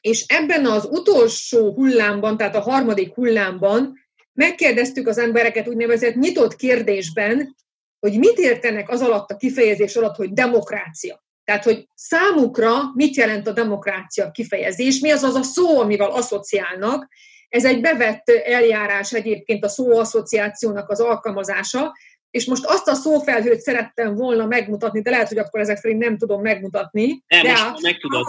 És 0.00 0.24
ebben 0.26 0.66
az 0.66 0.84
utolsó 0.84 1.74
hullámban, 1.74 2.36
tehát 2.36 2.56
a 2.56 2.60
harmadik 2.60 3.14
hullámban 3.14 3.98
megkérdeztük 4.32 5.08
az 5.08 5.18
embereket 5.18 5.68
úgynevezett 5.68 6.14
nyitott 6.14 6.56
kérdésben, 6.56 7.56
hogy 8.00 8.18
mit 8.18 8.38
értenek 8.38 8.88
az 8.88 9.00
alatt 9.00 9.30
a 9.30 9.36
kifejezés 9.36 9.96
alatt, 9.96 10.16
hogy 10.16 10.32
demokrácia. 10.32 11.24
Tehát, 11.44 11.64
hogy 11.64 11.88
számukra 11.94 12.70
mit 12.94 13.16
jelent 13.16 13.46
a 13.46 13.52
demokrácia 13.52 14.30
kifejezés, 14.30 15.00
mi 15.00 15.10
az 15.10 15.22
az 15.22 15.34
a 15.34 15.42
szó, 15.42 15.80
amivel 15.80 16.10
asszociálnak, 16.10 17.08
ez 17.52 17.64
egy 17.64 17.80
bevett 17.80 18.28
eljárás 18.28 19.12
egyébként 19.12 19.64
a 19.64 19.68
szóasszociációnak 19.68 20.90
az 20.90 21.00
alkalmazása, 21.00 21.96
és 22.30 22.46
most 22.46 22.64
azt 22.64 22.88
a 22.88 22.94
szófelhőt 22.94 23.60
szerettem 23.60 24.14
volna 24.14 24.46
megmutatni, 24.46 25.02
de 25.02 25.10
lehet, 25.10 25.28
hogy 25.28 25.38
akkor 25.38 25.60
ezek 25.60 25.76
szerint 25.76 26.02
nem 26.02 26.18
tudom 26.18 26.40
megmutatni. 26.40 27.22
Nem, 27.26 27.42
de 27.42 27.68
most 27.70 27.82
meg 27.82 27.98
tudod. 27.98 28.26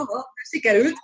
Sikerült, 0.49 0.95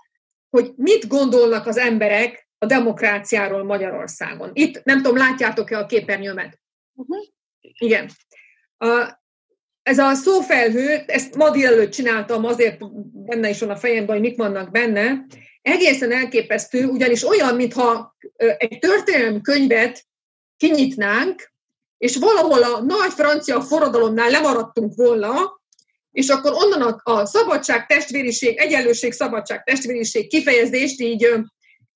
hogy 0.50 0.74
mit 0.76 1.08
gondolnak 1.08 1.68
az 1.68 1.78
emberek 1.78 2.48
a 2.58 2.66
demokráciáról 2.66 3.64
Magyarországon. 3.64 4.50
Itt 4.54 4.84
nem 4.84 5.02
tudom, 5.02 5.18
látjátok-e 5.18 5.78
a 5.78 5.86
képernyőmet? 5.86 6.60
Uh-huh. 6.94 7.18
Igen. 7.62 8.10
A, 8.78 9.20
ez 9.82 9.98
a 9.98 10.14
szófelhő, 10.14 11.04
ezt 11.08 11.36
ma 11.36 11.50
délelőtt 11.50 11.92
csináltam, 11.92 12.46
azért 12.46 12.78
benne 13.12 13.50
is 13.50 13.60
van 13.60 13.70
a 13.70 13.78
fejemben, 13.78 14.16
hogy 14.16 14.26
mik 14.26 14.38
vannak 14.38 14.72
benne, 14.72 15.26
egészen 15.62 16.12
elképesztő, 16.12 16.86
ugyanis 16.86 17.24
olyan, 17.24 17.56
mintha 17.56 18.16
egy 18.58 18.80
történelmi 18.80 19.42
könyvet 19.42 20.06
kinyitnánk, 20.58 21.52
és 21.98 22.16
valahol 22.16 22.64
a 22.64 22.82
nagy 22.82 23.12
francia 23.12 23.62
forradalomnál 23.62 24.30
lemaradtunk 24.30 24.96
volna, 24.96 25.62
és 26.12 26.28
akkor 26.28 26.54
onnan 26.54 27.02
a, 27.04 27.26
szabadság, 27.26 27.86
testvériség, 27.86 28.58
egyenlőség, 28.58 29.12
szabadság, 29.12 29.64
testvériség 29.64 30.28
kifejezést 30.28 31.00
így 31.00 31.30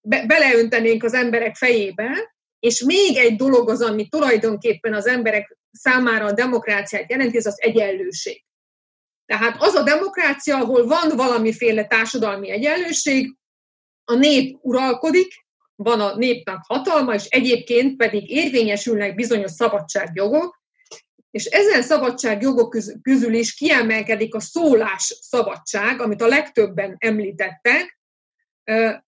be, 0.01 0.26
beleöntenénk 0.26 1.03
az 1.03 1.14
emberek 1.14 1.55
fejébe, 1.55 2.36
és 2.59 2.84
még 2.84 3.18
egy 3.18 3.36
dolog 3.36 3.70
az, 3.70 3.82
ami 3.82 4.07
tulajdonképpen 4.07 4.93
az 4.93 5.07
emberek 5.07 5.57
számára 5.72 6.26
a 6.26 6.34
demokráciát 6.34 7.09
jelenti, 7.09 7.38
ez 7.38 7.45
az 7.45 7.61
egyenlőség. 7.61 8.43
Tehát 9.26 9.55
az 9.59 9.74
a 9.74 9.84
demokrácia, 9.84 10.57
ahol 10.57 10.88
van 10.88 11.16
valamiféle 11.16 11.86
társadalmi 11.86 12.51
egyenlőség, 12.51 13.36
a 14.06 14.14
nép 14.14 14.58
uralkodik, 14.62 15.34
van 15.76 15.99
a 15.99 16.16
népnek 16.16 16.58
hatalma, 16.68 17.14
és 17.14 17.26
egyébként 17.26 17.95
pedig 17.95 18.30
érvényesülnek 18.30 19.16
bizonyos 19.16 19.51
szabadságjogok, 19.51 20.62
és 21.32 21.45
ezen 21.45 21.82
szabadságjogok 21.82 22.78
közül 23.01 23.34
is 23.34 23.54
kiemelkedik 23.54 24.36
a 24.36 24.39
szólás 24.39 25.18
szabadság, 25.22 26.01
amit 26.01 26.22
a 26.22 26.28
legtöbben 26.28 26.95
említettek. 26.99 27.99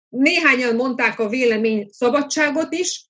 Néhányan 0.09 0.75
mondták 0.75 1.19
a 1.19 1.29
vélemény 1.29 1.89
szabadságot 1.91 2.73
is, 2.73 3.07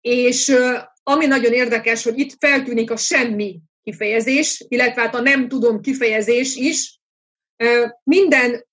és 0.00 0.56
ami 1.02 1.26
nagyon 1.26 1.52
érdekes, 1.52 2.04
hogy 2.04 2.18
itt 2.18 2.36
feltűnik 2.38 2.90
a 2.90 2.96
semmi 2.96 3.60
kifejezés, 3.82 4.64
illetve 4.68 5.00
hát 5.00 5.14
a 5.14 5.20
nem 5.20 5.48
tudom 5.48 5.80
kifejezés 5.80 6.56
is. 6.56 7.00
Minden 8.02 8.66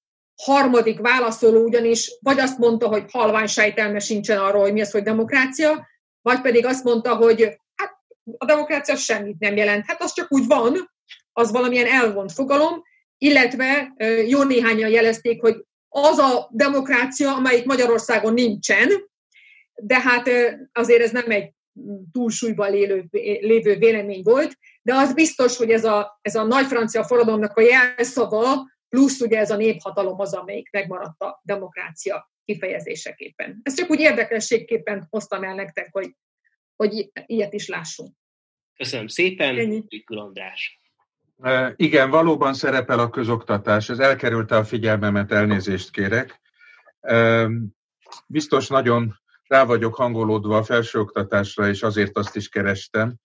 harmadik 0.44 1.00
válaszoló 1.00 1.64
ugyanis 1.64 2.18
vagy 2.22 2.40
azt 2.40 2.58
mondta, 2.58 2.88
hogy 2.88 3.04
halvány 3.12 3.48
sejtelme 3.48 4.00
sincsen 4.00 4.38
arról, 4.38 4.62
hogy 4.62 4.74
mi 4.74 4.82
az, 4.82 4.92
hogy 4.92 5.04
demokrácia, 5.04 5.88
vagy 6.22 6.42
pedig 6.42 6.66
azt 6.66 6.84
mondta, 6.84 7.16
hogy 7.16 7.60
hát 7.76 7.92
a 8.38 8.46
demokrácia 8.46 8.96
semmit 8.96 9.40
nem 9.40 9.56
jelent. 9.56 9.86
Hát 9.88 10.02
az 10.02 10.14
csak 10.14 10.32
úgy 10.32 10.48
van, 10.48 10.92
az 11.34 11.52
valamilyen 11.52 11.88
elvont 11.88 12.32
fogalom, 12.32 12.84
illetve 13.18 13.94
jó 14.28 14.44
néhányan 14.44 14.90
jelezték, 14.90 15.42
hogy 15.42 15.56
az 15.90 16.18
a 16.18 16.50
demokrácia, 16.52 17.36
amelyik 17.36 17.66
Magyarországon 17.66 18.34
nincsen, 18.34 18.90
de 19.76 20.00
hát 20.00 20.30
azért 20.74 21.02
ez 21.02 21.12
nem 21.12 21.32
egy 21.32 21.52
túlsúlyban 22.12 22.72
lévő, 22.72 23.06
lévő 23.42 23.76
vélemény 23.76 24.22
volt, 24.24 24.58
de 24.82 24.94
az 24.96 25.14
biztos, 25.14 25.58
hogy 25.58 25.72
ez 25.72 25.84
a, 25.84 26.20
ez 26.22 26.36
a 26.36 26.44
nagy 26.44 26.66
francia 26.66 27.04
forradalomnak 27.04 27.58
a 27.58 27.62
jelszava, 27.62 28.72
plusz 28.94 29.20
ugye 29.20 29.40
ez 29.40 29.52
a 29.52 29.56
néphatalom 29.56 30.20
az, 30.20 30.34
amelyik 30.34 30.72
megmaradt 30.72 31.22
a 31.22 31.42
demokrácia 31.44 32.32
kifejezéseképpen. 32.46 33.60
Ezt 33.64 33.78
csak 33.78 33.90
úgy 33.90 34.00
érdekességképpen 34.00 35.08
hoztam 35.10 35.44
el 35.44 35.56
nektek, 35.56 35.90
hogy, 35.92 36.16
hogy 36.76 37.12
ilyet 37.26 37.54
is 37.54 37.68
lássunk. 37.68 38.16
Köszönöm 38.76 39.08
szépen, 39.08 39.86
Viktor 39.88 40.18
András. 40.18 40.82
Igen, 41.76 42.10
valóban 42.10 42.54
szerepel 42.54 43.00
a 43.00 43.10
közoktatás. 43.10 43.90
Ez 43.90 44.00
elkerülte 44.00 44.56
a 44.56 44.64
figyelmemet, 44.64 45.32
elnézést 45.32 45.92
kérek. 45.92 46.42
Biztos 48.28 48.68
nagyon 48.68 49.20
rá 49.48 49.66
vagyok 49.66 49.96
hangolódva 49.96 50.58
a 50.58 50.64
felsőoktatásra, 50.64 51.68
és 51.68 51.84
azért 51.84 52.18
azt 52.18 52.36
is 52.36 52.50
kerestem. 52.50 53.16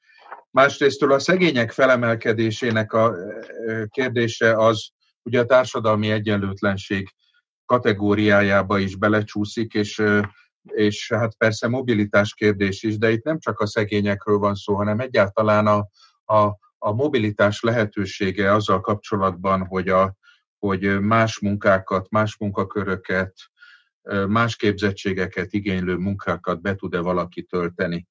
Másrésztől 0.50 1.12
a 1.12 1.18
szegények 1.18 1.72
felemelkedésének 1.72 2.92
a 2.92 3.14
kérdése 3.90 4.56
az 4.56 4.96
ugye 5.28 5.40
a 5.40 5.44
társadalmi 5.44 6.10
egyenlőtlenség 6.10 7.14
kategóriájába 7.64 8.78
is 8.78 8.96
belecsúszik, 8.96 9.74
és, 9.74 10.02
és 10.62 11.12
hát 11.12 11.36
persze 11.36 11.68
mobilitás 11.68 12.34
kérdés 12.34 12.82
is, 12.82 12.98
de 12.98 13.10
itt 13.10 13.24
nem 13.24 13.38
csak 13.38 13.60
a 13.60 13.66
szegényekről 13.66 14.38
van 14.38 14.54
szó, 14.54 14.74
hanem 14.74 15.00
egyáltalán 15.00 15.66
a, 15.66 15.88
a, 16.34 16.56
a 16.78 16.92
mobilitás 16.92 17.60
lehetősége 17.60 18.52
azzal 18.52 18.80
kapcsolatban, 18.80 19.66
hogy, 19.66 19.88
a, 19.88 20.14
hogy 20.58 21.00
más 21.00 21.38
munkákat, 21.38 22.10
más 22.10 22.36
munkaköröket, 22.36 23.34
más 24.28 24.56
képzettségeket 24.56 25.52
igénylő 25.52 25.96
munkákat 25.96 26.60
be 26.60 26.74
tud-e 26.74 27.00
valaki 27.00 27.42
tölteni. 27.42 28.06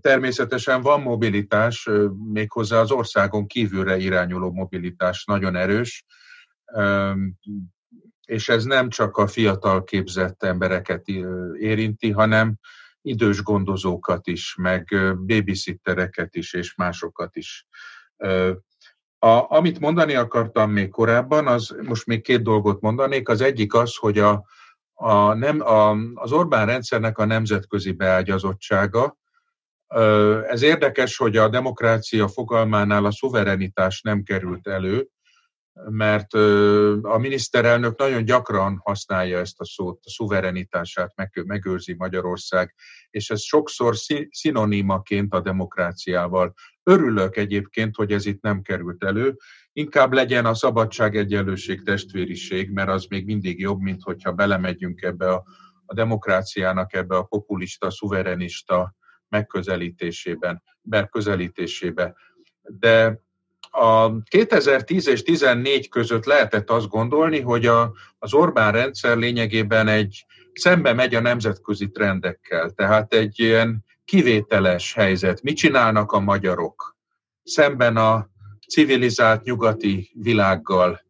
Természetesen 0.00 0.80
van 0.82 1.00
mobilitás, 1.00 1.88
méghozzá 2.32 2.80
az 2.80 2.90
országon 2.90 3.46
kívülre 3.46 3.96
irányuló 3.96 4.52
mobilitás 4.52 5.24
nagyon 5.24 5.56
erős, 5.56 6.04
és 8.24 8.48
ez 8.48 8.64
nem 8.64 8.88
csak 8.88 9.16
a 9.16 9.26
fiatal 9.26 9.84
képzett 9.84 10.42
embereket 10.42 11.08
érinti, 11.58 12.10
hanem 12.10 12.54
idős 13.02 13.42
gondozókat 13.42 14.26
is, 14.26 14.54
meg 14.54 14.88
babysittereket 15.26 16.34
is, 16.34 16.52
és 16.52 16.74
másokat 16.74 17.36
is. 17.36 17.66
A, 19.18 19.56
amit 19.56 19.80
mondani 19.80 20.14
akartam 20.14 20.70
még 20.70 20.90
korábban, 20.90 21.46
az 21.46 21.76
most 21.82 22.06
még 22.06 22.22
két 22.22 22.42
dolgot 22.42 22.80
mondanék. 22.80 23.28
Az 23.28 23.40
egyik 23.40 23.74
az, 23.74 23.96
hogy 23.96 24.18
a, 24.18 24.44
a 24.94 25.34
nem, 25.34 25.60
a, 25.60 25.90
az 26.14 26.32
Orbán 26.32 26.66
rendszernek 26.66 27.18
a 27.18 27.24
nemzetközi 27.24 27.92
beágyazottsága, 27.92 29.16
ez 30.48 30.62
érdekes, 30.62 31.16
hogy 31.16 31.36
a 31.36 31.48
demokrácia 31.48 32.28
fogalmánál 32.28 33.04
a 33.04 33.10
szuverenitás 33.10 34.00
nem 34.00 34.22
került 34.22 34.66
elő, 34.66 35.08
mert 35.88 36.34
a 37.02 37.18
miniszterelnök 37.18 37.98
nagyon 37.98 38.24
gyakran 38.24 38.80
használja 38.84 39.38
ezt 39.38 39.60
a 39.60 39.64
szót, 39.64 40.00
a 40.04 40.10
szuverenitását 40.10 41.12
megőrzi 41.44 41.94
Magyarország, 41.94 42.74
és 43.10 43.30
ez 43.30 43.42
sokszor 43.42 43.94
szinonimaként 44.30 45.34
a 45.34 45.40
demokráciával. 45.40 46.54
Örülök 46.82 47.36
egyébként, 47.36 47.96
hogy 47.96 48.12
ez 48.12 48.26
itt 48.26 48.42
nem 48.42 48.62
került 48.62 49.04
elő, 49.04 49.36
inkább 49.72 50.12
legyen 50.12 50.46
a 50.46 50.54
szabadság, 50.54 51.16
egyenlőség, 51.16 51.82
testvériség, 51.82 52.70
mert 52.70 52.88
az 52.88 53.04
még 53.04 53.24
mindig 53.24 53.60
jobb, 53.60 53.80
mint 53.80 54.02
hogyha 54.02 54.32
belemegyünk 54.32 55.02
ebbe 55.02 55.32
a, 55.32 55.44
a 55.86 55.94
demokráciának, 55.94 56.94
ebbe 56.94 57.16
a 57.16 57.22
populista, 57.22 57.90
szuverenista 57.90 58.96
megközelítésében, 59.28 60.62
megközelítésébe. 60.82 62.14
De 62.62 63.20
a 63.70 64.22
2010 64.22 65.08
és 65.08 65.22
2014 65.22 65.88
között 65.88 66.24
lehetett 66.24 66.70
azt 66.70 66.88
gondolni, 66.88 67.40
hogy 67.40 67.66
a, 67.66 67.92
az 68.18 68.34
Orbán 68.34 68.72
rendszer 68.72 69.16
lényegében 69.16 69.88
egy 69.88 70.24
szembe 70.52 70.92
megy 70.92 71.14
a 71.14 71.20
nemzetközi 71.20 71.90
trendekkel, 71.90 72.70
tehát 72.70 73.14
egy 73.14 73.40
ilyen 73.40 73.84
kivételes 74.04 74.94
helyzet. 74.94 75.42
Mit 75.42 75.56
csinálnak 75.56 76.12
a 76.12 76.20
magyarok 76.20 76.96
szemben 77.42 77.96
a 77.96 78.28
civilizált 78.68 79.42
nyugati 79.42 80.10
világgal? 80.14 81.00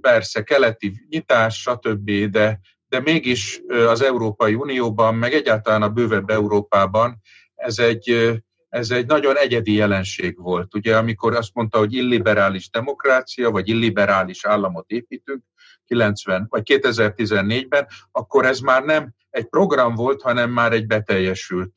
Persze, 0.00 0.42
keleti 0.42 1.06
nyitás, 1.08 1.60
stb., 1.60 2.10
de 2.10 2.60
de 2.90 3.00
mégis 3.00 3.60
az 3.68 4.02
Európai 4.02 4.54
Unióban, 4.54 5.14
meg 5.14 5.32
egyáltalán 5.32 5.82
a 5.82 5.88
bővebb 5.88 6.30
Európában 6.30 7.20
ez 7.54 7.78
egy, 7.78 8.34
ez 8.68 8.90
egy 8.90 9.06
nagyon 9.06 9.36
egyedi 9.36 9.72
jelenség 9.72 10.38
volt. 10.38 10.74
Ugye, 10.74 10.96
amikor 10.96 11.34
azt 11.34 11.54
mondta, 11.54 11.78
hogy 11.78 11.92
illiberális 11.92 12.70
demokrácia, 12.70 13.50
vagy 13.50 13.68
illiberális 13.68 14.44
államot 14.44 14.90
építünk, 14.90 15.42
90 15.84 16.46
vagy 16.48 16.62
2014-ben, 16.64 17.86
akkor 18.10 18.46
ez 18.46 18.58
már 18.58 18.84
nem 18.84 19.14
egy 19.30 19.46
program 19.46 19.94
volt, 19.94 20.22
hanem 20.22 20.50
már 20.50 20.72
egy 20.72 20.86
beteljesült 20.86 21.72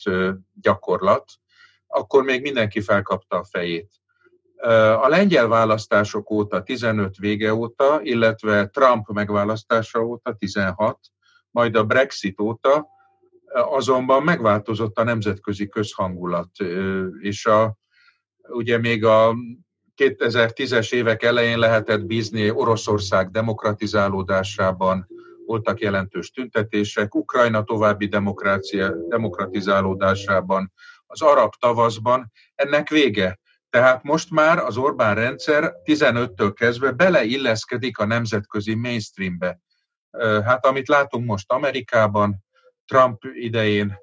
gyakorlat. 0.61 1.31
Akkor 1.87 2.23
még 2.23 2.41
mindenki 2.41 2.81
felkapta 2.81 3.37
a 3.37 3.43
fejét. 3.43 4.02
A 5.01 5.07
lengyel 5.07 5.47
választások 5.47 6.31
óta, 6.31 6.63
15 6.63 7.17
vége 7.17 7.53
óta, 7.53 7.99
illetve 8.01 8.67
Trump 8.67 9.07
megválasztása 9.07 9.99
óta, 9.99 10.33
16, 10.33 10.99
majd 11.51 11.75
a 11.75 11.83
Brexit 11.83 12.39
óta, 12.39 12.87
azonban 13.53 14.23
megváltozott 14.23 14.97
a 14.97 15.03
nemzetközi 15.03 15.67
közhangulat, 15.67 16.49
és 17.19 17.45
a, 17.45 17.77
ugye 18.49 18.77
még 18.77 19.05
a 19.05 19.35
2010-es 19.95 20.93
évek 20.93 21.23
elején 21.23 21.59
lehetett 21.59 22.05
bízni 22.05 22.49
Oroszország 22.49 23.29
demokratizálódásában, 23.29 25.07
voltak 25.45 25.79
jelentős 25.79 26.31
tüntetések, 26.31 27.15
Ukrajna 27.15 27.63
további 27.63 28.07
demokrácia, 28.07 28.95
demokratizálódásában, 29.07 30.71
az 31.05 31.21
arab 31.21 31.53
tavaszban, 31.59 32.31
ennek 32.55 32.89
vége. 32.89 33.41
Tehát 33.73 34.03
most 34.03 34.31
már 34.31 34.57
az 34.57 34.77
Orbán 34.77 35.15
rendszer 35.15 35.73
15-től 35.83 36.51
kezdve 36.55 36.91
beleilleszkedik 36.91 37.97
a 37.97 38.05
nemzetközi 38.05 38.75
mainstreambe. 38.75 39.59
Hát 40.45 40.65
amit 40.65 40.87
látunk 40.87 41.25
most 41.25 41.51
Amerikában, 41.51 42.43
Trump 42.85 43.23
idején. 43.33 43.97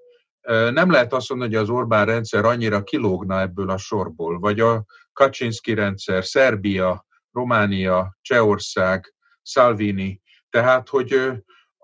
Nem 0.71 0.91
lehet 0.91 1.12
azt 1.12 1.29
mondani, 1.29 1.55
hogy 1.55 1.62
az 1.62 1.71
Orbán 1.71 2.07
rendszer 2.07 2.45
annyira 2.45 2.83
kilógna 2.83 3.41
ebből 3.41 3.71
a 3.71 3.77
sorból, 3.77 4.39
vagy 4.39 4.61
a 4.61 4.85
Kaczynski 5.12 5.75
rendszer, 5.75 6.25
Szerbia, 6.25 7.07
Románia, 7.33 8.16
Csehország, 8.21 9.14
Salvini. 9.43 10.21
Tehát, 10.49 10.89
hogy 10.89 11.33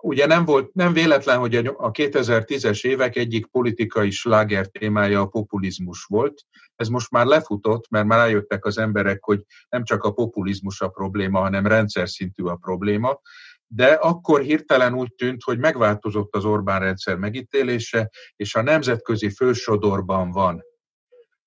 ugye 0.07 0.25
nem, 0.25 0.45
volt, 0.45 0.73
nem 0.73 0.93
véletlen, 0.93 1.37
hogy 1.37 1.55
a 1.55 1.91
2010-es 1.91 2.85
évek 2.85 3.15
egyik 3.15 3.45
politikai 3.45 4.09
sláger 4.09 4.67
témája 4.67 5.21
a 5.21 5.25
populizmus 5.25 6.03
volt. 6.03 6.45
Ez 6.75 6.87
most 6.87 7.11
már 7.11 7.25
lefutott, 7.25 7.89
mert 7.89 8.05
már 8.05 8.19
rájöttek 8.19 8.65
az 8.65 8.77
emberek, 8.77 9.23
hogy 9.23 9.41
nem 9.69 9.83
csak 9.83 10.03
a 10.03 10.11
populizmus 10.11 10.81
a 10.81 10.87
probléma, 10.87 11.39
hanem 11.39 11.67
rendszer 11.67 12.09
szintű 12.09 12.43
a 12.43 12.55
probléma. 12.55 13.19
De 13.67 13.85
akkor 13.87 14.41
hirtelen 14.41 14.93
úgy 14.93 15.13
tűnt, 15.13 15.43
hogy 15.43 15.57
megváltozott 15.57 16.35
az 16.35 16.45
Orbán 16.45 16.79
rendszer 16.79 17.17
megítélése, 17.17 18.09
és 18.35 18.55
a 18.55 18.61
nemzetközi 18.61 19.29
fősodorban 19.29 20.31
van. 20.31 20.63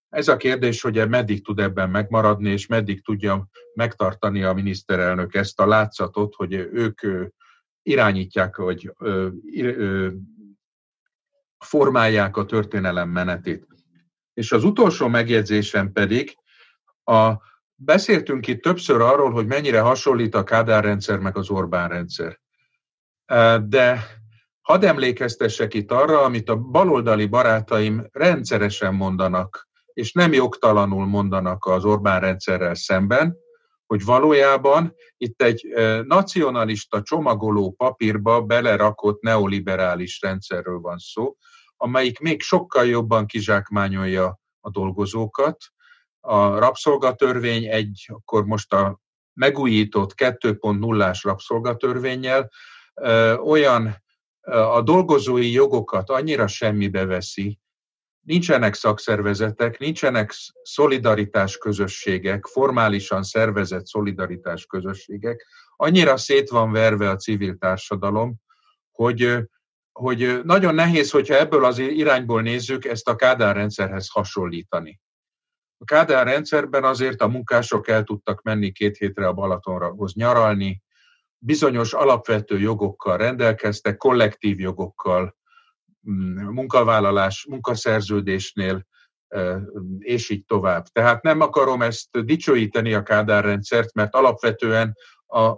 Ez 0.08 0.28
a 0.28 0.36
kérdés, 0.36 0.80
hogy 0.80 1.08
meddig 1.08 1.44
tud 1.44 1.58
ebben 1.58 1.90
megmaradni, 1.90 2.50
és 2.50 2.66
meddig 2.66 3.04
tudja 3.04 3.48
megtartani 3.74 4.42
a 4.42 4.52
miniszterelnök 4.52 5.34
ezt 5.34 5.60
a 5.60 5.66
látszatot, 5.66 6.34
hogy 6.34 6.52
ők 6.52 7.00
irányítják, 7.82 8.56
vagy 8.56 8.92
formálják 11.58 12.36
a 12.36 12.44
történelem 12.44 13.08
menetét. 13.08 13.66
És 14.34 14.52
az 14.52 14.64
utolsó 14.64 15.08
megjegyzésem 15.08 15.92
pedig, 15.92 16.36
a, 17.04 17.32
beszéltünk 17.74 18.46
itt 18.46 18.62
többször 18.62 19.00
arról, 19.00 19.30
hogy 19.30 19.46
mennyire 19.46 19.80
hasonlít 19.80 20.34
a 20.34 20.44
Kádár 20.44 20.84
rendszer 20.84 21.18
meg 21.18 21.36
az 21.36 21.50
Orbán 21.50 21.88
rendszer. 21.88 22.40
De 23.64 24.06
hadd 24.60 24.84
emlékeztessek 24.84 25.74
itt 25.74 25.92
arra, 25.92 26.22
amit 26.22 26.48
a 26.48 26.56
baloldali 26.56 27.26
barátaim 27.26 28.06
rendszeresen 28.12 28.94
mondanak, 28.94 29.68
és 29.92 30.12
nem 30.12 30.32
jogtalanul 30.32 31.06
mondanak 31.06 31.64
az 31.64 31.84
Orbán 31.84 32.20
rendszerrel 32.20 32.74
szemben, 32.74 33.36
hogy 33.90 34.04
valójában 34.04 34.94
itt 35.16 35.42
egy 35.42 35.66
nacionalista 36.04 37.02
csomagoló 37.02 37.70
papírba 37.72 38.42
belerakott 38.42 39.22
neoliberális 39.22 40.20
rendszerről 40.20 40.78
van 40.78 40.98
szó, 40.98 41.36
amelyik 41.76 42.18
még 42.18 42.42
sokkal 42.42 42.86
jobban 42.86 43.26
kizsákmányolja 43.26 44.40
a 44.60 44.70
dolgozókat. 44.70 45.56
A 46.20 46.58
rabszolgatörvény 46.58 47.66
egy, 47.66 48.06
akkor 48.08 48.44
most 48.44 48.72
a 48.72 49.00
megújított 49.32 50.12
2.0-ás 50.16 51.22
rabszolgatörvényel 51.22 52.50
olyan 53.44 54.02
a 54.50 54.82
dolgozói 54.82 55.52
jogokat 55.52 56.10
annyira 56.10 56.46
semmibe 56.46 57.04
veszi, 57.04 57.58
nincsenek 58.20 58.74
szakszervezetek, 58.74 59.78
nincsenek 59.78 60.32
szolidaritás 60.62 61.58
közösségek, 61.58 62.46
formálisan 62.46 63.22
szervezett 63.22 63.86
szolidaritás 63.86 64.66
közösségek, 64.66 65.46
annyira 65.76 66.16
szét 66.16 66.48
van 66.48 66.72
verve 66.72 67.10
a 67.10 67.16
civil 67.16 67.56
társadalom, 67.56 68.34
hogy, 68.90 69.36
hogy 69.92 70.40
nagyon 70.44 70.74
nehéz, 70.74 71.10
hogyha 71.10 71.38
ebből 71.38 71.64
az 71.64 71.78
irányból 71.78 72.42
nézzük, 72.42 72.84
ezt 72.84 73.08
a 73.08 73.16
Kádár 73.16 73.56
rendszerhez 73.56 74.08
hasonlítani. 74.08 75.00
A 75.78 75.84
Kádár 75.84 76.26
rendszerben 76.26 76.84
azért 76.84 77.20
a 77.20 77.28
munkások 77.28 77.88
el 77.88 78.02
tudtak 78.02 78.42
menni 78.42 78.72
két 78.72 78.96
hétre 78.96 79.26
a 79.26 79.32
Balatonra 79.32 79.94
nyaralni, 80.14 80.82
bizonyos 81.38 81.92
alapvető 81.92 82.58
jogokkal 82.58 83.16
rendelkeztek, 83.16 83.96
kollektív 83.96 84.60
jogokkal, 84.60 85.38
munkavállalás, 86.50 87.46
munkaszerződésnél, 87.48 88.86
és 89.98 90.30
így 90.30 90.44
tovább. 90.44 90.86
Tehát 90.86 91.22
nem 91.22 91.40
akarom 91.40 91.82
ezt 91.82 92.24
dicsőíteni 92.24 92.94
a 92.94 93.02
Kádár 93.02 93.44
rendszert, 93.44 93.94
mert 93.94 94.14
alapvetően 94.14 94.96
a, 95.26 95.54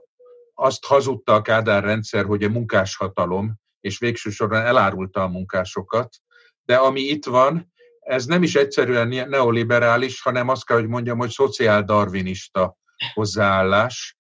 azt 0.55 0.85
hazudta 0.85 1.35
a 1.35 1.43
Kádár 1.43 1.85
rendszer, 1.85 2.25
hogy 2.25 2.43
a 2.43 2.49
munkáshatalom, 2.49 3.55
és 3.81 3.99
végső 3.99 4.31
soron 4.31 4.61
elárulta 4.61 5.23
a 5.23 5.29
munkásokat, 5.29 6.17
de 6.65 6.77
ami 6.77 7.01
itt 7.01 7.25
van, 7.25 7.73
ez 8.01 8.25
nem 8.25 8.43
is 8.43 8.55
egyszerűen 8.55 9.29
neoliberális, 9.29 10.23
hanem 10.23 10.49
azt 10.49 10.67
kell, 10.67 10.77
hogy 10.77 10.89
mondjam, 10.89 11.19
hogy 11.19 11.31
szociál-darwinista 11.31 12.77
hozzáállás, 13.13 14.17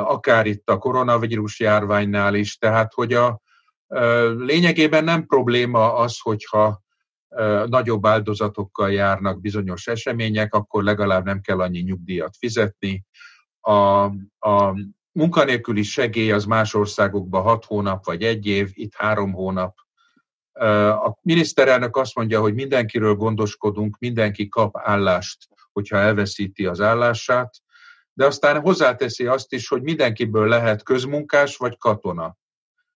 akár 0.00 0.46
itt 0.46 0.70
a 0.70 0.78
koronavírus 0.78 1.60
járványnál 1.60 2.34
is, 2.34 2.56
tehát 2.56 2.92
hogy 2.92 3.12
a, 3.12 3.40
Lényegében 4.36 5.04
nem 5.04 5.26
probléma 5.26 5.94
az, 5.94 6.18
hogyha 6.20 6.82
nagyobb 7.66 8.06
áldozatokkal 8.06 8.92
járnak 8.92 9.40
bizonyos 9.40 9.86
események, 9.86 10.54
akkor 10.54 10.82
legalább 10.82 11.24
nem 11.24 11.40
kell 11.40 11.60
annyi 11.60 11.78
nyugdíjat 11.78 12.36
fizetni. 12.36 13.04
A, 13.60 14.04
a 14.38 14.74
munkanélküli 15.12 15.82
segély 15.82 16.32
az 16.32 16.44
más 16.44 16.74
országokban 16.74 17.42
hat 17.42 17.64
hónap 17.64 18.04
vagy 18.04 18.22
egy 18.22 18.46
év, 18.46 18.70
itt 18.72 18.94
három 18.94 19.32
hónap. 19.32 19.76
A 21.04 21.18
miniszterelnök 21.22 21.96
azt 21.96 22.14
mondja, 22.14 22.40
hogy 22.40 22.54
mindenkiről 22.54 23.14
gondoskodunk, 23.14 23.98
mindenki 23.98 24.48
kap 24.48 24.76
állást, 24.78 25.48
hogyha 25.72 25.96
elveszíti 25.96 26.66
az 26.66 26.80
állását, 26.80 27.54
de 28.12 28.26
aztán 28.26 28.60
hozzáteszi 28.60 29.26
azt 29.26 29.52
is, 29.52 29.68
hogy 29.68 29.82
mindenkiből 29.82 30.48
lehet 30.48 30.82
közmunkás 30.82 31.56
vagy 31.56 31.78
katona. 31.78 32.36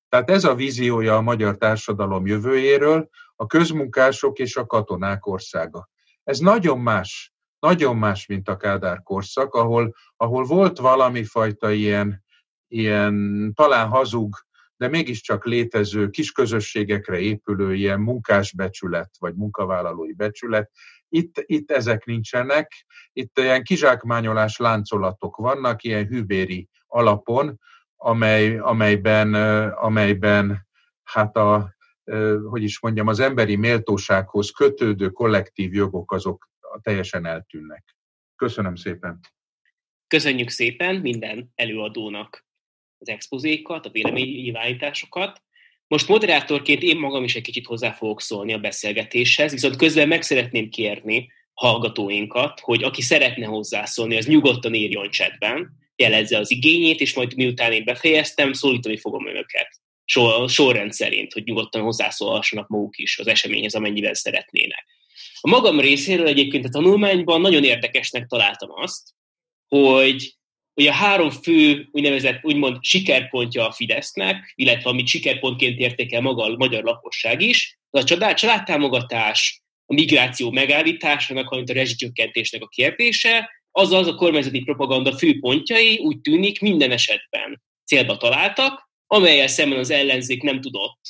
Tehát 0.09 0.31
ez 0.31 0.45
a 0.45 0.55
víziója 0.55 1.17
a 1.17 1.21
magyar 1.21 1.57
társadalom 1.57 2.27
jövőjéről, 2.27 3.09
a 3.37 3.47
közmunkások 3.47 4.39
és 4.39 4.57
a 4.57 4.67
katonák 4.67 5.27
országa. 5.27 5.89
Ez 6.25 6.39
nagyon 6.39 6.81
más, 6.81 7.33
nagyon 7.59 7.97
más, 7.97 8.27
mint 8.27 8.49
a 8.49 8.57
Kádár 8.57 9.03
korszak, 9.03 9.55
ahol, 9.55 9.95
ahol 10.17 10.45
volt 10.45 10.79
valami 10.79 11.25
fajta 11.25 11.71
ilyen, 11.71 12.25
ilyen 12.69 13.53
talán 13.55 13.89
hazug, 13.89 14.37
de 14.77 14.89
mégiscsak 14.89 15.45
létező 15.45 16.11
kis 16.11 16.33
közösségekre 16.33 17.19
épülő 17.19 17.75
ilyen 17.75 18.01
munkásbecsület, 18.01 19.11
vagy 19.19 19.35
munkavállalói 19.35 20.13
becsület. 20.13 20.71
Itt, 21.09 21.43
itt 21.47 21.71
ezek 21.71 22.05
nincsenek, 22.05 22.87
itt 23.13 23.39
ilyen 23.39 23.63
kizsákmányolás 23.63 24.57
láncolatok 24.57 25.37
vannak, 25.37 25.83
ilyen 25.83 26.07
hűbéri 26.07 26.69
alapon, 26.87 27.59
amely, 28.01 28.59
amelyben, 28.59 29.35
amelyben 29.73 30.67
hát 31.03 31.37
a, 31.37 31.75
hogy 32.51 32.63
is 32.63 32.81
mondjam, 32.81 33.07
az 33.07 33.21
emberi 33.21 33.57
méltósághoz 33.57 34.51
kötődő 34.51 35.09
kollektív 35.09 35.75
jogok 35.75 36.13
azok 36.13 36.51
teljesen 36.83 37.27
eltűnnek. 37.27 37.97
Köszönöm 38.37 38.75
szépen. 38.75 39.21
Köszönjük 40.07 40.49
szépen 40.49 40.97
minden 40.97 41.53
előadónak 41.55 42.47
az 42.99 43.09
expozékat, 43.09 43.87
a 43.87 43.91
véleménynyilvánításokat. 43.91 45.43
Most 45.87 46.09
moderátorként 46.09 46.83
én 46.83 46.99
magam 46.99 47.25
is 47.25 47.37
egy 47.37 47.43
kicsit 47.43 47.67
hozzá 47.67 47.93
fogok 47.93 48.21
szólni 48.21 48.53
a 48.53 48.59
beszélgetéshez, 48.59 49.53
viszont 49.53 49.77
közben 49.77 50.09
meg 50.09 50.23
szeretném 50.23 50.69
kérni 50.69 51.33
hallgatóinkat, 51.53 52.61
hogy 52.61 52.83
aki 52.83 53.03
szeretne 53.03 53.47
hozzászólni, 53.47 54.17
az 54.17 54.27
nyugodtan 54.27 54.75
írjon 54.75 55.11
chatben, 55.11 55.77
jelezze 55.99 56.39
az 56.39 56.51
igényét, 56.51 57.01
és 57.01 57.15
majd 57.15 57.35
miután 57.37 57.73
én 57.73 57.85
befejeztem, 57.85 58.53
szólítani 58.53 58.97
fogom 58.97 59.29
önöket 59.29 59.69
sor, 60.05 60.51
sorrend 60.51 60.93
szerint, 60.93 61.33
hogy 61.33 61.45
nyugodtan 61.45 61.83
hozzászólhassanak 61.83 62.69
maguk 62.69 62.99
is 62.99 63.19
az 63.19 63.27
eseményhez, 63.27 63.75
amennyivel 63.75 64.15
szeretnének. 64.15 64.87
A 65.41 65.49
magam 65.49 65.81
részéről 65.81 66.27
egyébként 66.27 66.65
a 66.65 66.69
tanulmányban 66.69 67.41
nagyon 67.41 67.65
érdekesnek 67.65 68.27
találtam 68.27 68.71
azt, 68.73 69.09
hogy, 69.69 70.35
hogy 70.75 70.87
a 70.87 70.93
három 70.93 71.31
fő 71.31 71.89
úgynevezett 71.91 72.45
úgymond 72.45 72.77
sikerpontja 72.85 73.69
a 73.69 73.73
Fidesznek, 73.73 74.53
illetve 74.55 74.91
amit 74.91 75.07
sikerpontként 75.07 75.79
értékel 75.79 76.21
maga 76.21 76.43
a 76.43 76.57
magyar 76.57 76.85
lakosság 76.85 77.41
is, 77.41 77.79
az 77.91 78.11
a 78.11 78.35
családtámogatás, 78.35 79.63
a 79.87 79.95
migráció 79.95 80.51
megállításának, 80.51 81.49
valamint 81.49 81.71
a 81.71 81.75
rezsicsökkentésnek 81.75 82.63
a 82.63 82.69
kérdése, 82.69 83.51
azaz 83.79 84.07
a 84.07 84.15
kormányzati 84.15 84.61
propaganda 84.61 85.17
főpontjai 85.17 85.99
úgy 85.99 86.21
tűnik 86.21 86.61
minden 86.61 86.91
esetben 86.91 87.63
célba 87.85 88.17
találtak, 88.17 88.91
amelyel 89.07 89.47
szemben 89.47 89.79
az 89.79 89.91
ellenzék 89.91 90.43
nem 90.43 90.61
tudott 90.61 91.01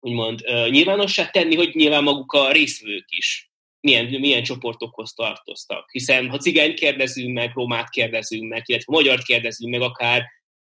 úgymond 0.00 0.40
uh, 0.42 0.68
nyilvánossá 0.68 1.30
tenni, 1.30 1.54
hogy 1.54 1.74
nyilván 1.74 2.02
maguk 2.02 2.32
a 2.32 2.52
részvők 2.52 3.04
is 3.08 3.51
milyen, 3.82 4.06
milyen 4.06 4.42
csoportokhoz 4.42 5.12
tartoztak. 5.12 5.90
Hiszen 5.90 6.28
ha 6.28 6.38
cigányt 6.38 6.74
kérdezünk 6.74 7.32
meg, 7.32 7.52
romát 7.54 7.90
kérdezünk 7.90 8.48
meg, 8.48 8.62
illetve 8.66 8.92
magyart 8.92 9.22
kérdezünk 9.22 9.70
meg, 9.70 9.80
akár 9.80 10.22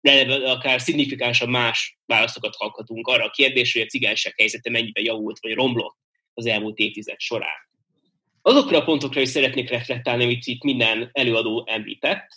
de 0.00 0.34
akár 0.50 0.80
szignifikánsan 0.80 1.48
más 1.48 1.98
válaszokat 2.06 2.56
hallhatunk 2.56 3.06
arra 3.06 3.24
a 3.24 3.30
kérdésre, 3.30 3.78
hogy 3.78 3.88
a 3.88 3.90
cigányság 3.90 4.34
helyzete 4.36 4.70
mennyiben 4.70 5.04
javult 5.04 5.38
vagy 5.40 5.54
romlott 5.54 5.96
az 6.34 6.46
elmúlt 6.46 6.78
évtized 6.78 7.20
során. 7.20 7.70
Azokra 8.42 8.78
a 8.78 8.84
pontokra 8.84 9.20
is 9.20 9.28
szeretnék 9.28 9.70
reflektálni, 9.70 10.24
amit 10.24 10.46
itt 10.46 10.62
minden 10.62 11.10
előadó 11.12 11.64
említett. 11.66 12.28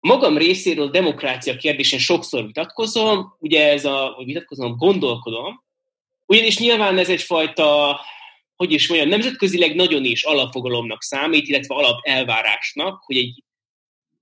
Magam 0.00 0.38
részéről 0.38 0.86
a 0.86 0.90
demokrácia 0.90 1.56
kérdésen 1.56 1.98
sokszor 1.98 2.46
vitatkozom, 2.46 3.36
ugye 3.38 3.68
ez 3.68 3.84
a, 3.84 4.06
hogy 4.06 4.24
vitatkozom, 4.24 4.76
gondolkodom, 4.76 5.64
ugyanis 6.26 6.58
nyilván 6.58 6.98
ez 6.98 7.08
egyfajta, 7.08 8.00
hogy 8.58 8.72
is 8.72 8.88
mondjam, 8.88 9.08
nemzetközileg 9.10 9.74
nagyon 9.74 10.04
is 10.04 10.24
alapfogalomnak 10.24 11.02
számít, 11.02 11.46
illetve 11.46 11.74
alap 11.74 11.98
elvárásnak, 12.02 13.02
hogy 13.04 13.16
egy 13.16 13.42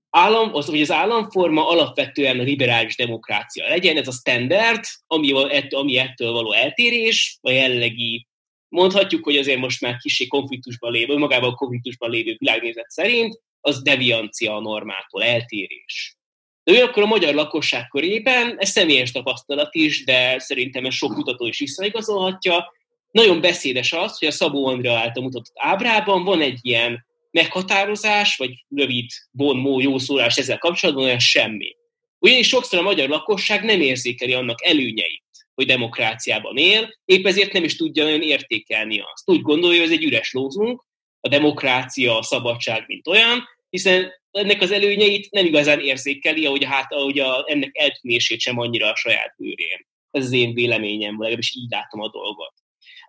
állam, 0.09 0.55
az, 0.55 0.65
hogy 0.65 0.81
az 0.81 0.91
államforma 0.91 1.67
alapvetően 1.67 2.37
liberális 2.37 2.95
demokrácia 2.95 3.67
legyen, 3.67 3.97
ez 3.97 4.07
a 4.07 4.11
standard, 4.11 4.83
ami, 5.07 5.31
ami 5.69 5.97
ettől 5.97 6.31
való 6.31 6.51
eltérés, 6.51 7.37
a 7.41 7.51
jellegi 7.51 8.27
mondhatjuk, 8.69 9.23
hogy 9.23 9.37
azért 9.37 9.59
most 9.59 9.81
már 9.81 9.97
kicsi 9.97 10.27
konfliktusban 10.27 10.91
lévő, 10.91 11.17
magában 11.17 11.49
a 11.49 11.55
konfliktusban 11.55 12.09
lévő 12.09 12.35
világnézet 12.37 12.89
szerint, 12.89 13.39
az 13.61 13.81
deviancia 13.81 14.55
a 14.55 14.61
normától, 14.61 15.23
eltérés. 15.23 16.17
De 16.63 16.71
ugyanakkor 16.71 17.03
a 17.03 17.05
magyar 17.05 17.33
lakosság 17.33 17.87
körében, 17.87 18.55
ez 18.57 18.69
személyes 18.69 19.11
tapasztalat 19.11 19.75
is, 19.75 20.03
de 20.03 20.39
szerintem 20.39 20.85
ez 20.85 20.93
sok 20.93 21.13
kutató 21.13 21.47
is 21.47 21.59
visszaigazolhatja, 21.59 22.75
nagyon 23.17 23.41
beszédes 23.41 23.93
az, 23.93 24.17
hogy 24.17 24.27
a 24.27 24.31
Szabó 24.31 24.67
Andrea 24.67 24.97
által 24.97 25.23
mutatott 25.23 25.55
ábrában 25.55 26.23
van 26.23 26.41
egy 26.41 26.59
ilyen 26.61 27.05
meghatározás, 27.31 28.35
vagy 28.35 28.65
rövid, 28.69 29.09
bon, 29.31 29.57
mó, 29.57 29.79
jó 29.79 29.97
szólás 29.97 30.37
ezzel 30.37 30.57
kapcsolatban, 30.57 31.03
olyan 31.03 31.19
semmi. 31.19 31.75
Ugyanis 32.19 32.47
sokszor 32.47 32.79
a 32.79 32.81
magyar 32.81 33.09
lakosság 33.09 33.63
nem 33.63 33.81
érzékeli 33.81 34.33
annak 34.33 34.65
előnyeit, 34.65 35.23
hogy 35.55 35.65
demokráciában 35.65 36.57
él, 36.57 36.99
épp 37.05 37.25
ezért 37.25 37.53
nem 37.53 37.63
is 37.63 37.75
tudja 37.75 38.03
nagyon 38.03 38.21
értékelni 38.21 38.99
azt. 38.99 39.29
Úgy 39.29 39.41
gondolja, 39.41 39.81
hogy 39.81 39.91
ez 39.91 39.97
egy 39.97 40.03
üres 40.03 40.31
lózunk, 40.31 40.85
a 41.19 41.27
demokrácia, 41.27 42.17
a 42.17 42.23
szabadság, 42.23 42.83
mint 42.87 43.07
olyan, 43.07 43.43
hiszen 43.69 44.13
ennek 44.31 44.61
az 44.61 44.71
előnyeit 44.71 45.31
nem 45.31 45.45
igazán 45.45 45.79
érzékeli, 45.79 46.45
ahogy, 46.45 46.63
hát, 46.63 46.93
ahogy 46.93 47.19
a, 47.19 47.43
ennek 47.47 47.77
eltűnését 47.77 48.39
sem 48.39 48.59
annyira 48.59 48.91
a 48.91 48.95
saját 48.95 49.33
bőrén. 49.37 49.87
Ez 50.11 50.25
az 50.25 50.31
én 50.31 50.53
véleményem, 50.53 51.15
legalábbis 51.17 51.55
így 51.55 51.69
látom 51.69 52.01
a 52.01 52.09
dolgot. 52.09 52.53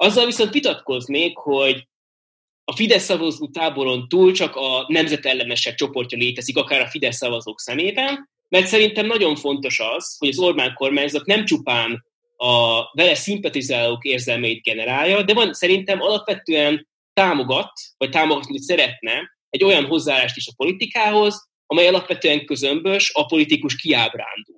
Azzal 0.00 0.26
viszont 0.26 0.52
vitatkoznék, 0.52 1.36
hogy 1.36 1.88
a 2.64 2.76
Fidesz 2.76 3.04
szavazó 3.04 3.48
táboron 3.48 4.08
túl 4.08 4.32
csak 4.32 4.56
a 4.56 4.84
nemzetellenesek 4.88 5.74
csoportja 5.74 6.18
létezik, 6.18 6.56
akár 6.56 6.80
a 6.80 6.88
Fidesz 6.88 7.16
szavazók 7.16 7.60
szemében, 7.60 8.28
mert 8.48 8.66
szerintem 8.66 9.06
nagyon 9.06 9.36
fontos 9.36 9.80
az, 9.80 10.16
hogy 10.18 10.28
az 10.28 10.38
Orbán 10.38 10.74
kormányzat 10.74 11.26
nem 11.26 11.44
csupán 11.44 12.04
a 12.36 12.82
vele 12.92 13.14
szimpatizálók 13.14 14.04
érzelmeit 14.04 14.62
generálja, 14.62 15.22
de 15.22 15.34
van 15.34 15.52
szerintem 15.52 16.00
alapvetően 16.00 16.88
támogat, 17.12 17.72
vagy 17.96 18.10
támogatni 18.10 18.58
szeretne 18.58 19.36
egy 19.50 19.64
olyan 19.64 19.84
hozzáállást 19.84 20.36
is 20.36 20.48
a 20.48 20.56
politikához, 20.56 21.48
amely 21.66 21.88
alapvetően 21.88 22.44
közömbös, 22.44 23.10
a 23.14 23.26
politikus 23.26 23.76
kiábrándult. 23.76 24.57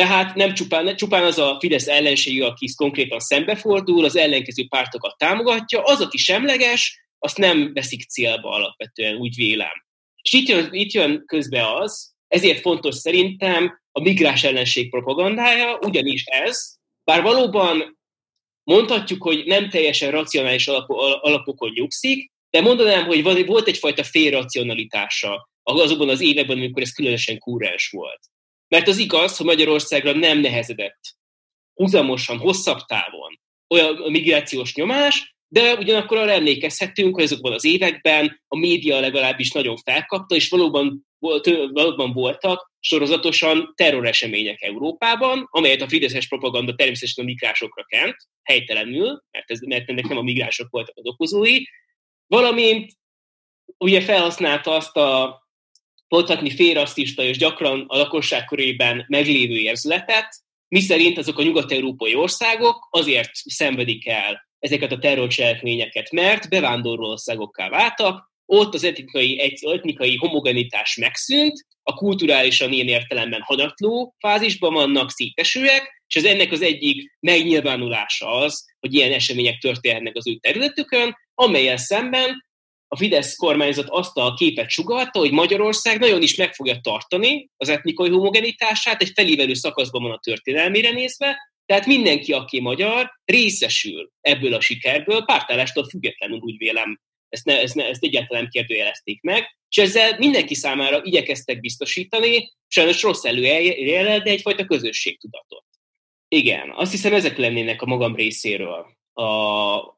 Tehát 0.00 0.34
nem 0.34 0.54
csupán, 0.54 0.84
nem 0.84 0.96
csupán 0.96 1.24
az 1.24 1.38
a 1.38 1.56
Fidesz 1.60 1.86
ellensége, 1.86 2.46
aki 2.46 2.74
konkrétan 2.74 3.18
szembefordul, 3.18 4.04
az 4.04 4.16
ellenkező 4.16 4.66
pártokat 4.68 5.18
támogatja, 5.18 5.82
az, 5.82 6.00
aki 6.00 6.16
semleges, 6.16 7.06
azt 7.18 7.38
nem 7.38 7.72
veszik 7.72 8.08
célba 8.08 8.50
alapvetően, 8.50 9.16
úgy 9.16 9.34
vélem. 9.34 9.84
És 10.22 10.32
itt 10.32 10.48
jön, 10.48 10.68
itt 10.70 10.92
jön 10.92 11.22
közbe 11.26 11.74
az, 11.74 12.12
ezért 12.28 12.60
fontos 12.60 12.94
szerintem 12.94 13.80
a 13.92 14.00
migráns 14.00 14.44
ellenség 14.44 14.90
propagandája, 14.90 15.78
ugyanis 15.82 16.24
ez, 16.24 16.74
bár 17.04 17.22
valóban 17.22 17.98
mondhatjuk, 18.62 19.22
hogy 19.22 19.44
nem 19.46 19.68
teljesen 19.68 20.10
racionális 20.10 20.68
alapokon 21.20 21.70
nyugszik, 21.74 22.30
de 22.50 22.60
mondanám, 22.60 23.04
hogy 23.04 23.46
volt 23.46 23.68
egyfajta 23.68 24.04
félracionalitása 24.04 25.48
azokban 25.62 26.08
az 26.08 26.20
években, 26.20 26.58
amikor 26.58 26.82
ez 26.82 26.92
különösen 26.92 27.38
kúrens 27.38 27.88
volt. 27.90 28.20
Mert 28.74 28.88
az 28.88 28.98
igaz, 28.98 29.36
hogy 29.36 29.46
Magyarországra 29.46 30.12
nem 30.12 30.38
nehezedett 30.38 31.00
húzamosan, 31.74 32.38
hosszabb 32.38 32.78
távon 32.78 33.40
olyan 33.68 34.10
migrációs 34.10 34.74
nyomás, 34.74 35.36
de 35.48 35.74
ugyanakkor 35.74 36.16
arra 36.16 36.30
emlékezhetünk, 36.30 37.14
hogy 37.14 37.24
azokban 37.24 37.52
az 37.52 37.64
években 37.64 38.42
a 38.48 38.58
média 38.58 39.00
legalábbis 39.00 39.50
nagyon 39.50 39.76
felkapta, 39.76 40.34
és 40.34 40.48
valóban, 40.48 41.06
valóban 41.72 42.12
voltak 42.12 42.72
sorozatosan 42.80 43.72
terroresemények 43.76 44.62
Európában, 44.62 45.48
amelyet 45.50 45.80
a 45.80 45.88
fideszes 45.88 46.28
propaganda 46.28 46.74
természetesen 46.74 47.24
a 47.24 47.26
migránsokra 47.26 47.84
kent, 47.84 48.16
helytelenül, 48.42 49.22
mert, 49.30 49.50
ez, 49.50 49.60
mert 49.60 49.88
ennek 49.88 50.08
nem 50.08 50.18
a 50.18 50.22
migránsok 50.22 50.70
voltak 50.70 50.96
az 50.96 51.06
okozói, 51.06 51.58
valamint 52.26 52.92
ugye 53.78 54.00
felhasználta 54.00 54.70
azt 54.74 54.96
a 54.96 55.39
mondhatni 56.10 56.50
félrasszista 56.50 57.22
és 57.22 57.36
gyakran 57.36 57.84
a 57.88 57.96
lakosság 57.96 58.44
körében 58.44 59.04
meglévő 59.08 59.56
érzletet, 59.56 60.28
miszerint 60.68 61.18
azok 61.18 61.38
a 61.38 61.42
nyugat-európai 61.42 62.14
országok 62.14 62.88
azért 62.90 63.30
szenvedik 63.32 64.08
el 64.08 64.48
ezeket 64.58 64.92
a 64.92 64.98
terrorcselekményeket, 64.98 66.10
mert 66.10 66.48
bevándorló 66.48 67.08
országokká 67.10 67.68
váltak, 67.68 68.30
ott 68.46 68.74
az 68.74 68.84
etnikai, 68.84 69.40
egy, 69.40 69.64
etnikai 69.64 70.16
homogenitás 70.16 70.96
megszűnt, 70.96 71.66
a 71.82 71.94
kulturálisan 71.94 72.72
ilyen 72.72 72.88
értelemben 72.88 73.40
hadatló 73.40 74.14
fázisban 74.18 74.72
vannak, 74.72 75.10
szétesőek, 75.10 76.02
és 76.06 76.16
ez 76.16 76.24
ennek 76.24 76.52
az 76.52 76.62
egyik 76.62 77.16
megnyilvánulása 77.20 78.30
az, 78.30 78.64
hogy 78.80 78.94
ilyen 78.94 79.12
események 79.12 79.58
történnek 79.58 80.16
az 80.16 80.28
ő 80.28 80.34
területükön, 80.34 81.16
amelyel 81.34 81.76
szemben 81.76 82.44
a 82.92 82.96
Fidesz 82.96 83.36
kormányzat 83.36 83.88
azt 83.88 84.16
a 84.16 84.34
képet 84.34 84.70
sugalta, 84.70 85.18
hogy 85.18 85.32
Magyarország 85.32 85.98
nagyon 85.98 86.22
is 86.22 86.36
meg 86.36 86.54
fogja 86.54 86.80
tartani 86.80 87.48
az 87.56 87.68
etnikai 87.68 88.08
homogenitását, 88.08 89.02
egy 89.02 89.10
felívelő 89.14 89.54
szakaszban 89.54 90.02
van 90.02 90.12
a 90.12 90.18
történelmére 90.18 90.90
nézve, 90.90 91.36
tehát 91.66 91.86
mindenki, 91.86 92.32
aki 92.32 92.60
magyar, 92.60 93.10
részesül 93.24 94.10
ebből 94.20 94.54
a 94.54 94.60
sikerből, 94.60 95.24
pártállástól 95.24 95.88
függetlenül 95.88 96.38
úgy 96.38 96.56
vélem, 96.56 97.00
ezt, 97.28 97.44
ne, 97.44 97.60
ezt, 97.60 97.74
ne, 97.74 97.88
ezt 97.88 98.04
egyáltalán 98.04 98.42
nem 98.42 98.50
kérdőjelezték 98.50 99.20
meg, 99.20 99.56
és 99.68 99.78
ezzel 99.78 100.18
mindenki 100.18 100.54
számára 100.54 101.00
igyekeztek 101.02 101.60
biztosítani, 101.60 102.52
sajnos 102.66 103.02
rossz 103.02 103.24
előjellel, 103.24 104.20
de 104.20 104.30
egyfajta 104.30 104.64
közösségtudatot. 104.64 105.64
Igen, 106.28 106.72
azt 106.74 106.90
hiszem 106.90 107.14
ezek 107.14 107.36
lennének 107.36 107.82
a 107.82 107.86
magam 107.86 108.14
részéről 108.14 108.86
a 109.12 109.24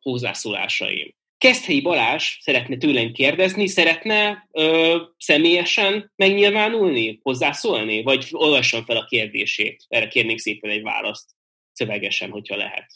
hozzászólásaim. 0.01 1.15
Keszthelyi 1.43 1.81
Balázs 1.81 2.37
szeretne 2.41 2.77
tőlem 2.77 3.13
kérdezni, 3.13 3.67
szeretne 3.67 4.49
ö, 4.53 5.03
személyesen 5.19 6.13
megnyilvánulni, 6.17 7.19
hozzászólni, 7.23 8.03
vagy 8.03 8.29
olvassam 8.31 8.85
fel 8.85 8.97
a 8.97 9.05
kérdését. 9.05 9.85
Erre 9.89 10.09
kérnék 10.09 10.39
szépen 10.39 10.71
egy 10.71 10.83
választ 10.83 11.31
szövegesen, 11.73 12.31
hogyha 12.31 12.57
lehet. 12.57 12.91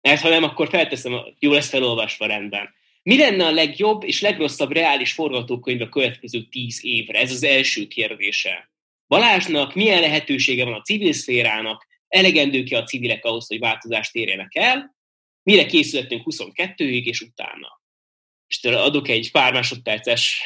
Mert 0.00 0.20
ha 0.20 0.28
nem, 0.28 0.42
akkor 0.42 0.68
felteszem, 0.68 1.20
jó 1.38 1.52
lesz 1.52 1.68
felolvasva 1.68 2.26
rendben. 2.26 2.74
Mi 3.02 3.18
lenne 3.18 3.46
a 3.46 3.50
legjobb 3.50 4.02
és 4.04 4.20
legrosszabb 4.20 4.72
reális 4.72 5.12
forgatókönyv 5.12 5.80
a 5.80 5.88
következő 5.88 6.42
tíz 6.42 6.84
évre? 6.84 7.18
Ez 7.18 7.32
az 7.32 7.42
első 7.44 7.86
kérdése 7.86 8.70
Balázsnak 9.06 9.74
milyen 9.74 10.00
lehetősége 10.00 10.64
van 10.64 10.74
a 10.74 10.82
civil 10.82 11.12
szférának, 11.12 11.86
elegendő 12.08 12.62
ki 12.62 12.74
a 12.74 12.82
civilek 12.82 13.24
ahhoz, 13.24 13.46
hogy 13.46 13.58
változást 13.58 14.14
érjenek 14.14 14.54
el, 14.54 15.00
mire 15.42 15.66
készültünk 15.66 16.22
22-ig, 16.24 17.04
és 17.04 17.20
utána. 17.20 17.80
És 18.46 18.64
adok 18.64 19.08
egy 19.08 19.30
pár 19.30 19.52
másodperces 19.52 20.42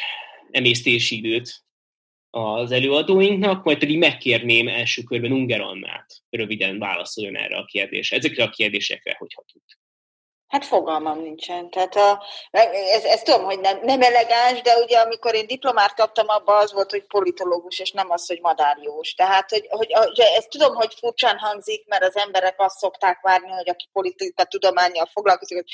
emésztési 0.51 1.17
időt 1.17 1.65
az 2.29 2.71
előadóinknak, 2.71 3.63
majd 3.63 3.77
pedig 3.77 3.97
megkérném 3.97 4.67
első 4.67 5.03
körben 5.03 5.31
Unger 5.31 5.61
Annát, 5.61 6.23
röviden 6.29 6.79
válaszoljon 6.79 7.37
erre 7.37 7.57
a 7.57 7.65
kérdésre, 7.65 8.17
ezekre 8.17 8.43
a 8.43 8.49
kérdésekre, 8.49 9.15
hogyha 9.17 9.43
tud. 9.51 9.61
Hát 10.47 10.65
fogalmam 10.65 11.19
nincsen. 11.19 11.69
Tehát 11.69 11.95
a, 11.95 12.23
ez, 12.51 13.03
ez 13.03 13.21
tudom, 13.21 13.43
hogy 13.43 13.59
nem, 13.59 13.79
nem 13.81 14.01
elegáns, 14.01 14.61
de 14.61 14.77
ugye 14.77 14.99
amikor 14.99 15.35
én 15.35 15.47
diplomát 15.47 15.93
kaptam, 15.93 16.27
abban 16.27 16.61
az 16.61 16.73
volt, 16.73 16.91
hogy 16.91 17.05
politológus, 17.05 17.79
és 17.79 17.91
nem 17.91 18.11
az, 18.11 18.27
hogy 18.27 18.39
madárjós. 18.41 19.13
Tehát, 19.13 19.49
hogy, 19.49 19.67
hogy, 19.69 19.93
hogy 19.93 20.19
ezt 20.19 20.49
tudom, 20.49 20.75
hogy 20.75 20.93
furcsán 20.99 21.37
hangzik, 21.37 21.87
mert 21.87 22.03
az 22.03 22.15
emberek 22.15 22.61
azt 22.61 22.77
szokták 22.77 23.21
várni, 23.21 23.51
hogy 23.51 23.69
aki 23.69 23.89
politika 23.91 24.43
tudományjal 24.43 25.05
foglalkozik, 25.05 25.57
hogy 25.57 25.71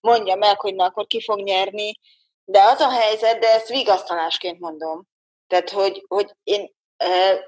mondja 0.00 0.34
meg, 0.34 0.60
hogy 0.60 0.74
na, 0.74 0.84
akkor 0.84 1.06
ki 1.06 1.22
fog 1.22 1.40
nyerni. 1.40 1.98
De 2.44 2.62
az 2.62 2.80
a 2.80 2.90
helyzet, 2.90 3.38
de 3.38 3.48
ezt 3.48 3.68
vigasztalásként 3.68 4.60
mondom. 4.60 5.06
Tehát, 5.46 5.70
hogy, 5.70 6.04
hogy 6.08 6.30
én 6.42 6.74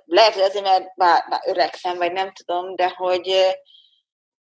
lehet, 0.05 0.35
hogy 0.35 0.43
azért, 0.43 0.65
mert 0.65 0.95
bár, 0.97 1.25
bár 1.29 1.41
öregszem, 1.45 1.97
vagy 1.97 2.13
nem 2.13 2.33
tudom, 2.33 2.77
de 2.77 2.89
hogy 2.89 3.57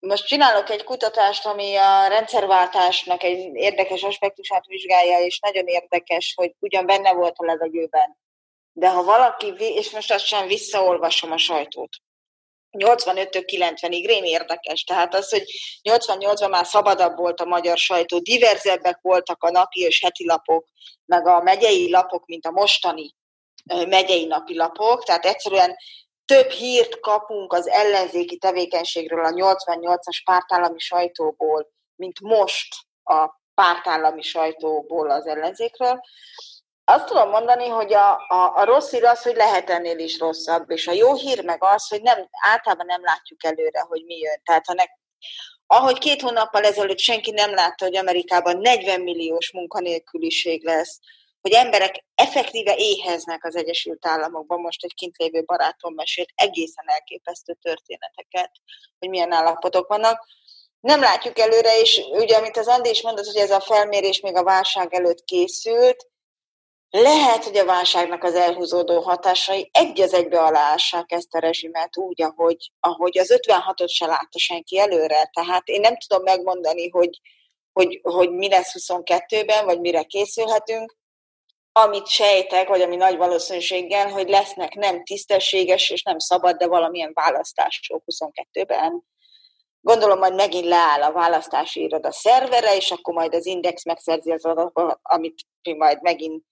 most 0.07 0.27
csinálok 0.27 0.71
egy 0.71 0.85
kutatást, 0.85 1.47
ami 1.47 1.77
a 1.77 2.07
rendszerváltásnak 2.07 3.23
egy 3.23 3.55
érdekes 3.55 4.03
aspektusát 4.03 4.67
vizsgálja, 4.67 5.19
és 5.19 5.39
nagyon 5.39 5.67
érdekes, 5.67 6.33
hogy 6.37 6.55
ugyan 6.59 6.87
benne 6.87 7.13
volt 7.13 7.35
a 7.37 7.45
levegőben. 7.45 8.17
De 8.73 8.89
ha 8.89 9.03
valaki, 9.03 9.55
és 9.59 9.91
most 9.91 10.13
azt 10.13 10.25
sem 10.25 10.47
visszaolvasom 10.47 11.33
a 11.33 11.39
sajtót, 11.39 11.97
85-től 12.79 13.45
90-ig 13.47 14.05
rém 14.07 14.25
érdekes. 14.25 14.85
Tehát 14.85 15.15
az, 15.15 15.31
hogy 15.31 15.45
88-ban 15.83 16.51
már 16.51 16.67
szabadabb 16.67 17.17
volt 17.17 17.41
a 17.41 17.45
magyar 17.45 17.77
sajtó, 17.77 18.19
diverzebbek 18.19 18.99
voltak 19.03 19.43
a 19.43 19.51
napi 19.51 19.81
és 19.81 20.01
heti 20.03 20.27
lapok, 20.27 20.67
meg 21.05 21.27
a 21.27 21.43
megyei 21.43 21.91
lapok, 21.91 22.27
mint 22.27 22.47
a 22.47 22.51
mostani 22.51 23.15
megyei 23.65 24.27
napi 24.27 24.57
lapok, 24.57 25.05
tehát 25.05 25.25
egyszerűen 25.25 25.77
több 26.25 26.51
hírt 26.51 27.01
kapunk 27.01 27.53
az 27.53 27.69
ellenzéki 27.69 28.37
tevékenységről 28.37 29.25
a 29.25 29.31
88-as 29.31 30.23
pártállami 30.25 30.79
sajtóból, 30.79 31.73
mint 31.95 32.21
most 32.21 32.75
a 33.03 33.41
pártállami 33.55 34.23
sajtóból 34.23 35.11
az 35.11 35.27
ellenzékről. 35.27 36.01
Azt 36.85 37.07
tudom 37.07 37.29
mondani, 37.29 37.69
hogy 37.69 37.95
a, 37.95 38.13
a, 38.29 38.53
a 38.55 38.65
rossz 38.65 38.91
hír 38.91 39.05
az, 39.05 39.23
hogy 39.23 39.37
lehet 39.37 39.71
ennél 39.71 39.99
is 39.99 40.19
rosszabb, 40.19 40.71
és 40.71 40.87
a 40.87 40.93
jó 40.93 41.15
hír 41.15 41.45
meg 41.45 41.65
az, 41.65 41.89
hogy 41.89 42.03
nem, 42.03 42.29
általában 42.31 42.87
nem 42.87 43.03
látjuk 43.03 43.45
előre, 43.45 43.81
hogy 43.81 44.05
mi 44.05 44.19
jön. 44.19 44.41
Tehát 44.45 44.67
ha 44.67 44.73
ne, 44.75 44.85
ahogy 45.67 45.99
két 45.99 46.21
hónappal 46.21 46.65
ezelőtt 46.65 46.99
senki 46.99 47.31
nem 47.31 47.55
látta, 47.55 47.85
hogy 47.85 47.97
Amerikában 47.97 48.59
40 48.59 49.01
milliós 49.01 49.53
munkanélküliség 49.53 50.65
lesz, 50.65 51.01
hogy 51.43 51.53
emberek 51.53 52.05
effektíve 52.15 52.75
éheznek 52.77 53.45
az 53.45 53.57
Egyesült 53.57 54.07
Államokban. 54.07 54.61
Most 54.61 54.85
egy 54.85 54.95
kint 54.95 55.17
lévő 55.17 55.43
barátom 55.45 55.95
mesélt 55.95 56.29
egészen 56.35 56.85
elképesztő 56.87 57.57
történeteket, 57.63 58.51
hogy 58.99 59.09
milyen 59.09 59.33
állapotok 59.33 59.89
vannak. 59.89 60.27
Nem 60.81 61.01
látjuk 61.01 61.39
előre, 61.39 61.81
és 61.81 62.01
ugye, 62.13 62.37
amit 62.37 62.57
az 62.57 62.69
Andi 62.69 62.91
is 62.91 63.03
mondott, 63.03 63.27
hogy 63.27 63.37
ez 63.37 63.51
a 63.51 63.61
felmérés 63.61 64.21
még 64.21 64.37
a 64.37 64.45
válság 64.45 64.95
előtt 64.95 65.25
készült, 65.25 66.07
lehet, 66.91 67.45
hogy 67.45 67.57
a 67.57 67.65
válságnak 67.65 68.25
az 68.25 68.35
elhúzódó 68.35 69.01
hatásai 69.01 69.71
egy 69.73 70.01
az 70.01 70.15
egybe 70.15 70.41
aláássák 70.41 71.13
ezt 71.13 71.35
a 71.35 71.39
rezsimet 71.39 71.97
úgy, 71.97 72.23
ahogy, 72.23 72.73
ahogy 72.81 73.19
az 73.19 73.41
56-ot 73.47 73.89
se 73.89 74.07
látta 74.07 74.39
senki 74.39 74.79
előre. 74.79 75.31
Tehát 75.33 75.69
én 75.69 75.81
nem 75.81 75.97
tudom 75.97 76.23
megmondani, 76.23 76.89
hogy, 76.89 77.21
hogy, 77.73 78.01
hogy 78.03 78.31
mi 78.31 78.49
lesz 78.49 78.75
22-ben, 78.79 79.65
vagy 79.65 79.81
mire 79.81 80.03
készülhetünk, 80.03 80.97
amit 81.73 82.07
sejtek, 82.07 82.69
vagy 82.69 82.81
ami 82.81 82.97
nagy 82.97 83.17
valószínűséggel, 83.17 84.09
hogy 84.09 84.29
lesznek 84.29 84.75
nem 84.75 85.05
tisztességes 85.05 85.91
és 85.91 86.03
nem 86.03 86.19
szabad, 86.19 86.57
de 86.57 86.67
valamilyen 86.67 87.11
választások 87.15 88.03
22-ben. 88.07 89.05
Gondolom, 89.81 90.19
majd 90.19 90.35
megint 90.35 90.65
leáll 90.65 91.03
a 91.03 91.13
választási 91.13 91.83
iroda 91.83 92.13
szervere, 92.13 92.77
és 92.77 92.91
akkor 92.91 93.15
majd 93.15 93.35
az 93.35 93.47
Index 93.47 93.85
megszerzi 93.85 94.33
az 94.33 94.45
adatokat, 94.45 94.99
amit 95.03 95.41
mi 95.63 95.73
majd 95.73 96.03
megint 96.03 96.45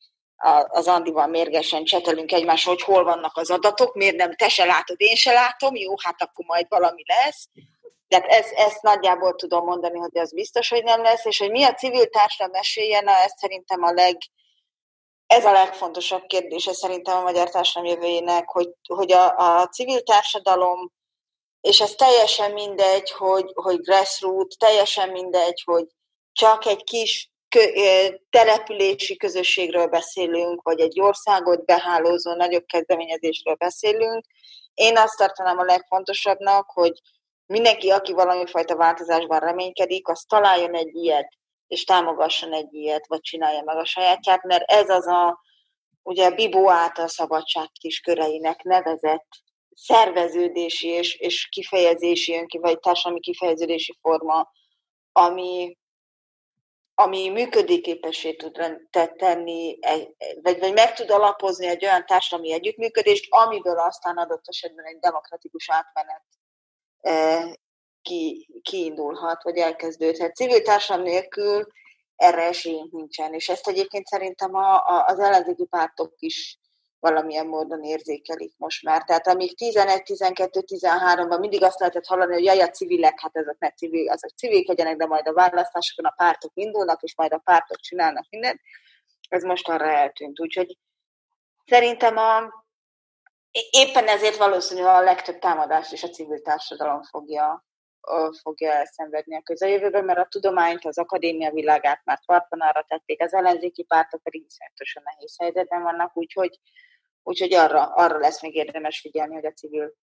az 0.68 0.88
Andival 0.88 1.26
mérgesen 1.26 1.84
csetelünk 1.84 2.32
egymás, 2.32 2.64
hogy 2.64 2.82
hol 2.82 3.04
vannak 3.04 3.36
az 3.36 3.50
adatok, 3.50 3.94
miért 3.94 4.16
nem 4.16 4.36
te 4.36 4.48
se 4.48 4.64
látod, 4.64 4.96
én 5.00 5.14
se 5.14 5.32
látom, 5.32 5.74
jó, 5.74 5.94
hát 6.02 6.22
akkor 6.22 6.44
majd 6.44 6.66
valami 6.68 7.02
lesz. 7.06 7.48
Tehát 8.08 8.26
ezt, 8.26 8.52
ezt 8.52 8.82
nagyjából 8.82 9.34
tudom 9.34 9.64
mondani, 9.64 9.98
hogy 9.98 10.18
az 10.18 10.32
biztos, 10.32 10.68
hogy 10.68 10.84
nem 10.84 11.02
lesz, 11.02 11.24
és 11.24 11.38
hogy 11.38 11.50
mi 11.50 11.64
a 11.64 11.74
civil 11.74 12.06
társadalom 12.06 12.60
esélye, 12.60 12.98
ezt 12.98 13.38
szerintem 13.38 13.82
a 13.82 13.92
leg, 13.92 14.16
ez 15.30 15.44
a 15.44 15.52
legfontosabb 15.52 16.26
kérdése 16.26 16.72
szerintem 16.72 17.16
a 17.16 17.22
magyar 17.22 17.50
társadalom 17.50 17.94
jövőjének, 17.94 18.48
hogy, 18.48 18.70
hogy 18.88 19.12
a, 19.12 19.36
a 19.36 19.66
civil 19.66 20.02
társadalom, 20.02 20.92
és 21.60 21.80
ez 21.80 21.90
teljesen 21.90 22.52
mindegy, 22.52 23.10
hogy, 23.10 23.50
hogy 23.54 23.80
grassroot, 23.80 24.54
teljesen 24.58 25.08
mindegy, 25.08 25.62
hogy 25.64 25.86
csak 26.32 26.66
egy 26.66 26.84
kis 26.84 27.30
kö, 27.48 27.60
települési 28.30 29.16
közösségről 29.16 29.86
beszélünk, 29.86 30.62
vagy 30.62 30.80
egy 30.80 31.00
országot 31.00 31.64
behálózó 31.64 32.34
nagyobb 32.34 32.64
kezdeményezésről 32.66 33.54
beszélünk. 33.54 34.24
Én 34.74 34.96
azt 34.96 35.16
tartanám 35.16 35.58
a 35.58 35.64
legfontosabbnak, 35.64 36.70
hogy 36.70 37.00
mindenki, 37.46 37.90
aki 37.90 38.12
valami 38.12 38.46
fajta 38.46 38.76
változásban 38.76 39.38
reménykedik, 39.38 40.08
az 40.08 40.24
találjon 40.28 40.74
egy 40.74 40.94
ilyet, 40.94 41.38
és 41.70 41.84
támogasson 41.84 42.52
egy 42.52 42.74
ilyet, 42.74 43.06
vagy 43.06 43.20
csinálja 43.20 43.62
meg 43.62 43.76
a 43.76 43.84
sajátját, 43.84 44.42
mert 44.42 44.70
ez 44.70 44.88
az 44.88 45.06
a, 45.06 45.40
ugye 46.02 46.30
Bibó 46.30 46.70
által 46.70 47.08
szabadság 47.08 47.68
kis 47.80 48.00
köreinek 48.00 48.62
nevezett 48.62 49.28
szerveződési 49.74 50.88
és, 50.88 51.14
és 51.14 51.48
kifejezési, 51.48 52.46
vagy 52.58 52.80
társadalmi 52.80 53.20
kifejeződési 53.20 53.98
forma, 54.00 54.52
ami, 55.12 55.78
ami 56.94 57.28
működőképessé 57.28 58.34
tud 58.34 58.80
tenni, 59.16 59.78
vagy, 60.42 60.58
vagy 60.58 60.72
meg 60.72 60.94
tud 60.94 61.10
alapozni 61.10 61.66
egy 61.66 61.84
olyan 61.84 62.06
társadalmi 62.06 62.52
együttműködést, 62.52 63.26
amiből 63.28 63.78
aztán 63.78 64.16
adott 64.16 64.48
esetben 64.48 64.84
egy 64.84 64.98
demokratikus 64.98 65.70
átmenet 65.70 66.24
e, 67.00 67.44
ki, 68.02 68.48
kiindulhat, 68.62 69.42
vagy 69.42 69.56
elkezdődhet. 69.56 70.36
Civil 70.36 70.62
társadalom 70.62 71.10
nélkül 71.10 71.66
erre 72.16 72.42
esélyünk 72.42 72.92
nincsen, 72.92 73.34
és 73.34 73.48
ezt 73.48 73.68
egyébként 73.68 74.06
szerintem 74.06 74.54
a, 74.54 74.74
a, 74.74 75.04
az 75.06 75.18
ellenzéki 75.18 75.64
pártok 75.64 76.14
is 76.18 76.58
valamilyen 76.98 77.46
módon 77.46 77.82
érzékelik 77.82 78.52
most 78.56 78.82
már. 78.82 79.04
Tehát 79.04 79.26
amíg 79.26 79.56
11, 79.56 80.02
12, 80.02 80.60
13-ban 80.66 81.40
mindig 81.40 81.62
azt 81.62 81.78
lehetett 81.78 82.06
hallani, 82.06 82.32
hogy 82.32 82.44
jaj, 82.44 82.60
a 82.60 82.70
civilek, 82.70 83.20
hát 83.20 83.36
ezek 83.36 83.56
ne 83.58 83.70
civil, 83.70 84.10
azok 84.10 84.30
civilkedjenek, 84.30 84.96
de 84.96 85.06
majd 85.06 85.26
a 85.26 85.32
választásokon 85.32 86.04
a 86.04 86.14
pártok 86.16 86.50
indulnak, 86.54 87.02
és 87.02 87.14
majd 87.16 87.32
a 87.32 87.38
pártok 87.44 87.80
csinálnak 87.80 88.26
mindent, 88.30 88.60
ez 89.28 89.42
most 89.42 89.68
arra 89.68 89.90
eltűnt. 89.90 90.40
Úgyhogy 90.40 90.78
szerintem 91.66 92.16
a, 92.16 92.64
éppen 93.70 94.06
ezért 94.08 94.36
valószínű 94.36 94.82
a 94.82 95.00
legtöbb 95.00 95.38
támadást 95.38 95.92
is 95.92 96.02
a 96.02 96.08
civil 96.08 96.40
társadalom 96.40 97.02
fogja, 97.02 97.64
fogja 98.42 98.72
elszenvedni 98.72 99.36
a 99.36 99.42
közeljövőben, 99.42 100.04
mert 100.04 100.18
a 100.18 100.28
tudományt, 100.30 100.84
az 100.84 100.98
akadémia 100.98 101.50
világát 101.50 102.04
már 102.04 102.20
farpanára 102.24 102.84
tették, 102.88 103.22
az 103.22 103.34
ellenzéki 103.34 103.82
pártok 103.82 104.22
pedig 104.22 104.44
iszonyatosan 104.46 105.02
nehéz 105.04 105.38
helyzetben 105.38 105.82
vannak, 105.82 106.16
úgyhogy, 106.16 106.58
úgyhogy 107.22 107.54
arra, 107.54 107.84
arra 107.84 108.18
lesz 108.18 108.42
még 108.42 108.54
érdemes 108.54 109.00
figyelni, 109.00 109.34
hogy 109.34 109.46
a 109.46 109.52
civil, 109.52 109.94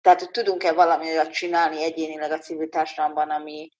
tehát 0.00 0.20
hogy 0.20 0.30
tudunk-e 0.30 0.72
valami 0.72 1.06
olyat 1.06 1.30
csinálni 1.30 1.82
egyénileg 1.82 2.30
a 2.30 2.38
civil 2.38 2.68
társadalomban, 2.68 3.30
ami, 3.30 3.70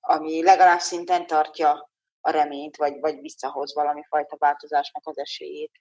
ami 0.00 0.42
legalább 0.42 0.80
szinten 0.80 1.26
tartja 1.26 1.90
a 2.20 2.30
reményt, 2.30 2.76
vagy, 2.76 3.00
vagy 3.00 3.20
visszahoz 3.20 3.74
valami 3.74 4.02
fajta 4.08 4.36
változásnak 4.38 5.06
az 5.06 5.18
esélyét. 5.18 5.80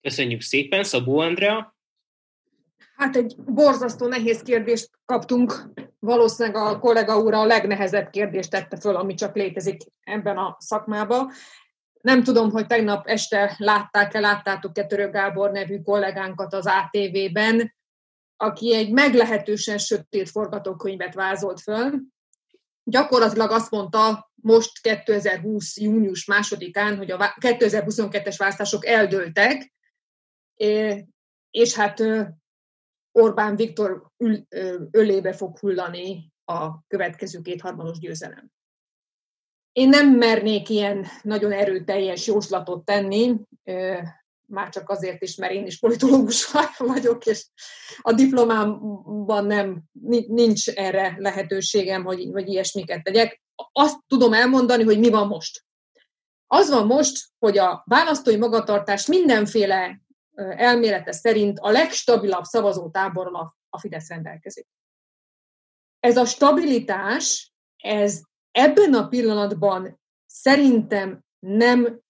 Köszönjük 0.00 0.40
szépen, 0.40 0.84
Szabó 0.84 1.18
Andrea. 1.18 1.76
Hát 2.96 3.16
egy 3.16 3.36
borzasztó 3.36 4.06
nehéz 4.06 4.42
kérdést 4.42 4.90
kaptunk. 5.04 5.52
Valószínűleg 6.04 6.62
a 6.62 6.78
kollega 6.78 7.18
úr 7.18 7.34
a 7.34 7.44
legnehezebb 7.44 8.10
kérdést 8.10 8.50
tette 8.50 8.76
föl, 8.76 8.96
ami 8.96 9.14
csak 9.14 9.34
létezik 9.34 9.82
ebben 10.00 10.36
a 10.36 10.56
szakmában. 10.58 11.30
Nem 12.00 12.22
tudom, 12.22 12.50
hogy 12.50 12.66
tegnap 12.66 13.06
este 13.06 13.54
látták-e, 13.58 14.20
láttátok-e 14.20 14.86
Török 14.86 15.12
Gábor 15.12 15.50
nevű 15.50 15.80
kollégánkat 15.80 16.52
az 16.52 16.66
ATV-ben, 16.66 17.74
aki 18.36 18.74
egy 18.74 18.92
meglehetősen 18.92 19.78
sötét 19.78 20.30
forgatókönyvet 20.30 21.14
vázolt 21.14 21.60
föl. 21.60 22.00
Gyakorlatilag 22.82 23.50
azt 23.50 23.70
mondta 23.70 24.32
most 24.34 24.80
2020. 24.80 25.76
június 25.76 26.26
másodikán, 26.26 26.96
hogy 26.96 27.10
a 27.10 27.34
2022-es 27.40 28.34
választások 28.38 28.86
eldőltek, 28.86 29.72
és 31.50 31.74
hát 31.74 32.02
Orbán 33.16 33.56
Viktor 33.56 34.10
ül, 34.16 34.46
ölébe 34.90 35.32
fog 35.32 35.58
hullani 35.58 36.32
a 36.44 36.86
következő 36.86 37.40
kétharmados 37.40 37.98
győzelem. 37.98 38.50
Én 39.72 39.88
nem 39.88 40.10
mernék 40.10 40.68
ilyen 40.68 41.06
nagyon 41.22 41.52
erőteljes 41.52 42.26
jóslatot 42.26 42.84
tenni, 42.84 43.40
már 44.46 44.68
csak 44.68 44.90
azért 44.90 45.22
is, 45.22 45.36
mert 45.36 45.52
én 45.52 45.66
is 45.66 45.78
politológus 45.78 46.52
vagyok, 46.78 47.26
és 47.26 47.46
a 48.00 48.12
diplomámban 48.12 49.46
nem, 49.46 49.82
nincs 50.26 50.68
erre 50.68 51.14
lehetőségem, 51.18 52.04
hogy, 52.04 52.28
hogy 52.32 52.48
ilyesmiket 52.48 53.02
tegyek. 53.02 53.42
Azt 53.72 53.98
tudom 54.06 54.32
elmondani, 54.32 54.82
hogy 54.82 54.98
mi 54.98 55.10
van 55.10 55.26
most. 55.26 55.64
Az 56.46 56.70
van 56.70 56.86
most, 56.86 57.26
hogy 57.38 57.58
a 57.58 57.82
választói 57.86 58.36
magatartás 58.36 59.06
mindenféle 59.06 60.00
elmélete 60.34 61.12
szerint 61.12 61.58
a 61.58 61.70
legstabilabb 61.70 62.44
szavazótáborral 62.44 63.56
a 63.68 63.78
Fidesz 63.78 64.08
rendelkezik. 64.08 64.68
Ez 66.00 66.16
a 66.16 66.24
stabilitás, 66.24 67.52
ez 67.76 68.22
ebben 68.50 68.94
a 68.94 69.08
pillanatban 69.08 70.00
szerintem 70.26 71.24
nem 71.38 72.00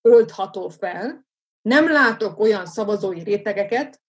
oldható 0.00 0.68
fel, 0.68 1.26
nem 1.62 1.90
látok 1.92 2.38
olyan 2.38 2.66
szavazói 2.66 3.22
rétegeket, 3.22 4.02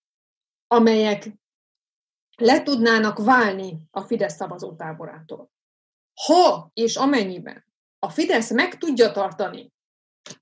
amelyek 0.68 1.30
le 2.36 2.64
tudnának 2.64 3.18
válni 3.18 3.88
a 3.92 4.02
Fidesz 4.02 4.36
szavazótáborától. 4.36 5.52
Ha 6.14 6.70
és 6.74 6.96
amennyiben 6.96 7.66
a 8.00 8.10
Fidesz 8.10 8.52
meg 8.52 8.78
tudja 8.78 9.12
tartani 9.12 9.74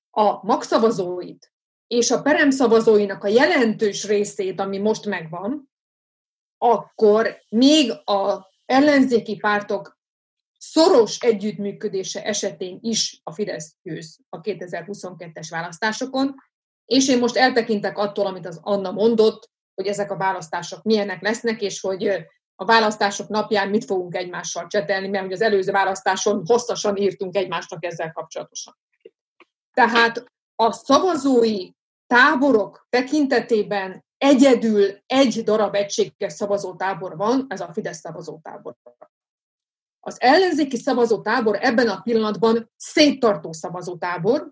a 0.10 0.46
magszavazóit 0.46 1.54
és 1.92 2.12
a 2.12 2.22
peremszavazóinak 2.22 3.24
a 3.24 3.28
jelentős 3.28 4.06
részét, 4.06 4.60
ami 4.60 4.78
most 4.78 5.06
megvan, 5.06 5.72
akkor 6.58 7.38
még 7.50 7.92
a 7.92 8.50
ellenzéki 8.66 9.36
pártok 9.36 10.00
szoros 10.58 11.20
együttműködése 11.20 12.24
esetén 12.24 12.80
is 12.82 13.20
a 13.24 13.32
Fidesz 13.32 13.76
győz 13.82 14.20
a 14.30 14.42
2022-es 14.42 15.48
választásokon, 15.50 16.36
és 16.86 17.10
én 17.10 17.20
most 17.20 17.36
eltekintek 17.36 17.98
attól, 17.98 18.26
amit 18.26 18.46
az 18.46 18.60
Anna 18.62 18.92
mondott, 18.92 19.50
hogy 19.76 19.88
ezek 19.88 20.12
a 20.12 20.18
választások 20.18 20.84
milyenek 20.84 21.22
lesznek, 21.22 21.62
és 21.62 21.80
hogy 21.80 22.08
a 22.56 22.66
választások 22.66 23.28
napján 23.28 23.70
mit 23.70 23.86
fogunk 23.86 24.16
egymással 24.16 24.68
csetelni, 24.68 25.08
mert 25.08 25.24
hogy 25.24 25.34
az 25.34 25.42
előző 25.42 25.72
választáson 25.72 26.46
hosszasan 26.46 26.98
írtunk 26.98 27.36
egymásnak 27.36 27.86
ezzel 27.86 28.12
kapcsolatosan. 28.12 28.78
Tehát 29.74 30.24
a 30.56 30.72
szavazói 30.72 31.72
táborok 32.12 32.86
tekintetében 32.90 34.06
egyedül 34.18 34.98
egy 35.06 35.44
darab 35.44 35.76
egységes 35.76 36.34
szavazótábor 36.34 37.18
van, 37.18 37.46
ez 37.50 37.62
a 37.62 37.74
Fidesz 37.74 38.00
szavazótábor. 38.00 38.76
Az 40.00 40.22
ellenzéki 40.22 40.78
szavazótábor 40.78 41.58
ebben 41.62 41.88
a 41.88 42.02
pillanatban 42.02 42.72
széttartó 42.76 43.52
szavazótábor, 43.54 44.52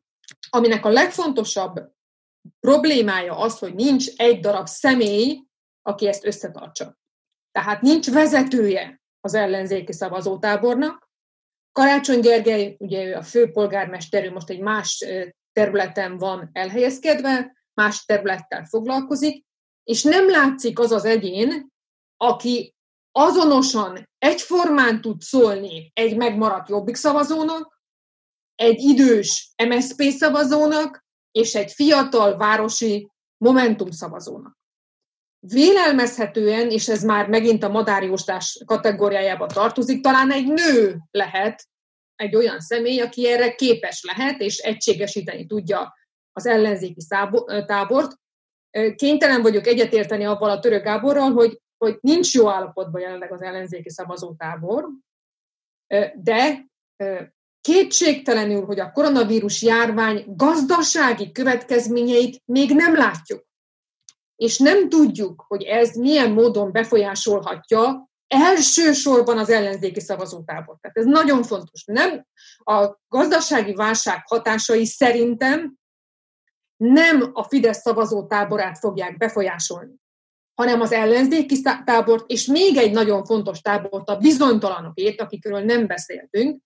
aminek 0.49 0.85
a 0.85 0.89
legfontosabb 0.89 1.91
problémája 2.59 3.37
az, 3.37 3.59
hogy 3.59 3.75
nincs 3.75 4.07
egy 4.15 4.39
darab 4.39 4.67
személy, 4.67 5.43
aki 5.81 6.07
ezt 6.07 6.25
összetartsa. 6.25 6.97
Tehát 7.51 7.81
nincs 7.81 8.11
vezetője 8.11 9.01
az 9.19 9.33
ellenzéki 9.33 9.93
szavazótábornak. 9.93 11.09
Karácsony 11.71 12.19
Gergely, 12.19 12.75
ugye 12.79 13.03
ő 13.03 13.15
a 13.15 13.23
főpolgármester, 13.23 14.23
ő 14.23 14.31
most 14.31 14.49
egy 14.49 14.59
más 14.59 15.05
területen 15.59 16.17
van 16.17 16.49
elhelyezkedve, 16.53 17.55
más 17.73 18.05
területtel 18.05 18.65
foglalkozik, 18.65 19.45
és 19.83 20.03
nem 20.03 20.29
látszik 20.29 20.79
az 20.79 20.91
az 20.91 21.05
egyén, 21.05 21.71
aki 22.17 22.75
azonosan, 23.11 24.09
egyformán 24.17 25.01
tud 25.01 25.21
szólni 25.21 25.91
egy 25.93 26.17
megmaradt 26.17 26.69
jobbik 26.69 26.95
szavazónak, 26.95 27.81
egy 28.55 28.81
idős 28.81 29.53
MSP 29.67 30.01
szavazónak, 30.01 31.05
és 31.31 31.55
egy 31.55 31.71
fiatal 31.71 32.37
városi 32.37 33.09
Momentum 33.37 33.91
szavazónak. 33.91 34.57
Vélelmezhetően, 35.39 36.69
és 36.69 36.87
ez 36.87 37.03
már 37.03 37.27
megint 37.27 37.63
a 37.63 37.69
madárjóstás 37.69 38.63
kategóriájába 38.65 39.45
tartozik, 39.45 40.01
talán 40.01 40.31
egy 40.31 40.47
nő 40.47 40.99
lehet 41.11 41.67
egy 42.19 42.35
olyan 42.35 42.59
személy, 42.59 42.99
aki 42.99 43.27
erre 43.27 43.55
képes 43.55 44.03
lehet, 44.03 44.41
és 44.41 44.57
egységesíteni 44.57 45.45
tudja 45.45 45.93
az 46.31 46.45
ellenzéki 46.45 47.05
tábort. 47.65 48.11
Kénytelen 48.95 49.41
vagyok 49.41 49.67
egyetérteni 49.67 50.25
avval 50.25 50.49
a 50.49 50.59
török 50.59 50.83
Gáborral, 50.83 51.31
hogy, 51.31 51.61
hogy 51.77 51.97
nincs 52.01 52.33
jó 52.33 52.49
állapotban 52.49 53.01
jelenleg 53.01 53.31
az 53.31 53.41
ellenzéki 53.41 53.89
szavazótábor, 53.89 54.87
de 56.15 56.65
kétségtelenül, 57.61 58.65
hogy 58.65 58.79
a 58.79 58.91
koronavírus 58.91 59.61
járvány 59.61 60.23
gazdasági 60.27 61.31
következményeit 61.31 62.41
még 62.45 62.75
nem 62.75 62.95
látjuk. 62.95 63.47
És 64.35 64.57
nem 64.57 64.89
tudjuk, 64.89 65.45
hogy 65.47 65.63
ez 65.63 65.95
milyen 65.95 66.31
módon 66.31 66.71
befolyásolhatja 66.71 68.08
elsősorban 68.29 69.37
az 69.37 69.49
ellenzéki 69.49 69.99
szavazótábor. 69.99 70.77
Tehát 70.81 70.97
ez 70.97 71.05
nagyon 71.05 71.43
fontos. 71.43 71.83
Nem 71.85 72.25
a 72.57 72.95
gazdasági 73.07 73.73
válság 73.73 74.27
hatásai 74.27 74.85
szerintem 74.85 75.77
nem 76.77 77.29
a 77.33 77.43
Fidesz 77.43 77.81
szavazótáborát 77.81 78.77
fogják 78.77 79.17
befolyásolni, 79.17 79.93
hanem 80.53 80.81
az 80.81 80.91
ellenzéki 80.91 81.61
tábort, 81.61 82.29
és 82.31 82.45
még 82.45 82.77
egy 82.77 82.91
nagyon 82.91 83.25
fontos 83.25 83.61
tábort, 83.61 84.09
a 84.09 84.17
bizonytalanokét, 84.17 85.21
akikről 85.21 85.59
nem 85.59 85.87
beszéltünk, 85.87 86.61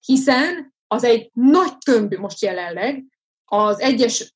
hiszen 0.00 0.74
az 0.86 1.04
egy 1.04 1.30
nagy 1.32 1.78
tömb 1.78 2.14
most 2.14 2.42
jelenleg, 2.42 3.04
az 3.44 3.80
egyes 3.80 4.34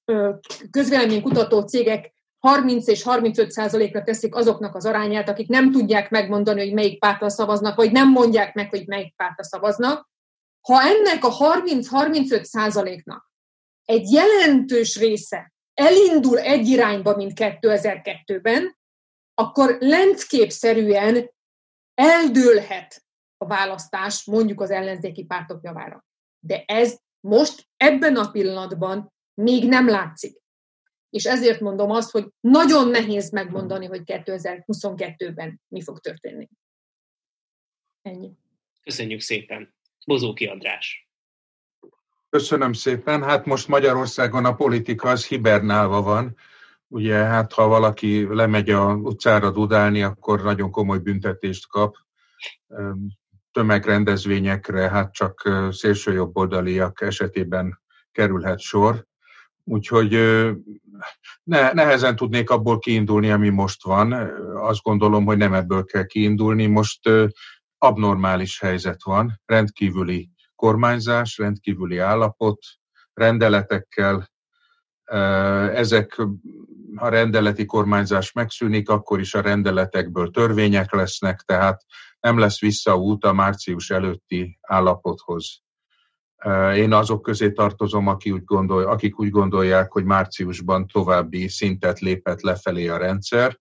közvéleménykutató 0.70 1.60
cégek 1.60 2.12
30 2.40 2.86
és 2.86 3.02
35 3.02 3.50
százalékra 3.50 4.02
teszik 4.02 4.34
azoknak 4.34 4.74
az 4.74 4.86
arányát, 4.86 5.28
akik 5.28 5.48
nem 5.48 5.70
tudják 5.70 6.10
megmondani, 6.10 6.60
hogy 6.60 6.72
melyik 6.72 6.98
pártra 6.98 7.28
szavaznak, 7.28 7.76
vagy 7.76 7.92
nem 7.92 8.10
mondják 8.10 8.54
meg, 8.54 8.70
hogy 8.70 8.86
melyik 8.86 9.16
pártra 9.16 9.44
szavaznak. 9.44 10.08
Ha 10.60 10.82
ennek 10.82 11.24
a 11.24 11.36
30-35 11.36 12.42
százaléknak 12.42 13.30
egy 13.84 14.10
jelentős 14.10 14.96
része 14.96 15.52
elindul 15.74 16.38
egy 16.38 16.68
irányba, 16.68 17.16
mint 17.16 17.32
2002-ben, 17.34 18.76
akkor 19.34 19.76
lencképszerűen 19.80 21.30
eldőlhet 21.94 23.04
a 23.36 23.46
választás 23.46 24.24
mondjuk 24.24 24.60
az 24.60 24.70
ellenzéki 24.70 25.24
pártok 25.24 25.62
javára. 25.62 26.04
De 26.38 26.64
ez 26.66 26.98
most 27.20 27.68
ebben 27.76 28.16
a 28.16 28.30
pillanatban 28.30 29.12
még 29.34 29.68
nem 29.68 29.88
látszik. 29.88 30.39
És 31.10 31.24
ezért 31.24 31.60
mondom 31.60 31.90
azt, 31.90 32.10
hogy 32.10 32.28
nagyon 32.40 32.88
nehéz 32.88 33.30
megmondani, 33.30 33.86
hogy 33.86 34.02
2022-ben 34.04 35.60
mi 35.68 35.82
fog 35.82 35.98
történni. 35.98 36.48
Ennyi. 38.02 38.32
Köszönjük 38.82 39.20
szépen. 39.20 39.74
Bozóki 40.06 40.46
András. 40.46 41.08
Köszönöm 42.28 42.72
szépen. 42.72 43.22
Hát 43.22 43.44
most 43.44 43.68
Magyarországon 43.68 44.44
a 44.44 44.54
politika 44.54 45.08
az 45.08 45.26
hibernálva 45.26 46.02
van. 46.02 46.36
Ugye, 46.88 47.14
hát 47.14 47.52
ha 47.52 47.66
valaki 47.66 48.34
lemegy 48.34 48.70
a 48.70 48.94
utcára 48.94 49.50
dudálni, 49.50 50.02
akkor 50.02 50.42
nagyon 50.42 50.70
komoly 50.70 50.98
büntetést 50.98 51.68
kap 51.68 51.96
tömegrendezvényekre 53.52 54.88
hát 54.88 55.12
csak 55.12 55.50
szélsőjobboldaliak 55.70 57.00
esetében 57.00 57.80
kerülhet 58.12 58.58
sor. 58.58 59.06
Úgyhogy 59.70 60.10
ne, 61.42 61.72
nehezen 61.72 62.16
tudnék 62.16 62.50
abból 62.50 62.78
kiindulni, 62.78 63.30
ami 63.30 63.48
most 63.48 63.84
van. 63.84 64.12
Azt 64.56 64.82
gondolom, 64.82 65.24
hogy 65.24 65.36
nem 65.36 65.54
ebből 65.54 65.84
kell 65.84 66.06
kiindulni. 66.06 66.66
Most 66.66 67.00
abnormális 67.78 68.60
helyzet 68.60 69.02
van, 69.02 69.40
rendkívüli 69.44 70.30
kormányzás, 70.54 71.38
rendkívüli 71.38 71.98
állapot, 71.98 72.58
rendeletekkel. 73.12 74.30
Ezek, 75.74 76.22
ha 76.94 77.08
rendeleti 77.08 77.64
kormányzás 77.64 78.32
megszűnik, 78.32 78.88
akkor 78.88 79.20
is 79.20 79.34
a 79.34 79.40
rendeletekből 79.40 80.30
törvények 80.30 80.92
lesznek, 80.92 81.40
tehát 81.40 81.84
nem 82.20 82.38
lesz 82.38 82.60
visszaút 82.60 83.24
a 83.24 83.32
március 83.32 83.90
előtti 83.90 84.58
állapothoz. 84.60 85.62
Én 86.74 86.92
azok 86.92 87.22
közé 87.22 87.52
tartozom, 87.52 88.06
aki 88.06 88.30
úgy 88.30 88.44
gondol, 88.44 88.84
akik 88.84 89.20
úgy 89.20 89.30
gondolják, 89.30 89.92
hogy 89.92 90.04
márciusban 90.04 90.86
további 90.86 91.48
szintet 91.48 91.98
lépett 91.98 92.40
lefelé 92.40 92.88
a 92.88 92.96
rendszer. 92.96 93.60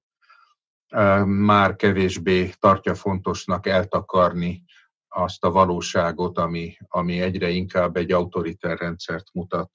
Már 1.25 1.75
kevésbé 1.75 2.51
tartja 2.59 2.95
fontosnak 2.95 3.67
eltakarni 3.67 4.63
azt 5.07 5.43
a 5.43 5.51
valóságot, 5.51 6.37
ami, 6.37 6.77
ami 6.87 7.21
egyre 7.21 7.49
inkább 7.49 7.97
egy 7.97 8.11
autoriter 8.11 8.77
rendszert 8.77 9.33
mutat, 9.33 9.71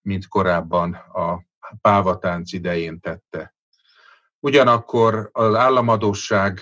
mint 0.00 0.28
korábban 0.28 0.92
a 0.92 1.44
pávatánc 1.80 2.52
idején 2.52 3.00
tette. 3.00 3.54
Ugyanakkor 4.40 5.28
az 5.32 5.54
államadóság 5.54 6.60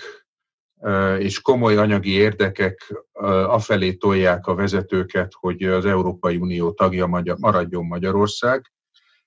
és 1.19 1.41
komoly 1.41 1.77
anyagi 1.77 2.11
érdekek 2.11 3.05
afelé 3.47 3.93
tolják 3.93 4.47
a 4.47 4.55
vezetőket, 4.55 5.33
hogy 5.39 5.63
az 5.63 5.85
Európai 5.85 6.37
Unió 6.37 6.71
tagja 6.71 7.07
maradjon 7.39 7.85
Magyarország. 7.85 8.71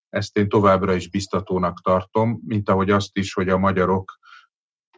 Ezt 0.09 0.37
én 0.37 0.49
továbbra 0.49 0.95
is 0.95 1.11
biztatónak 1.11 1.81
tartom, 1.83 2.41
mint 2.47 2.69
ahogy 2.69 2.91
azt 2.91 3.17
is, 3.17 3.33
hogy 3.33 3.49
a 3.49 3.59
magyarok 3.59 4.19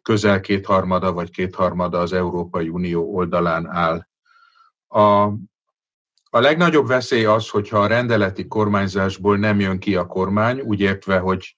közel 0.03 0.41
kétharmada 0.41 1.13
vagy 1.13 1.31
kétharmada 1.31 1.99
az 1.99 2.13
Európai 2.13 2.69
Unió 2.69 3.15
oldalán 3.15 3.67
áll. 3.67 4.07
A, 4.87 5.23
a 6.31 6.41
legnagyobb 6.41 6.87
veszély 6.87 7.25
az, 7.25 7.49
hogyha 7.49 7.79
a 7.79 7.87
rendeleti 7.87 8.47
kormányzásból 8.47 9.37
nem 9.37 9.61
jön 9.61 9.79
ki 9.79 9.97
a 9.97 10.07
kormány, 10.07 10.61
úgy 10.61 10.81
értve, 10.81 11.19
hogy 11.19 11.55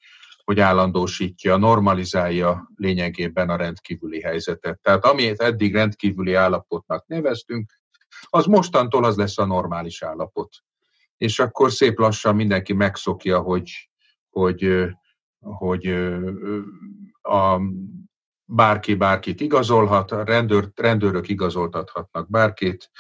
hogy 0.51 0.61
állandósítja, 0.61 1.57
normalizálja 1.57 2.71
lényegében 2.77 3.51
a 3.51 3.57
rendkívüli 3.57 4.21
helyzetet. 4.21 4.81
Tehát 4.83 5.05
amit 5.05 5.41
eddig 5.41 5.75
rendkívüli 5.75 6.35
állapotnak 6.35 7.07
neveztünk, 7.07 7.73
az 8.23 8.47
mostantól 8.47 9.05
az 9.05 9.17
lesz 9.17 9.39
a 9.39 9.47
normális 9.47 10.03
állapot. 10.03 10.49
És 11.17 11.39
akkor 11.39 11.73
szép 11.73 11.99
lassan 11.99 12.35
mindenki 12.35 12.73
megszokja, 12.73 13.41
hogy, 13.41 13.91
hogy, 14.31 14.87
hogy 15.41 15.87
a 17.23 17.61
bárki 18.45 18.95
bárkit 18.95 19.41
igazolhat, 19.41 20.13
a 20.13 20.25
rendőr, 20.25 20.69
rendőrök 20.75 21.29
igazoltathatnak 21.29 22.31
bárkit, 22.31 22.91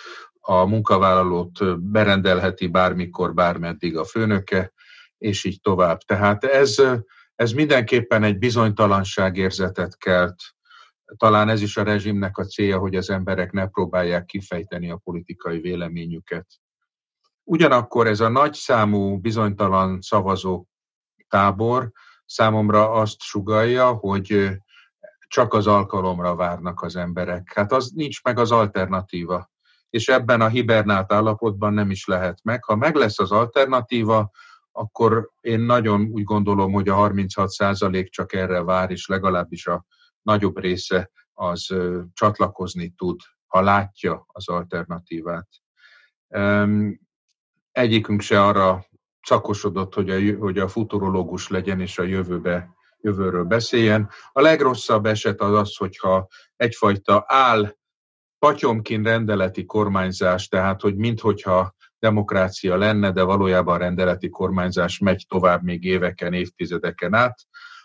a 0.40 0.64
munkavállalót 0.64 1.80
berendelheti 1.80 2.66
bármikor, 2.66 3.34
bármeddig 3.34 3.96
a 3.96 4.04
főnöke, 4.04 4.72
és 5.18 5.44
így 5.44 5.60
tovább. 5.60 5.98
Tehát 5.98 6.44
ez, 6.44 6.82
ez 7.40 7.52
mindenképpen 7.52 8.22
egy 8.22 8.38
bizonytalanságérzetet 8.38 9.98
kelt. 9.98 10.42
Talán 11.16 11.48
ez 11.48 11.62
is 11.62 11.76
a 11.76 11.82
rezsimnek 11.82 12.38
a 12.38 12.44
célja, 12.44 12.78
hogy 12.78 12.94
az 12.94 13.10
emberek 13.10 13.52
ne 13.52 13.66
próbálják 13.66 14.24
kifejteni 14.24 14.90
a 14.90 15.00
politikai 15.04 15.60
véleményüket. 15.60 16.46
Ugyanakkor 17.44 18.06
ez 18.06 18.20
a 18.20 18.28
nagy 18.28 18.54
számú 18.54 19.18
bizonytalan 19.18 20.00
szavazó 20.00 20.66
tábor 21.28 21.90
számomra 22.26 22.90
azt 22.90 23.20
sugalja, 23.20 23.92
hogy 23.92 24.50
csak 25.28 25.54
az 25.54 25.66
alkalomra 25.66 26.34
várnak 26.34 26.82
az 26.82 26.96
emberek. 26.96 27.52
Hát 27.54 27.72
az 27.72 27.90
nincs 27.94 28.22
meg 28.22 28.38
az 28.38 28.50
alternatíva. 28.50 29.50
És 29.90 30.08
ebben 30.08 30.40
a 30.40 30.48
hibernált 30.48 31.12
állapotban 31.12 31.72
nem 31.72 31.90
is 31.90 32.06
lehet 32.06 32.40
meg. 32.42 32.64
Ha 32.64 32.76
meg 32.76 32.94
lesz 32.94 33.18
az 33.18 33.30
alternatíva, 33.32 34.30
akkor 34.72 35.30
én 35.40 35.60
nagyon 35.60 36.00
úgy 36.00 36.24
gondolom, 36.24 36.72
hogy 36.72 36.88
a 36.88 36.94
36 36.94 37.48
százalék 37.48 38.10
csak 38.10 38.32
erre 38.32 38.62
vár, 38.62 38.90
és 38.90 39.06
legalábbis 39.06 39.66
a 39.66 39.84
nagyobb 40.22 40.58
része 40.58 41.10
az 41.32 41.66
csatlakozni 42.12 42.88
tud, 42.88 43.20
ha 43.46 43.60
látja 43.60 44.24
az 44.26 44.48
alternatívát. 44.48 45.48
Egyikünk 47.72 48.20
se 48.20 48.44
arra 48.44 48.84
szakosodott, 49.22 49.94
hogy 49.94 50.10
a, 50.10 50.36
hogy 50.38 50.58
a 50.58 50.68
futurológus 50.68 51.48
legyen 51.48 51.80
és 51.80 51.98
a 51.98 52.02
jövőbe, 52.02 52.74
jövőről 53.00 53.44
beszéljen. 53.44 54.10
A 54.32 54.40
legrosszabb 54.40 55.06
eset 55.06 55.40
az 55.40 55.52
az, 55.54 55.76
hogyha 55.76 56.28
egyfajta 56.56 57.24
áll 57.26 57.76
patyomkin 58.38 59.02
rendeleti 59.02 59.64
kormányzás, 59.64 60.48
tehát 60.48 60.80
hogy 60.80 60.96
minthogyha 60.96 61.74
demokrácia 62.00 62.76
lenne, 62.76 63.12
de 63.12 63.22
valójában 63.22 63.78
rendeleti 63.78 64.28
kormányzás 64.28 64.98
megy 64.98 65.24
tovább 65.28 65.62
még 65.62 65.84
éveken, 65.84 66.32
évtizedeken 66.32 67.14
át. 67.14 67.38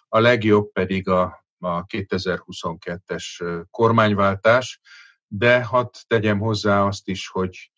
A 0.07 0.20
legjobb 0.20 0.72
pedig 0.72 1.09
a, 1.09 1.45
a 1.59 1.86
2022-es 1.86 3.66
kormányváltás, 3.70 4.80
de 5.28 5.63
hadd 5.63 5.93
tegyem 6.07 6.39
hozzá 6.39 6.86
azt 6.86 7.07
is, 7.07 7.28
hogy 7.28 7.72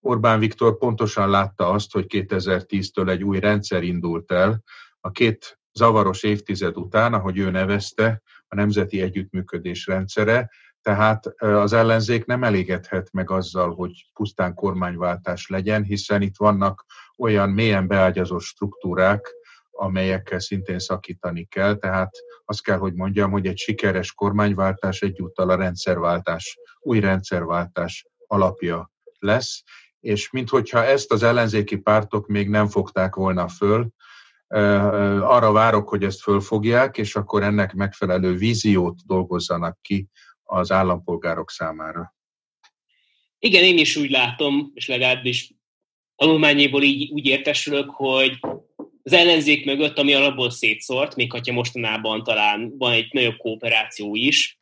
Orbán 0.00 0.38
Viktor 0.38 0.78
pontosan 0.78 1.30
látta 1.30 1.70
azt, 1.70 1.92
hogy 1.92 2.04
2010-től 2.08 3.08
egy 3.08 3.22
új 3.24 3.38
rendszer 3.38 3.82
indult 3.82 4.32
el. 4.32 4.62
A 5.00 5.10
két 5.10 5.60
zavaros 5.72 6.22
évtized 6.22 6.76
után, 6.76 7.14
ahogy 7.14 7.38
ő 7.38 7.50
nevezte, 7.50 8.22
a 8.48 8.54
Nemzeti 8.54 9.00
Együttműködés 9.00 9.86
rendszere, 9.86 10.50
tehát 10.86 11.26
az 11.38 11.72
ellenzék 11.72 12.24
nem 12.24 12.44
elégedhet 12.44 13.12
meg 13.12 13.30
azzal, 13.30 13.74
hogy 13.74 14.10
pusztán 14.14 14.54
kormányváltás 14.54 15.48
legyen, 15.48 15.82
hiszen 15.82 16.22
itt 16.22 16.36
vannak 16.36 16.84
olyan 17.18 17.50
mélyen 17.50 17.86
beágyazott 17.86 18.40
struktúrák, 18.40 19.34
amelyekkel 19.70 20.38
szintén 20.38 20.78
szakítani 20.78 21.44
kell. 21.44 21.74
Tehát 21.74 22.10
azt 22.44 22.62
kell, 22.62 22.78
hogy 22.78 22.94
mondjam, 22.94 23.30
hogy 23.30 23.46
egy 23.46 23.58
sikeres 23.58 24.12
kormányváltás 24.12 25.00
egyúttal 25.00 25.50
a 25.50 25.54
rendszerváltás, 25.56 26.58
új 26.78 27.00
rendszerváltás 27.00 28.06
alapja 28.26 28.90
lesz, 29.18 29.62
és 30.00 30.30
minthogyha 30.30 30.84
ezt 30.84 31.12
az 31.12 31.22
ellenzéki 31.22 31.76
pártok 31.76 32.26
még 32.26 32.48
nem 32.48 32.68
fogták 32.68 33.14
volna 33.14 33.48
föl, 33.48 33.88
arra 35.20 35.52
várok, 35.52 35.88
hogy 35.88 36.04
ezt 36.04 36.22
fölfogják, 36.22 36.98
és 36.98 37.16
akkor 37.16 37.42
ennek 37.42 37.74
megfelelő 37.74 38.34
víziót 38.36 39.06
dolgozzanak 39.06 39.78
ki 39.80 40.08
az 40.46 40.70
állampolgárok 40.70 41.50
számára. 41.50 42.14
Igen, 43.38 43.62
én 43.62 43.78
is 43.78 43.96
úgy 43.96 44.10
látom, 44.10 44.70
és 44.74 44.88
legalábbis 44.88 45.54
tanulmányéból 46.16 46.82
így 46.82 47.10
úgy 47.10 47.26
értesülök, 47.26 47.90
hogy 47.90 48.38
az 49.02 49.12
ellenzék 49.12 49.64
mögött, 49.64 49.98
ami 49.98 50.14
alapból 50.14 50.50
szétszórt, 50.50 51.16
még 51.16 51.32
ha 51.32 51.52
mostanában 51.52 52.22
talán 52.22 52.74
van 52.78 52.92
egy 52.92 53.12
nagyobb 53.12 53.36
kooperáció 53.36 54.14
is, 54.14 54.60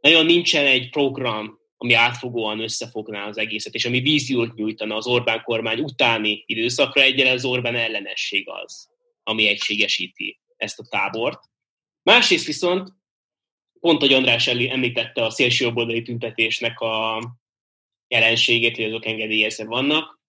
nagyon 0.00 0.26
nincsen 0.26 0.66
egy 0.66 0.90
program, 0.90 1.58
ami 1.76 1.92
átfogóan 1.92 2.60
összefogná 2.60 3.26
az 3.26 3.38
egészet, 3.38 3.74
és 3.74 3.84
ami 3.84 4.00
víziót 4.00 4.54
nyújtana 4.54 4.96
az 4.96 5.06
Orbán 5.06 5.42
kormány 5.42 5.80
utáni 5.80 6.42
időszakra, 6.46 7.02
egyen 7.02 7.32
az 7.32 7.44
Orbán 7.44 7.74
ellenesség 7.74 8.48
az, 8.48 8.88
ami 9.22 9.48
egységesíti 9.48 10.40
ezt 10.56 10.78
a 10.78 10.86
tábort. 10.88 11.40
Másrészt 12.02 12.46
viszont 12.46 12.88
pont, 13.80 14.00
hogy 14.00 14.12
András 14.12 14.46
említette 14.46 15.24
a 15.24 15.30
szélsőjobboldali 15.30 16.02
tüntetésnek 16.02 16.80
a 16.80 17.22
jelenségét, 18.08 18.76
hogy 18.76 18.84
azok 18.84 19.06
engedélyezve 19.06 19.64
vannak. 19.64 20.20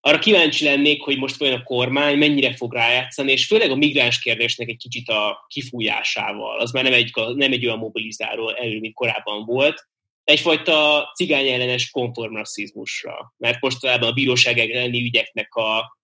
Arra 0.00 0.18
kíváncsi 0.18 0.64
lennék, 0.64 1.02
hogy 1.02 1.18
most 1.18 1.40
olyan 1.40 1.60
a 1.60 1.62
kormány 1.62 2.18
mennyire 2.18 2.54
fog 2.54 2.74
rájátszani, 2.74 3.32
és 3.32 3.46
főleg 3.46 3.70
a 3.70 3.76
migráns 3.76 4.18
kérdésnek 4.18 4.68
egy 4.68 4.76
kicsit 4.76 5.08
a 5.08 5.44
kifújásával. 5.48 6.60
Az 6.60 6.70
már 6.70 6.82
nem 6.82 6.92
egy, 6.92 7.10
nem 7.34 7.52
egy 7.52 7.66
olyan 7.66 7.78
mobilizáló 7.78 8.48
erő, 8.48 8.78
mint 8.78 8.94
korábban 8.94 9.44
volt, 9.44 9.88
egyfajta 10.24 11.10
cigány 11.14 11.48
ellenes 11.48 11.90
konformrasszizmusra. 11.90 13.34
Mert 13.36 13.60
mostanában 13.60 14.08
a 14.08 14.12
bíróság 14.12 14.58
elleni 14.58 15.02
ügyeknek 15.02 15.54
a 15.54 15.98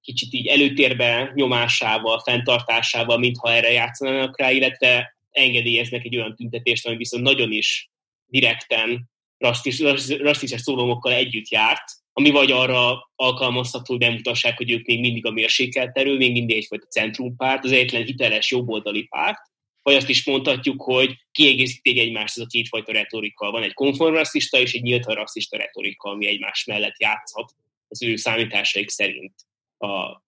kicsit 0.00 0.32
így 0.32 0.46
előtérbe 0.46 1.30
nyomásával, 1.34 2.20
fenntartásával, 2.20 3.18
mintha 3.18 3.52
erre 3.52 3.70
játszanának 3.70 4.38
rá, 4.38 4.50
illetve 4.50 5.16
engedélyeznek 5.30 6.04
egy 6.04 6.16
olyan 6.16 6.36
tüntetést, 6.36 6.86
ami 6.86 6.96
viszont 6.96 7.22
nagyon 7.22 7.52
is 7.52 7.90
direkten 8.26 9.10
rasszis, 9.38 10.50
szólomokkal 10.56 11.12
együtt 11.12 11.48
járt, 11.48 11.84
ami 12.12 12.30
vagy 12.30 12.50
arra 12.50 13.10
alkalmazható, 13.14 13.84
hogy 13.92 13.98
bemutassák, 13.98 14.56
hogy 14.56 14.70
ők 14.70 14.86
még 14.86 15.00
mindig 15.00 15.26
a 15.26 15.30
mérsékelt 15.30 15.96
erő, 15.96 16.16
még 16.16 16.32
mindig 16.32 16.56
egyfajta 16.56 16.86
centrumpárt, 16.86 17.64
az 17.64 17.72
egyetlen 17.72 18.04
hiteles 18.04 18.50
jobboldali 18.50 19.02
párt, 19.02 19.38
vagy 19.82 19.94
azt 19.94 20.08
is 20.08 20.26
mondhatjuk, 20.26 20.82
hogy 20.82 21.14
kiegészítik 21.30 21.98
egymást 21.98 22.36
ez 22.36 22.44
a 22.44 22.46
kétfajta 22.46 22.92
retorika. 22.92 23.50
Van 23.50 23.62
egy 23.62 23.74
konformrasszista 23.74 24.58
és 24.58 24.74
egy 24.74 24.82
nyíltan 24.82 25.14
rasszista 25.14 25.56
retorika, 25.56 26.10
ami 26.10 26.26
egymás 26.26 26.64
mellett 26.64 27.00
játszhat 27.00 27.54
az 27.88 28.02
ő 28.02 28.16
számításaik 28.16 28.88
szerint 28.88 29.34
a, 29.78 30.22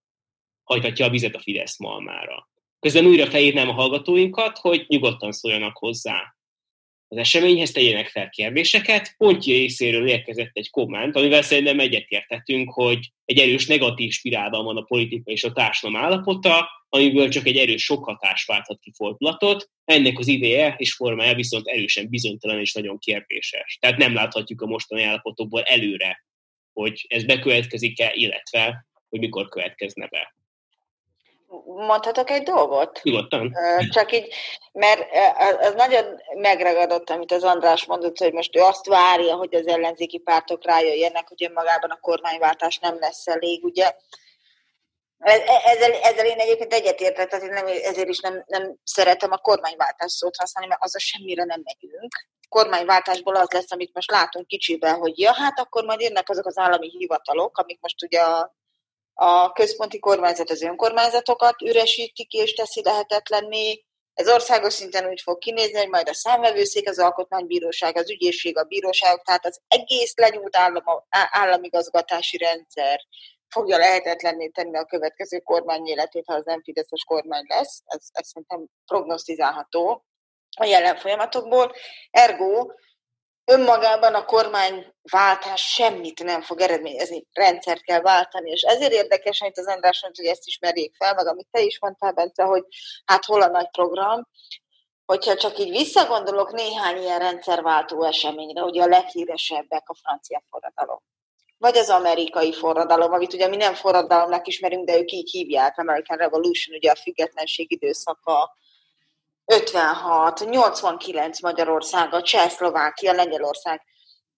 hajtatja 0.63 1.07
a 1.07 1.11
vizet 1.11 1.35
a 1.35 1.41
Fidesz 1.41 1.79
malmára. 1.79 2.51
Közben 2.83 3.07
újra 3.07 3.27
felírnám 3.27 3.69
a 3.69 3.73
hallgatóinkat, 3.73 4.59
hogy 4.59 4.85
nyugodtan 4.89 5.33
szóljanak 5.33 5.77
hozzá 5.77 6.35
az 7.09 7.17
eseményhez, 7.17 7.71
tegyenek 7.71 8.09
fel 8.09 8.29
kérdéseket. 8.29 9.15
Pontja 9.17 9.55
részéről 9.55 10.09
érkezett 10.09 10.51
egy 10.53 10.71
komment, 10.71 11.17
amivel 11.17 11.43
szerintem 11.43 11.81
egyetértettünk, 11.81 12.73
hogy 12.73 13.13
egy 13.25 13.39
erős 13.39 13.67
negatív 13.67 14.13
spirálban 14.13 14.65
van 14.65 14.77
a 14.77 14.83
politika 14.83 15.31
és 15.31 15.45
a 15.45 15.53
társadalom 15.53 16.05
állapota, 16.05 16.69
amiből 16.89 17.29
csak 17.29 17.47
egy 17.47 17.57
erős 17.57 17.85
sok 17.85 18.05
hatás 18.05 18.45
válthat 18.45 18.81
ki 18.81 18.93
fordulatot. 18.95 19.71
Ennek 19.85 20.19
az 20.19 20.29
ideje 20.29 20.75
és 20.79 20.95
formája 20.95 21.35
viszont 21.35 21.67
erősen 21.67 22.09
bizonytalan 22.09 22.61
és 22.61 22.73
nagyon 22.73 22.99
kérdéses. 22.99 23.79
Tehát 23.81 23.97
nem 23.97 24.15
láthatjuk 24.15 24.61
a 24.61 24.67
mostani 24.67 25.03
állapotokból 25.03 25.63
előre, 25.63 26.25
hogy 26.73 27.07
ez 27.09 27.25
bekövetkezik-e, 27.25 28.13
illetve 28.15 28.87
hogy 29.09 29.21
mikor 29.21 29.49
következne 29.49 30.07
be. 30.07 30.35
Mondhatok 31.65 32.31
egy 32.31 32.43
dolgot? 32.43 33.01
Nyugodtan. 33.03 33.57
Csak 33.91 34.13
így, 34.13 34.35
mert 34.73 35.07
az 35.61 35.75
nagyon 35.75 36.21
megragadott, 36.35 37.11
amit 37.11 37.33
az 37.33 37.45
András 37.45 37.85
mondott, 37.85 38.19
hogy 38.19 38.33
most 38.33 38.57
ő 38.57 38.61
azt 38.61 38.87
várja, 38.87 39.35
hogy 39.35 39.55
az 39.55 39.67
ellenzéki 39.67 40.19
pártok 40.19 40.65
rájöjjenek, 40.65 41.29
hogy 41.29 41.45
önmagában 41.45 41.91
a 41.91 42.01
kormányváltás 42.01 42.79
nem 42.79 42.99
lesz 42.99 43.27
elég, 43.27 43.65
ugye. 43.65 43.93
Ezzel, 45.65 45.93
ezzel 45.93 46.27
én 46.27 46.39
egyébként 46.39 46.73
egyetértek, 46.73 47.29
tehát 47.29 47.45
én 47.45 47.53
nem, 47.53 47.67
ezért 47.67 48.09
is 48.09 48.19
nem, 48.19 48.45
nem 48.47 48.75
szeretem 48.85 49.33
a 49.33 49.37
kormányváltás 49.37 50.13
szót 50.13 50.37
használni, 50.37 50.69
mert 50.69 50.83
az 50.83 50.95
a 50.95 50.99
semmire 50.99 51.45
nem 51.45 51.63
megyünk. 51.65 52.27
Kormányváltásból 52.49 53.37
az 53.37 53.51
lesz, 53.51 53.73
amit 53.73 53.95
most 53.95 54.11
látunk 54.11 54.47
kicsiben, 54.47 54.95
hogy 54.95 55.19
ja, 55.19 55.33
hát 55.33 55.59
akkor 55.59 55.85
majd 55.85 56.01
jönnek 56.01 56.29
azok 56.29 56.47
az 56.47 56.59
állami 56.59 56.89
hivatalok, 56.89 57.59
amik 57.59 57.79
most 57.81 58.03
ugye 58.03 58.21
a, 58.21 58.55
a 59.15 59.53
központi 59.53 59.99
kormányzat 59.99 60.51
az 60.51 60.63
önkormányzatokat 60.63 61.63
üresítik 61.63 62.33
és 62.33 62.53
teszi 62.53 62.83
lehetetlenné. 62.83 63.85
Ez 64.15 64.29
országos 64.29 64.73
szinten 64.73 65.09
úgy 65.09 65.21
fog 65.21 65.39
kinézni, 65.39 65.79
hogy 65.79 65.89
majd 65.89 66.09
a 66.09 66.15
számvevőszék, 66.15 66.89
az 66.89 66.99
alkotmánybíróság, 66.99 67.97
az 67.97 68.11
ügyészség, 68.11 68.59
a 68.59 68.65
bíróságok, 68.65 69.23
tehát 69.23 69.47
az 69.47 69.61
egész 69.69 70.13
lenyúlt 70.17 70.57
állam, 70.57 70.85
államigazgatási 71.11 72.37
rendszer 72.37 73.01
fogja 73.49 73.79
lehetetlenné 73.79 74.49
tenni 74.49 74.77
a 74.77 74.85
következő 74.85 75.39
kormány 75.39 75.87
életét, 75.87 76.25
ha 76.27 76.35
az 76.35 76.45
nem 76.45 76.63
Fideszes 76.63 77.05
kormány 77.05 77.45
lesz. 77.49 77.83
Ez, 77.85 78.07
ez 78.13 78.27
szerintem 78.27 78.67
prognosztizálható 78.87 80.05
a 80.57 80.65
jelen 80.65 80.97
folyamatokból. 80.97 81.73
Ergo 82.11 82.67
önmagában 83.45 84.15
a 84.15 84.25
kormányváltás 84.25 85.73
semmit 85.73 86.23
nem 86.23 86.43
fog 86.43 86.61
eredményezni, 86.61 87.27
rendszert 87.33 87.83
kell 87.83 88.01
váltani, 88.01 88.51
és 88.51 88.63
ezért 88.63 88.93
érdekes, 88.93 89.41
amit 89.41 89.59
az 89.59 89.67
András 89.67 90.03
mondta, 90.03 90.23
hogy 90.23 90.31
ezt 90.31 90.47
ismerjék 90.47 90.95
fel, 90.97 91.15
meg 91.15 91.27
amit 91.27 91.49
te 91.51 91.61
is 91.61 91.79
mondtál, 91.81 92.13
Bence, 92.13 92.43
hogy 92.43 92.65
hát 93.05 93.25
hol 93.25 93.43
a 93.43 93.49
nagy 93.49 93.71
program, 93.71 94.29
hogyha 95.05 95.37
csak 95.37 95.59
így 95.59 95.71
visszagondolok 95.71 96.53
néhány 96.53 97.03
ilyen 97.03 97.19
rendszerváltó 97.19 98.05
eseményre, 98.05 98.63
ugye 98.63 98.83
a 98.83 98.87
leghíresebbek 98.87 99.89
a 99.89 99.95
francia 99.95 100.43
forradalom 100.51 101.01
vagy 101.63 101.77
az 101.77 101.91
amerikai 101.91 102.53
forradalom, 102.53 103.13
amit 103.13 103.33
ugye 103.33 103.49
mi 103.49 103.57
nem 103.57 103.75
forradalomnak 103.75 104.47
ismerünk, 104.47 104.87
de 104.87 104.99
ők 104.99 105.13
így 105.13 105.31
hívják, 105.31 105.79
American 105.79 106.17
Revolution, 106.17 106.77
ugye 106.77 106.91
a 106.91 106.95
függetlenség 106.95 107.73
időszaka, 107.73 108.57
56, 109.45 110.45
89 110.45 111.41
Magyarország, 111.41 112.23
Csehszlovákia, 112.23 113.13
Lengyelország. 113.13 113.83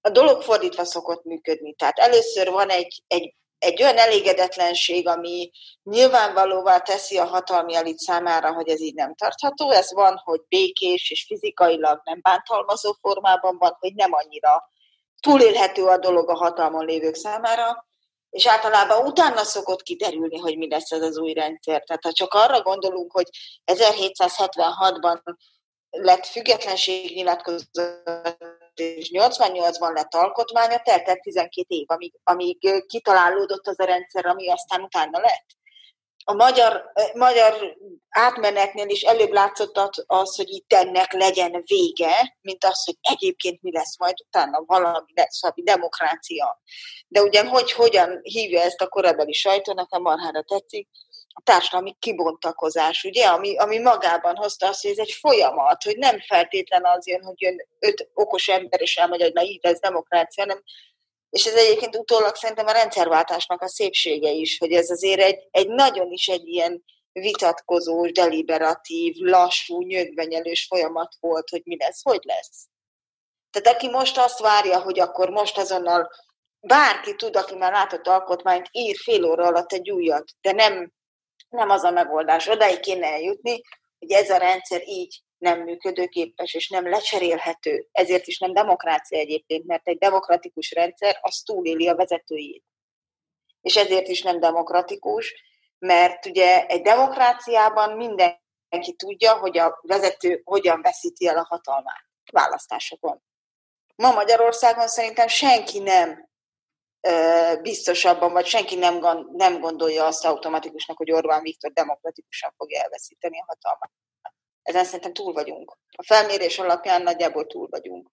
A 0.00 0.10
dolog 0.10 0.42
fordítva 0.42 0.84
szokott 0.84 1.24
működni. 1.24 1.74
Tehát 1.74 1.98
először 1.98 2.50
van 2.50 2.68
egy, 2.68 3.02
egy, 3.06 3.34
egy 3.58 3.82
olyan 3.82 3.96
elégedetlenség, 3.96 5.08
ami 5.08 5.50
nyilvánvalóvá 5.82 6.78
teszi 6.78 7.18
a 7.18 7.24
hatalmi 7.24 7.74
elit 7.74 7.98
számára, 7.98 8.52
hogy 8.52 8.68
ez 8.68 8.80
így 8.80 8.94
nem 8.94 9.14
tartható. 9.14 9.70
Ez 9.70 9.92
van, 9.92 10.20
hogy 10.24 10.40
békés 10.48 11.10
és 11.10 11.24
fizikailag 11.26 12.00
nem 12.04 12.18
bántalmazó 12.22 12.92
formában 13.00 13.56
van, 13.58 13.76
hogy 13.80 13.94
nem 13.94 14.12
annyira 14.12 14.70
túlélhető 15.20 15.84
a 15.84 15.98
dolog 15.98 16.28
a 16.28 16.36
hatalmon 16.36 16.84
lévők 16.84 17.14
számára, 17.14 17.86
és 18.34 18.46
általában 18.46 19.06
utána 19.06 19.44
szokott 19.44 19.82
kiderülni, 19.82 20.38
hogy 20.38 20.56
mi 20.56 20.68
lesz 20.68 20.90
ez 20.90 21.02
az 21.02 21.18
új 21.18 21.32
rendszer. 21.32 21.82
Tehát 21.82 22.04
ha 22.04 22.12
csak 22.12 22.32
arra 22.34 22.62
gondolunk, 22.62 23.12
hogy 23.12 23.28
1776-ban 23.72 25.20
lett 25.90 26.26
függetlenségnyilatkozat, 26.26 27.68
és 28.74 29.10
88-ban 29.12 29.94
lett 29.94 30.14
alkotmánya, 30.14 30.78
teltett 30.78 31.20
12 31.20 31.66
év, 31.68 31.84
amíg, 31.86 32.14
amíg 32.22 32.84
kitalálódott 32.86 33.66
az 33.66 33.80
a 33.80 33.84
rendszer, 33.84 34.26
ami 34.26 34.50
aztán 34.50 34.82
utána 34.82 35.20
lett 35.20 35.46
a 36.24 36.32
magyar, 36.32 36.92
magyar 37.14 37.76
átmenetnél 38.08 38.88
is 38.88 39.02
előbb 39.02 39.32
látszott 39.32 40.04
az, 40.06 40.36
hogy 40.36 40.48
itt 40.48 40.72
ennek 40.72 41.12
legyen 41.12 41.62
vége, 41.66 42.36
mint 42.40 42.64
az, 42.64 42.84
hogy 42.84 42.96
egyébként 43.00 43.62
mi 43.62 43.72
lesz 43.72 43.98
majd 43.98 44.14
utána, 44.26 44.62
valami 44.66 45.12
lesz, 45.14 45.40
valami 45.42 45.62
demokrácia. 45.62 46.60
De 47.08 47.20
ugye, 47.20 47.46
hogy 47.46 47.72
hogyan 47.72 48.20
hívja 48.22 48.60
ezt 48.60 48.80
a 48.80 48.88
korabeli 48.88 49.32
sajtó, 49.32 49.72
nekem 49.72 50.02
marhára 50.02 50.42
tetszik, 50.42 50.88
a 51.36 51.40
társadalmi 51.44 51.96
kibontakozás, 51.98 53.04
ugye, 53.04 53.26
ami, 53.26 53.56
ami 53.56 53.78
magában 53.78 54.36
hozta 54.36 54.68
azt, 54.68 54.82
hogy 54.82 54.90
ez 54.90 54.98
egy 54.98 55.16
folyamat, 55.20 55.82
hogy 55.82 55.96
nem 55.96 56.20
feltétlen 56.20 56.84
az 56.84 57.06
jön, 57.06 57.22
hogy 57.22 57.40
jön 57.40 57.66
öt 57.78 58.10
okos 58.14 58.48
ember, 58.48 58.80
és 58.80 58.96
elmondja, 58.96 59.26
hogy 59.26 59.34
na 59.34 59.42
így 59.42 59.64
ez 59.64 59.80
demokrácia, 59.80 60.44
hanem 60.44 60.62
és 61.34 61.46
ez 61.46 61.54
egyébként 61.54 61.96
utólag 61.96 62.34
szerintem 62.34 62.66
a 62.66 62.72
rendszerváltásnak 62.72 63.62
a 63.62 63.68
szépsége 63.68 64.30
is, 64.30 64.58
hogy 64.58 64.72
ez 64.72 64.90
azért 64.90 65.20
egy, 65.20 65.48
egy 65.50 65.68
nagyon 65.68 66.10
is 66.10 66.28
egy 66.28 66.48
ilyen 66.48 66.84
vitatkozós, 67.12 68.12
deliberatív, 68.12 69.14
lassú, 69.16 69.82
nyögvenyelős 69.82 70.66
folyamat 70.66 71.14
volt, 71.20 71.48
hogy 71.48 71.62
mi 71.64 71.76
lesz, 71.78 72.02
hogy 72.02 72.20
lesz. 72.22 72.66
Tehát 73.50 73.76
aki 73.76 73.90
most 73.90 74.18
azt 74.18 74.38
várja, 74.38 74.80
hogy 74.80 75.00
akkor 75.00 75.30
most 75.30 75.58
azonnal 75.58 76.10
bárki 76.60 77.14
tud, 77.14 77.36
aki 77.36 77.54
már 77.54 77.72
látott 77.72 78.06
alkotmányt, 78.06 78.68
ír 78.70 78.96
fél 78.96 79.24
óra 79.24 79.46
alatt 79.46 79.72
egy 79.72 79.90
újat, 79.90 80.30
de 80.40 80.52
nem, 80.52 80.92
nem 81.48 81.70
az 81.70 81.82
a 81.82 81.90
megoldás. 81.90 82.48
Odáig 82.48 82.80
kéne 82.80 83.06
eljutni, 83.06 83.60
hogy 83.98 84.10
ez 84.10 84.30
a 84.30 84.36
rendszer 84.36 84.82
így 84.88 85.22
nem 85.38 85.60
működőképes 85.60 86.54
és 86.54 86.68
nem 86.68 86.88
lecserélhető. 86.88 87.88
Ezért 87.92 88.26
is 88.26 88.38
nem 88.38 88.52
demokrácia 88.52 89.18
egyébként, 89.18 89.66
mert 89.66 89.88
egy 89.88 89.98
demokratikus 89.98 90.70
rendszer 90.70 91.18
az 91.20 91.42
túléli 91.44 91.88
a 91.88 91.94
vezetőjét. 91.94 92.64
És 93.60 93.76
ezért 93.76 94.08
is 94.08 94.22
nem 94.22 94.40
demokratikus, 94.40 95.34
mert 95.78 96.26
ugye 96.26 96.66
egy 96.66 96.82
demokráciában 96.82 97.96
mindenki 97.96 98.94
tudja, 98.96 99.38
hogy 99.38 99.58
a 99.58 99.78
vezető 99.82 100.40
hogyan 100.44 100.82
veszíti 100.82 101.26
el 101.26 101.38
a 101.38 101.46
hatalmát 101.48 102.04
választásokon. 102.32 103.22
Ma 103.96 104.12
Magyarországon 104.12 104.88
szerintem 104.88 105.26
senki 105.26 105.78
nem 105.78 106.28
biztosabban, 107.62 108.32
vagy 108.32 108.46
senki 108.46 108.74
nem, 108.74 108.98
nem 109.32 109.60
gondolja 109.60 110.06
azt 110.06 110.24
automatikusnak, 110.24 110.96
hogy 110.96 111.12
Orbán 111.12 111.42
Viktor 111.42 111.72
demokratikusan 111.72 112.54
fogja 112.56 112.82
elveszíteni 112.82 113.40
a 113.40 113.44
hatalmat. 113.46 113.90
Ezen 114.64 114.84
szerintem 114.84 115.12
túl 115.12 115.32
vagyunk. 115.32 115.78
A 115.90 116.02
felmérés 116.02 116.58
alapján 116.58 117.02
nagyjából 117.02 117.46
túl 117.46 117.68
vagyunk. 117.70 118.10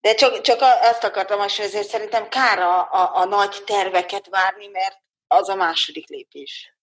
De 0.00 0.14
csak, 0.14 0.40
csak 0.40 0.60
azt 0.60 1.04
akartam 1.04 1.38
hogy 1.38 1.52
ezért 1.58 1.88
szerintem 1.88 2.28
kár 2.28 2.58
a, 2.58 2.92
a, 2.92 3.16
a 3.16 3.24
nagy 3.24 3.62
terveket 3.66 4.28
várni, 4.28 4.66
mert 4.66 5.02
az 5.26 5.48
a 5.48 5.54
második 5.54 6.08
lépés. 6.08 6.74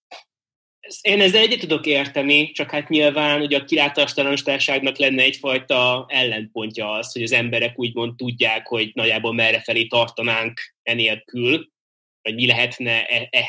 Én 1.00 1.20
ezzel 1.20 1.40
egyet 1.40 1.60
tudok 1.60 1.86
érteni, 1.86 2.50
csak 2.50 2.70
hát 2.70 2.88
nyilván 2.88 3.40
ugye 3.40 3.58
a 3.58 3.64
kilátástalanságnak 3.64 4.98
lenne 4.98 5.22
egyfajta 5.22 6.06
ellenpontja 6.08 6.90
az, 6.90 7.12
hogy 7.12 7.22
az 7.22 7.32
emberek 7.32 7.78
úgymond 7.78 8.16
tudják, 8.16 8.66
hogy 8.66 8.90
nagyjából 8.94 9.34
merre 9.34 9.62
felé 9.62 9.86
tartanánk 9.86 10.60
enélkül, 10.82 11.68
vagy 12.22 12.34
mi 12.34 12.46
lehetne 12.46 13.06
e, 13.06 13.28
e 13.30 13.42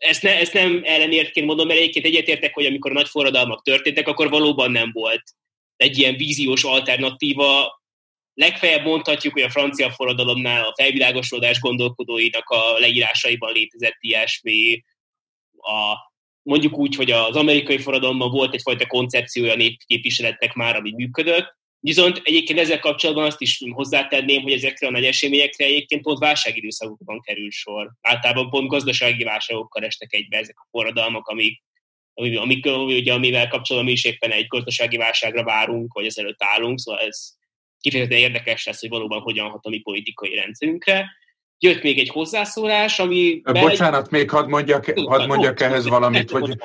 ezt, 0.00 0.22
ne, 0.22 0.38
ezt 0.38 0.52
nem 0.52 0.80
ellenértként 0.84 1.46
mondom, 1.46 1.66
mert 1.66 1.78
egyébként 1.78 2.06
egyetértek, 2.06 2.54
hogy 2.54 2.66
amikor 2.66 2.92
nagy 2.92 3.08
forradalmak 3.08 3.62
történtek, 3.62 4.08
akkor 4.08 4.30
valóban 4.30 4.70
nem 4.70 4.90
volt 4.92 5.22
egy 5.76 5.98
ilyen 5.98 6.16
víziós 6.16 6.64
alternatíva. 6.64 7.80
Legfeljebb 8.34 8.84
mondhatjuk, 8.84 9.32
hogy 9.32 9.42
a 9.42 9.50
francia 9.50 9.90
forradalomnál 9.90 10.64
a 10.64 10.74
felvilágosodás 10.76 11.60
gondolkodóinak 11.60 12.48
a 12.48 12.78
leírásaiban 12.78 13.52
létezett 13.52 13.96
ilyesmi, 14.00 14.84
a, 15.56 15.96
mondjuk 16.42 16.78
úgy, 16.78 16.94
hogy 16.94 17.10
az 17.10 17.36
amerikai 17.36 17.78
forradalomban 17.78 18.30
volt 18.30 18.54
egyfajta 18.54 18.86
koncepciója 18.86 19.52
a 19.52 19.56
népképviseletnek 19.56 20.54
már, 20.54 20.76
ami 20.76 20.92
működött, 20.92 21.58
Viszont 21.80 22.20
egyébként 22.24 22.58
ezzel 22.58 22.78
kapcsolatban 22.78 23.24
azt 23.24 23.40
is 23.40 23.62
hozzátenném, 23.70 24.42
hogy 24.42 24.52
ezekre 24.52 24.86
a 24.86 24.90
nagy 24.90 25.04
eseményekre 25.04 25.64
egyébként 25.64 26.02
pont 26.02 26.18
válságidőszakokban 26.18 27.20
kerül 27.20 27.50
sor. 27.50 27.92
Általában 28.00 28.50
pont 28.50 28.68
gazdasági 28.68 29.24
válságokkal 29.24 29.84
estek 29.84 30.12
egybe 30.12 30.36
ezek 30.36 30.58
a 30.58 30.66
forradalmak, 30.70 31.26
amik, 31.26 31.62
amik, 32.14 32.38
amik 32.38 32.66
ugye, 32.66 33.12
amivel 33.12 33.48
kapcsolatban 33.48 33.84
mi 33.84 33.98
is 33.98 34.04
éppen 34.04 34.30
egy 34.30 34.46
gazdasági 34.46 34.96
válságra 34.96 35.44
várunk, 35.44 35.92
vagy 35.92 36.06
ezelőtt 36.06 36.42
állunk, 36.42 36.78
szóval 36.78 37.00
ez 37.00 37.32
kifejezetten 37.80 38.18
érdekes 38.18 38.66
lesz, 38.66 38.80
hogy 38.80 38.88
valóban 38.88 39.20
hogyan 39.20 39.50
hat 39.50 39.64
a 39.64 39.68
mi 39.68 39.78
politikai 39.78 40.34
rendszerünkre 40.34 41.10
jött 41.60 41.82
még 41.82 41.98
egy 41.98 42.08
hozzászólás, 42.08 42.98
ami... 42.98 43.40
Bocsánat, 43.44 44.04
egy... 44.04 44.10
még 44.10 44.30
hadd 44.30 44.48
mondjak, 44.48 44.84
hadd 45.06 45.26
mondjak 45.26 45.60
ehhez 45.60 45.88
valamit, 45.88 46.30
hogy 46.30 46.56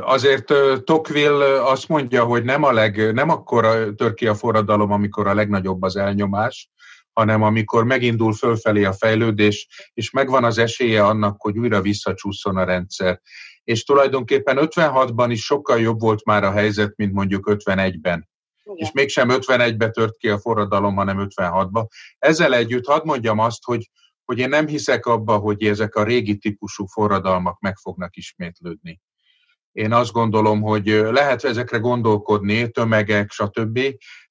azért 0.00 0.52
Tocqueville 0.84 1.62
azt 1.62 1.88
mondja, 1.88 2.24
hogy 2.24 2.44
nem, 2.44 2.62
a 2.62 2.72
leg, 2.72 3.12
nem 3.12 3.30
akkor 3.30 3.92
tör 3.96 4.14
ki 4.14 4.26
a 4.26 4.34
forradalom, 4.34 4.92
amikor 4.92 5.26
a 5.26 5.34
legnagyobb 5.34 5.82
az 5.82 5.96
elnyomás, 5.96 6.68
hanem 7.12 7.42
amikor 7.42 7.84
megindul 7.84 8.32
fölfelé 8.32 8.84
a 8.84 8.92
fejlődés, 8.92 9.68
és 9.94 10.10
megvan 10.10 10.44
az 10.44 10.58
esélye 10.58 11.04
annak, 11.04 11.40
hogy 11.42 11.58
újra 11.58 11.80
visszacsúszson 11.80 12.56
a 12.56 12.64
rendszer. 12.64 13.20
És 13.64 13.84
tulajdonképpen 13.84 14.58
56-ban 14.60 15.26
is 15.30 15.44
sokkal 15.44 15.80
jobb 15.80 16.00
volt 16.00 16.24
már 16.24 16.44
a 16.44 16.52
helyzet, 16.52 16.96
mint 16.96 17.12
mondjuk 17.12 17.50
51-ben. 17.52 18.28
És 18.74 18.92
mégsem 18.92 19.28
51-be 19.30 19.90
tört 19.90 20.16
ki 20.16 20.28
a 20.28 20.38
forradalom, 20.38 20.94
hanem 20.94 21.28
56-ba. 21.28 21.86
Ezzel 22.18 22.54
együtt 22.54 22.86
hadd 22.86 23.04
mondjam 23.04 23.38
azt, 23.38 23.64
hogy, 23.64 23.90
hogy 24.24 24.38
én 24.38 24.48
nem 24.48 24.66
hiszek 24.66 25.06
abba, 25.06 25.36
hogy 25.36 25.64
ezek 25.64 25.94
a 25.94 26.04
régi 26.04 26.36
típusú 26.36 26.86
forradalmak 26.86 27.60
meg 27.60 27.76
fognak 27.76 28.16
ismétlődni. 28.16 29.00
Én 29.72 29.92
azt 29.92 30.12
gondolom, 30.12 30.60
hogy 30.60 30.86
lehet 30.86 31.44
ezekre 31.44 31.78
gondolkodni, 31.78 32.70
tömegek, 32.70 33.30
stb., 33.30 33.80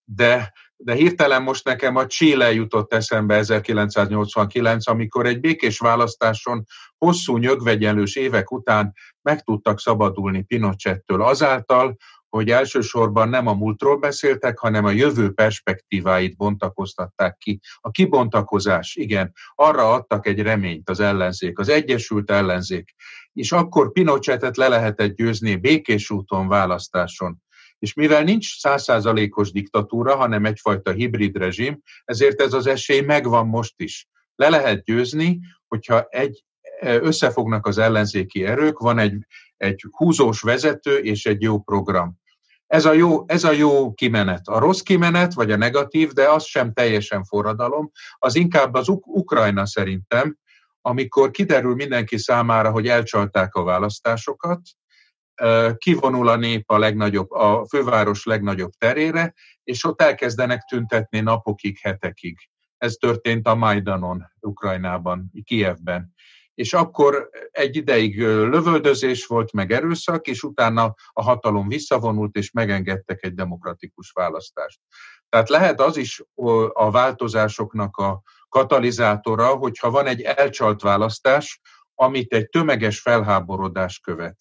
de 0.04 0.54
de 0.78 0.94
hirtelen 0.94 1.42
most 1.42 1.66
nekem 1.66 1.96
a 1.96 2.08
Chile 2.08 2.54
jutott 2.54 2.94
eszembe 2.94 3.36
1989, 3.36 4.88
amikor 4.88 5.26
egy 5.26 5.40
békés 5.40 5.80
választáson 5.80 6.66
hosszú 6.98 7.38
nyögvegyenlős 7.38 8.16
évek 8.16 8.52
után 8.52 8.94
meg 9.22 9.44
tudtak 9.44 9.80
szabadulni 9.80 10.44
Pinochettől 10.44 11.22
azáltal, 11.22 11.96
hogy 12.36 12.50
elsősorban 12.50 13.30
nem 13.30 13.48
a 13.48 13.54
múltról 13.54 13.98
beszéltek, 13.98 14.58
hanem 14.60 14.86
a 14.86 14.92
jövő 14.92 15.34
perspektíváit 15.34 16.38
bontakoztatták 16.38 17.38
ki. 17.38 17.60
A 17.80 17.92
kibontakozás, 17.92 18.96
igen, 18.96 19.34
arra 19.56 19.94
adtak 19.94 20.28
egy 20.28 20.42
reményt 20.42 20.90
az 20.90 21.00
ellenzék, 21.00 21.60
az 21.60 21.70
Egyesült 21.70 22.32
Ellenzék, 22.32 22.96
és 23.34 23.52
akkor 23.52 23.92
Pinochetet 23.92 24.58
le 24.58 24.68
lehetett 24.68 25.16
győzni 25.16 25.56
békés 25.56 26.10
úton 26.10 26.48
választáson. 26.48 27.44
És 27.80 27.94
mivel 27.94 28.24
nincs 28.24 28.60
százszázalékos 28.60 29.52
diktatúra, 29.52 30.16
hanem 30.16 30.46
egyfajta 30.46 30.92
hibrid 30.92 31.38
rezsim, 31.38 31.82
ezért 32.06 32.42
ez 32.42 32.54
az 32.54 32.68
esély 32.68 33.02
megvan 33.02 33.48
most 33.48 33.74
is. 33.78 34.08
Le 34.36 34.50
lehet 34.50 34.84
győzni, 34.84 35.40
hogyha 35.68 36.06
egy, 36.10 36.44
összefognak 36.82 37.68
az 37.68 37.78
ellenzéki 37.78 38.46
erők, 38.46 38.80
van 38.80 39.00
egy, 39.00 39.26
egy 39.58 39.86
húzós 39.92 40.42
vezető 40.42 40.98
és 40.98 41.26
egy 41.26 41.42
jó 41.42 41.60
program. 41.60 42.24
Ez 42.68 42.86
a, 42.86 42.94
jó, 42.94 43.24
ez 43.28 43.44
a 43.44 43.52
jó 43.52 43.94
kimenet. 43.94 44.48
A 44.48 44.60
rossz 44.60 44.82
kimenet, 44.82 45.34
vagy 45.34 45.52
a 45.52 45.58
negatív, 45.58 46.12
de 46.12 46.30
az 46.30 46.46
sem 46.46 46.74
teljesen 46.74 47.24
forradalom, 47.24 47.92
az 48.18 48.36
inkább 48.36 48.74
az 48.74 48.90
Uk- 48.90 49.08
Ukrajna 49.08 49.66
szerintem, 49.66 50.38
amikor 50.82 51.32
kiderül 51.32 51.76
mindenki 51.76 52.18
számára, 52.18 52.72
hogy 52.72 52.88
elcsalták 52.88 53.56
a 53.56 53.64
választásokat, 53.64 54.60
kivonul 55.78 56.28
a 56.28 56.36
nép 56.36 56.70
a 56.70 56.78
legnagyobb, 56.78 57.32
a 57.32 57.66
főváros 57.70 58.26
legnagyobb 58.26 58.72
terére, 58.78 59.34
és 59.64 59.84
ott 59.84 60.02
elkezdenek 60.02 60.62
tüntetni 60.62 61.20
napokig, 61.20 61.78
hetekig. 61.82 62.38
Ez 62.78 62.94
történt 62.94 63.48
a 63.48 63.56
Majdanon, 63.56 64.32
Ukrajnában, 64.40 65.32
Kievben. 65.44 66.14
És 66.56 66.74
akkor 66.74 67.30
egy 67.52 67.76
ideig 67.76 68.20
lövöldözés 68.22 69.26
volt, 69.26 69.52
meg 69.52 69.72
erőszak, 69.72 70.28
és 70.28 70.44
utána 70.44 70.96
a 71.12 71.24
hatalom 71.24 71.68
visszavonult, 71.68 72.36
és 72.36 72.52
megengedtek 72.52 73.24
egy 73.24 73.34
demokratikus 73.34 74.12
választást. 74.12 74.80
Tehát 75.30 75.50
lehet 75.50 75.82
az 75.82 75.98
is 75.98 76.24
a 76.74 76.92
változásoknak 76.92 77.98
a 77.98 78.22
katalizátora, 78.50 79.48
hogyha 79.48 79.90
van 79.90 80.06
egy 80.06 80.22
elcsalt 80.22 80.82
választás, 80.82 81.62
amit 81.96 82.34
egy 82.34 82.50
tömeges 82.50 83.00
felháborodás 83.00 84.00
követ. 84.00 84.38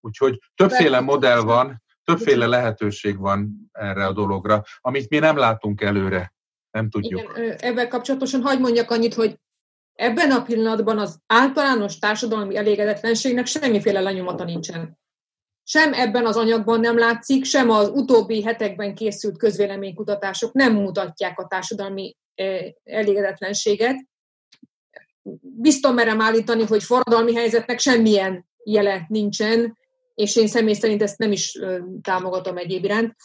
Úgyhogy 0.00 0.38
többféle 0.54 1.00
modell 1.00 1.40
van, 1.40 1.82
többféle 2.04 2.46
lehetőség 2.46 3.18
van 3.18 3.68
erre 3.72 4.06
a 4.06 4.12
dologra, 4.12 4.62
amit 4.80 5.08
mi 5.08 5.18
nem 5.18 5.36
látunk 5.36 5.80
előre, 5.80 6.34
nem 6.70 6.90
tudjuk. 6.90 7.32
Igen, 7.36 7.56
ebben 7.58 7.88
kapcsolatosan 7.88 8.42
hagyd 8.42 8.60
mondjak 8.60 8.90
annyit, 8.90 9.14
hogy 9.14 9.38
ebben 9.96 10.30
a 10.30 10.42
pillanatban 10.42 10.98
az 10.98 11.18
általános 11.26 11.98
társadalmi 11.98 12.56
elégedetlenségnek 12.56 13.46
semmiféle 13.46 14.00
lenyomata 14.00 14.44
nincsen. 14.44 14.98
Sem 15.64 15.92
ebben 15.92 16.26
az 16.26 16.36
anyagban 16.36 16.80
nem 16.80 16.98
látszik, 16.98 17.44
sem 17.44 17.70
az 17.70 17.88
utóbbi 17.88 18.42
hetekben 18.42 18.94
készült 18.94 19.38
közvéleménykutatások 19.38 20.52
nem 20.52 20.74
mutatják 20.74 21.38
a 21.38 21.46
társadalmi 21.46 22.16
elégedetlenséget. 22.84 23.96
Biztos 25.40 25.92
merem 25.92 26.20
állítani, 26.20 26.64
hogy 26.64 26.82
forradalmi 26.82 27.34
helyzetnek 27.34 27.78
semmilyen 27.78 28.46
jele 28.64 29.06
nincsen, 29.08 29.78
és 30.14 30.36
én 30.36 30.46
személy 30.46 30.74
szerint 30.74 31.02
ezt 31.02 31.18
nem 31.18 31.32
is 31.32 31.58
támogatom 32.02 32.56
egyéb 32.56 32.84
iránt. 32.84 33.16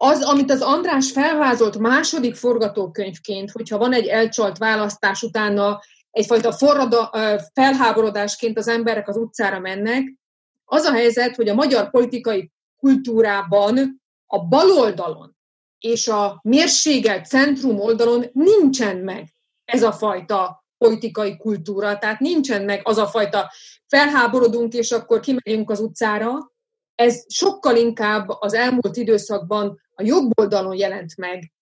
Az, 0.00 0.22
amit 0.22 0.50
az 0.50 0.60
András 0.60 1.10
felvázolt 1.10 1.78
második 1.78 2.34
forgatókönyvként, 2.34 3.50
hogyha 3.50 3.78
van 3.78 3.92
egy 3.92 4.06
elcsalt 4.06 4.58
választás, 4.58 5.22
utána 5.22 5.80
egyfajta 6.10 6.52
forrada, 6.52 7.10
felháborodásként 7.52 8.58
az 8.58 8.68
emberek 8.68 9.08
az 9.08 9.16
utcára 9.16 9.58
mennek, 9.58 10.14
az 10.64 10.84
a 10.84 10.92
helyzet, 10.92 11.36
hogy 11.36 11.48
a 11.48 11.54
magyar 11.54 11.90
politikai 11.90 12.50
kultúrában 12.76 14.02
a 14.26 14.46
baloldalon 14.46 15.36
és 15.78 16.08
a 16.08 16.40
mérségelt 16.42 17.26
centrum 17.26 17.80
oldalon 17.80 18.24
nincsen 18.32 18.96
meg 18.96 19.34
ez 19.64 19.82
a 19.82 19.92
fajta 19.92 20.64
politikai 20.78 21.36
kultúra, 21.36 21.98
tehát 21.98 22.20
nincsen 22.20 22.64
meg 22.64 22.80
az 22.84 22.98
a 22.98 23.06
fajta 23.06 23.50
felháborodunk, 23.86 24.72
és 24.72 24.90
akkor 24.90 25.20
kimegyünk 25.20 25.70
az 25.70 25.80
utcára. 25.80 26.52
Ez 26.98 27.24
sokkal 27.28 27.76
inkább 27.76 28.28
az 28.28 28.54
elmúlt 28.54 28.96
időszakban 28.96 29.80
a 29.94 30.02
jobb 30.02 30.38
oldalon 30.40 30.76
jelent 30.76 31.16
meg, 31.16 31.52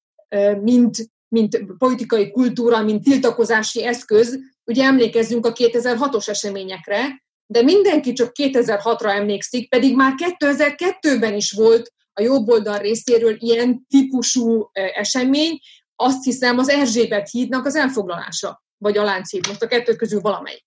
mint, 0.61 1.11
mint 1.29 1.61
politikai 1.79 2.31
kultúra, 2.31 2.83
mint 2.83 3.05
tiltakozási 3.05 3.85
eszköz. 3.85 4.39
Ugye 4.65 4.85
emlékezzünk 4.85 5.47
a 5.47 5.53
2006-os 5.53 6.29
eseményekre, 6.29 7.25
de 7.47 7.63
mindenki 7.63 8.13
csak 8.13 8.33
2006-ra 8.35 9.11
emlékszik, 9.15 9.69
pedig 9.69 9.97
már 9.97 10.15
2002-ben 10.39 11.35
is 11.35 11.53
volt 11.53 11.93
a 12.13 12.23
jobb 12.23 12.49
oldal 12.49 12.79
részéről 12.79 13.37
ilyen 13.39 13.87
típusú 13.89 14.71
esemény, 14.73 15.59
azt 15.97 16.25
hiszem 16.25 16.59
az 16.59 16.69
Erzsébet 16.69 17.31
hídnak 17.31 17.67
az 17.67 17.77
elfoglalása, 17.77 18.65
vagy 18.79 18.99
a 18.99 19.05
Lánchíd, 19.05 19.47
most 19.47 19.63
a 19.63 19.67
kettő 19.67 19.97
közül 19.97 20.21
valamelyik. 20.21 20.66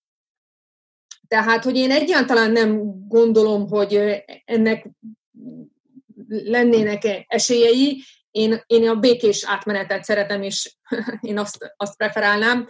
Tehát, 1.29 1.63
hogy 1.63 1.75
én 1.75 1.91
egyáltalán 1.91 2.51
nem 2.51 2.81
gondolom, 3.07 3.67
hogy 3.67 4.23
ennek 4.45 4.89
lennének 6.27 7.25
esélyei, 7.27 8.03
én, 8.31 8.63
én 8.65 8.89
a 8.89 8.95
békés 8.95 9.45
átmenetet 9.47 10.03
szeretem, 10.03 10.41
és 10.41 10.75
én 11.21 11.37
azt, 11.37 11.73
azt 11.77 11.97
preferálnám. 11.97 12.67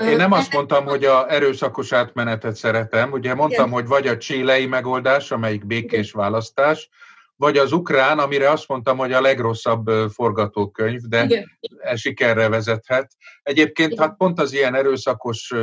Én 0.00 0.16
nem 0.16 0.32
azt 0.32 0.52
mondtam, 0.52 0.86
hogy 0.86 1.04
a 1.04 1.32
erőszakos 1.32 1.92
átmenetet 1.92 2.56
szeretem. 2.56 3.12
Ugye 3.12 3.34
mondtam, 3.34 3.66
Igen. 3.66 3.78
hogy 3.78 3.86
vagy 3.86 4.06
a 4.06 4.16
csílei 4.16 4.66
megoldás, 4.66 5.30
amelyik 5.30 5.66
békés 5.66 6.08
Igen. 6.08 6.22
választás, 6.22 6.88
vagy 7.36 7.56
az 7.56 7.72
ukrán, 7.72 8.18
amire 8.18 8.50
azt 8.50 8.68
mondtam, 8.68 8.96
hogy 8.96 9.12
a 9.12 9.20
legrosszabb 9.20 9.90
forgatókönyv, 10.12 11.00
de 11.00 11.24
Igen. 11.24 11.58
ez 11.78 12.00
sikerre 12.00 12.48
vezethet. 12.48 13.12
Egyébként 13.42 13.92
Igen. 13.92 14.04
hát 14.04 14.16
pont 14.16 14.40
az 14.40 14.52
ilyen 14.52 14.74
erőszakos 14.74 15.54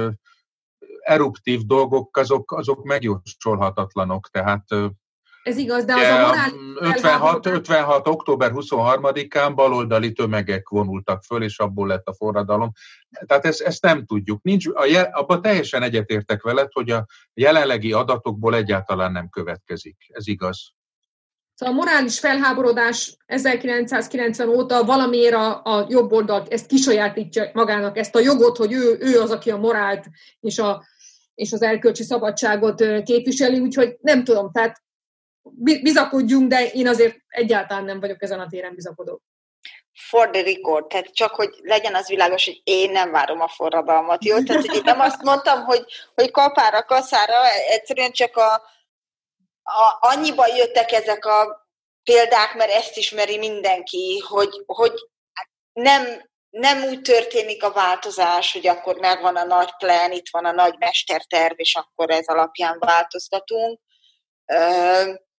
eruptív 1.05 1.61
dolgok, 1.61 2.17
azok, 2.17 2.51
azok 2.51 2.83
megjósolhatatlanok, 2.83 4.29
tehát 4.29 4.63
ez 5.45 5.57
igaz, 5.57 5.85
de 5.85 5.93
az 5.93 6.01
a 6.01 6.27
morális... 6.27 6.53
56, 6.79 7.45
56. 7.45 8.07
október 8.07 8.51
23-án 8.53 9.51
baloldali 9.55 10.11
tömegek 10.11 10.69
vonultak 10.69 11.23
föl, 11.23 11.43
és 11.43 11.59
abból 11.59 11.87
lett 11.87 12.07
a 12.07 12.13
forradalom. 12.13 12.71
Tehát 13.25 13.45
ezt, 13.45 13.61
ezt 13.61 13.81
nem 13.81 14.05
tudjuk. 14.05 14.43
Nincs, 14.43 14.67
a 14.73 14.85
jel, 14.85 15.09
abban 15.13 15.41
teljesen 15.41 15.83
egyetértek 15.83 16.43
veled, 16.43 16.67
hogy 16.71 16.89
a 16.89 17.05
jelenlegi 17.33 17.91
adatokból 17.91 18.55
egyáltalán 18.55 19.11
nem 19.11 19.29
következik. 19.29 19.95
Ez 20.07 20.27
igaz. 20.27 20.73
Szóval 21.55 21.75
a 21.75 21.77
morális 21.77 22.19
felháborodás 22.19 23.17
1990 23.25 24.49
óta 24.49 24.83
valamiért 24.83 25.33
a, 25.33 25.61
a 25.63 25.85
jobb 25.89 26.11
oldalt 26.11 26.53
ezt 26.53 26.65
kisajátítja 26.65 27.49
magának, 27.53 27.97
ezt 27.97 28.15
a 28.15 28.19
jogot, 28.19 28.57
hogy 28.57 28.73
ő, 28.73 28.97
ő 28.99 29.19
az, 29.19 29.31
aki 29.31 29.51
a 29.51 29.57
morált 29.57 30.05
és, 30.39 30.59
a, 30.59 30.83
és 31.35 31.51
az 31.51 31.61
erkölcsi 31.61 32.03
szabadságot 32.03 33.03
képviseli, 33.03 33.59
úgyhogy 33.59 33.97
nem 34.01 34.23
tudom, 34.23 34.51
tehát 34.51 34.83
bizakodjunk, 35.81 36.49
de 36.49 36.65
én 36.65 36.87
azért 36.87 37.17
egyáltalán 37.27 37.83
nem 37.83 37.99
vagyok 37.99 38.23
ezen 38.23 38.39
a 38.39 38.47
téren 38.47 38.75
bizakodó. 38.75 39.21
For 40.09 40.29
the 40.29 40.41
record, 40.41 40.87
tehát 40.87 41.13
csak, 41.13 41.35
hogy 41.35 41.55
legyen 41.61 41.95
az 41.95 42.07
világos, 42.07 42.45
hogy 42.45 42.61
én 42.63 42.91
nem 42.91 43.11
várom 43.11 43.41
a 43.41 43.47
forradalmat, 43.47 44.25
jó? 44.25 44.43
Tehát, 44.43 44.65
hogy 44.65 44.75
én 44.75 44.81
nem 44.83 44.99
azt 44.99 45.21
mondtam, 45.21 45.63
hogy, 45.63 45.85
hogy 46.15 46.31
kapára, 46.31 46.83
kaszára, 46.83 47.49
egyszerűen 47.69 48.11
csak 48.11 48.37
a, 48.37 48.53
a, 49.63 49.97
annyiban 49.99 50.55
jöttek 50.55 50.91
ezek 50.91 51.25
a 51.25 51.67
példák, 52.03 52.55
mert 52.55 52.71
ezt 52.71 52.97
ismeri 52.97 53.37
mindenki, 53.37 54.23
hogy, 54.27 54.63
hogy 54.65 54.93
nem, 55.73 56.29
nem 56.55 56.83
úgy 56.83 57.01
történik 57.01 57.63
a 57.63 57.71
változás, 57.71 58.53
hogy 58.53 58.67
akkor 58.67 58.97
megvan 58.97 59.35
a 59.35 59.43
nagy 59.43 59.69
plan, 59.77 60.11
itt 60.11 60.29
van 60.31 60.45
a 60.45 60.51
nagy 60.51 60.75
mesterterv, 60.77 61.53
és 61.55 61.75
akkor 61.75 62.09
ez 62.09 62.27
alapján 62.27 62.77
változtatunk. 62.79 63.79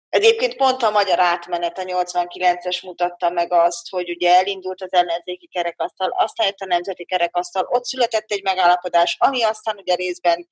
Egyébként 0.08 0.56
pont 0.56 0.82
a 0.82 0.90
magyar 0.90 1.20
átmenet, 1.20 1.78
a 1.78 1.82
89-es 1.82 2.82
mutatta 2.82 3.30
meg 3.30 3.52
azt, 3.52 3.88
hogy 3.90 4.10
ugye 4.10 4.36
elindult 4.36 4.82
az 4.82 4.92
ellenzéki 4.92 5.46
kerekasztal, 5.46 6.10
aztán 6.16 6.46
jött 6.46 6.60
a 6.60 6.66
nemzeti 6.66 7.04
kerekasztal, 7.04 7.66
ott 7.68 7.84
született 7.84 8.30
egy 8.30 8.42
megállapodás, 8.42 9.16
ami 9.18 9.42
aztán 9.42 9.76
ugye 9.76 9.94
részben 9.94 10.48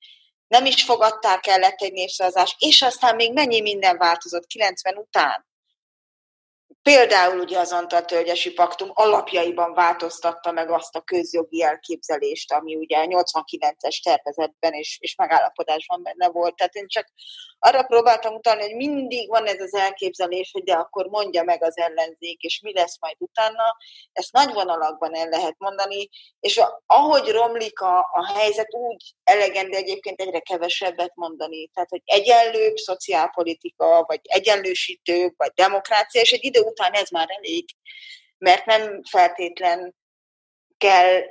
nem 0.47 0.65
is 0.65 0.83
fogadták 0.83 1.47
el, 1.47 1.59
lett 1.59 1.81
egy 1.81 1.93
népszavazás, 1.93 2.55
és 2.59 2.81
aztán 2.81 3.15
még 3.15 3.33
mennyi 3.33 3.61
minden 3.61 3.97
változott 3.97 4.45
90 4.45 4.97
után. 4.97 5.45
Például 6.89 7.39
ugye 7.39 7.59
az 7.59 7.71
Antal-Tölgyesi 7.71 8.53
Paktum 8.53 8.89
alapjaiban 8.93 9.73
változtatta 9.73 10.51
meg 10.51 10.69
azt 10.69 10.95
a 10.95 11.01
közjogi 11.01 11.63
elképzelést, 11.63 12.51
ami 12.51 12.75
ugye 12.75 13.05
89-es 13.07 14.03
tervezetben 14.03 14.73
és, 14.73 14.97
és 15.01 15.15
megállapodásban 15.15 16.03
benne 16.03 16.29
volt. 16.29 16.55
Tehát 16.55 16.73
én 16.73 16.87
csak 16.87 17.07
arra 17.59 17.83
próbáltam 17.83 18.33
utalni, 18.33 18.61
hogy 18.61 18.75
mindig 18.75 19.29
van 19.29 19.45
ez 19.45 19.59
az 19.59 19.73
elképzelés, 19.73 20.51
hogy 20.51 20.63
de 20.63 20.73
akkor 20.73 21.05
mondja 21.05 21.43
meg 21.43 21.63
az 21.63 21.77
ellenzék, 21.77 22.41
és 22.41 22.59
mi 22.61 22.73
lesz 22.73 22.99
majd 22.99 23.15
utána. 23.19 23.77
Ezt 24.11 24.31
nagy 24.31 24.53
vonalakban 24.53 25.15
el 25.15 25.29
lehet 25.29 25.55
mondani, 25.57 26.09
és 26.39 26.61
ahogy 26.85 27.29
romlik 27.29 27.79
a, 27.79 27.97
a 27.97 28.33
helyzet, 28.33 28.73
úgy 28.73 29.13
elegendő 29.23 29.77
egyébként 29.77 30.21
egyre 30.21 30.39
kevesebbet 30.39 31.15
mondani. 31.15 31.67
Tehát, 31.73 31.89
hogy 31.89 32.01
egyenlőbb 32.05 32.75
szociálpolitika, 32.75 34.03
vagy 34.07 34.19
egyenlősítőbb, 34.23 35.33
vagy 35.37 35.51
demokrácia, 35.55 36.21
és 36.21 36.31
egy 36.31 36.45
idő 36.45 36.61
után 36.75 36.93
ez 36.93 37.09
már 37.09 37.27
elég, 37.29 37.65
mert 38.37 38.65
nem 38.65 39.03
feltétlen 39.09 39.95
kell, 40.77 41.21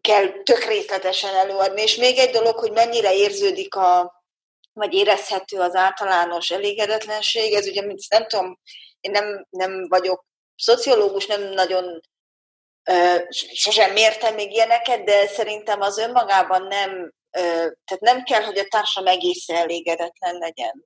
kell 0.00 0.42
tök 0.42 0.64
részletesen 0.64 1.34
előadni. 1.34 1.82
És 1.82 1.96
még 1.96 2.18
egy 2.18 2.30
dolog, 2.30 2.58
hogy 2.58 2.72
mennyire 2.72 3.14
érződik 3.14 3.74
a, 3.74 4.22
vagy 4.72 4.94
érezhető 4.94 5.58
az 5.58 5.74
általános 5.74 6.50
elégedetlenség, 6.50 7.52
ez 7.52 7.66
ugye, 7.66 7.82
nem 8.08 8.26
tudom, 8.26 8.60
én 9.00 9.10
nem, 9.10 9.46
nem 9.50 9.88
vagyok 9.88 10.24
szociológus, 10.56 11.26
nem 11.26 11.42
nagyon 11.42 12.00
sosem 13.52 13.92
mértem 13.92 14.34
még 14.34 14.52
ilyeneket, 14.52 15.04
de 15.04 15.26
szerintem 15.26 15.80
az 15.80 15.98
önmagában 15.98 16.62
nem, 16.62 17.12
tehát 17.84 18.00
nem 18.00 18.22
kell, 18.22 18.42
hogy 18.42 18.58
a 18.58 18.68
társam 18.68 19.06
egészen 19.06 19.56
elégedetlen 19.56 20.38
legyen 20.38 20.84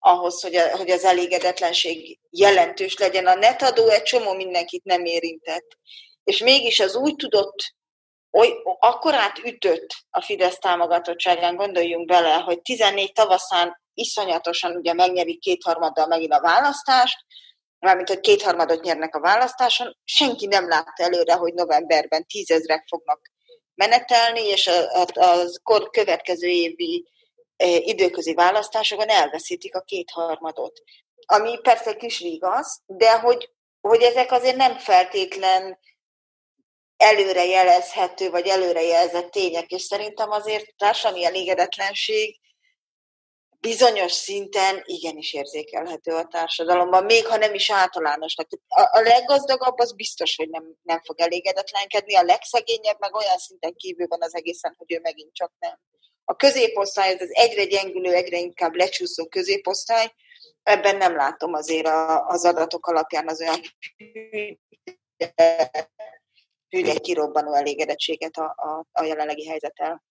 ahhoz, 0.00 0.40
hogy, 0.40 0.54
a, 0.54 0.76
hogy 0.76 0.90
az 0.90 1.04
elégedetlenség 1.04 2.18
jelentős 2.30 2.98
legyen. 2.98 3.26
A 3.26 3.34
netadó 3.34 3.88
egy 3.88 4.02
csomó 4.02 4.32
mindenkit 4.32 4.84
nem 4.84 5.04
érintett. 5.04 5.66
És 6.24 6.38
mégis 6.38 6.80
az 6.80 6.96
úgy 6.96 7.16
tudott, 7.16 7.74
oly, 8.30 8.48
akkorát 8.78 9.38
ütött 9.38 9.94
a 10.10 10.22
Fidesz 10.22 10.58
támogatottságán, 10.58 11.56
gondoljunk 11.56 12.06
bele, 12.06 12.34
hogy 12.34 12.60
14 12.62 13.12
tavaszán 13.12 13.80
iszonyatosan 13.94 14.76
ugye 14.76 14.92
megnyerik 14.92 15.40
kétharmaddal 15.40 16.06
megint 16.06 16.32
a 16.32 16.40
választást, 16.40 17.18
mármint, 17.78 18.08
hogy 18.08 18.20
kétharmadot 18.20 18.82
nyernek 18.82 19.14
a 19.14 19.20
választáson, 19.20 19.96
senki 20.04 20.46
nem 20.46 20.68
látta 20.68 21.02
előre, 21.02 21.34
hogy 21.34 21.54
novemberben 21.54 22.26
tízezrek 22.26 22.86
fognak 22.88 23.20
menetelni, 23.74 24.40
és 24.40 24.70
az 25.14 25.60
következő 25.90 26.48
évi 26.48 27.08
időközi 27.66 28.34
választásokon 28.34 29.08
elveszítik 29.08 29.74
a 29.74 29.80
kétharmadot. 29.80 30.82
Ami 31.26 31.58
persze 31.60 31.96
kis 31.96 32.18
vigaz, 32.18 32.82
de 32.86 33.18
hogy, 33.18 33.50
hogy 33.80 34.02
ezek 34.02 34.32
azért 34.32 34.56
nem 34.56 34.78
feltétlen 34.78 35.78
előrejelezhető, 36.96 38.30
vagy 38.30 38.46
előrejelzett 38.46 39.30
tények, 39.30 39.70
és 39.70 39.82
szerintem 39.82 40.30
azért 40.30 40.76
társadalmi 40.76 41.24
elégedetlenség 41.24 42.40
bizonyos 43.60 44.12
szinten 44.12 44.82
igenis 44.84 45.32
érzékelhető 45.32 46.12
a 46.12 46.26
társadalomban, 46.26 47.04
még 47.04 47.26
ha 47.26 47.36
nem 47.36 47.54
is 47.54 47.70
általánosnak. 47.70 48.48
A, 48.68 48.80
a 48.80 49.00
leggazdagabb 49.00 49.78
az 49.78 49.92
biztos, 49.92 50.36
hogy 50.36 50.48
nem, 50.48 50.64
nem 50.82 51.00
fog 51.02 51.20
elégedetlenkedni, 51.20 52.16
a 52.16 52.22
legszegényebb 52.22 52.96
meg 52.98 53.14
olyan 53.14 53.38
szinten 53.38 53.74
kívül 53.74 54.06
van 54.06 54.22
az 54.22 54.34
egészen, 54.34 54.74
hogy 54.78 54.92
ő 54.92 55.00
megint 55.02 55.34
csak 55.34 55.52
nem. 55.58 55.78
A 56.30 56.36
középosztály, 56.36 57.12
ez 57.12 57.20
az 57.20 57.34
egyre 57.34 57.64
gyengülő, 57.64 58.14
egyre 58.14 58.38
inkább 58.38 58.74
lecsúszó 58.74 59.26
középosztály, 59.26 60.12
ebben 60.62 60.96
nem 60.96 61.16
látom 61.16 61.52
azért 61.52 61.86
a, 61.86 62.26
az 62.26 62.44
adatok 62.44 62.86
alapján 62.86 63.28
az 63.28 63.40
olyan 63.40 63.60
hűde 66.68 66.98
kirobbanó 66.98 67.54
elégedettséget 67.54 68.36
a, 68.36 68.54
a, 68.56 68.86
a 68.92 69.04
jelenlegi 69.04 69.46
helyzettel. 69.46 70.04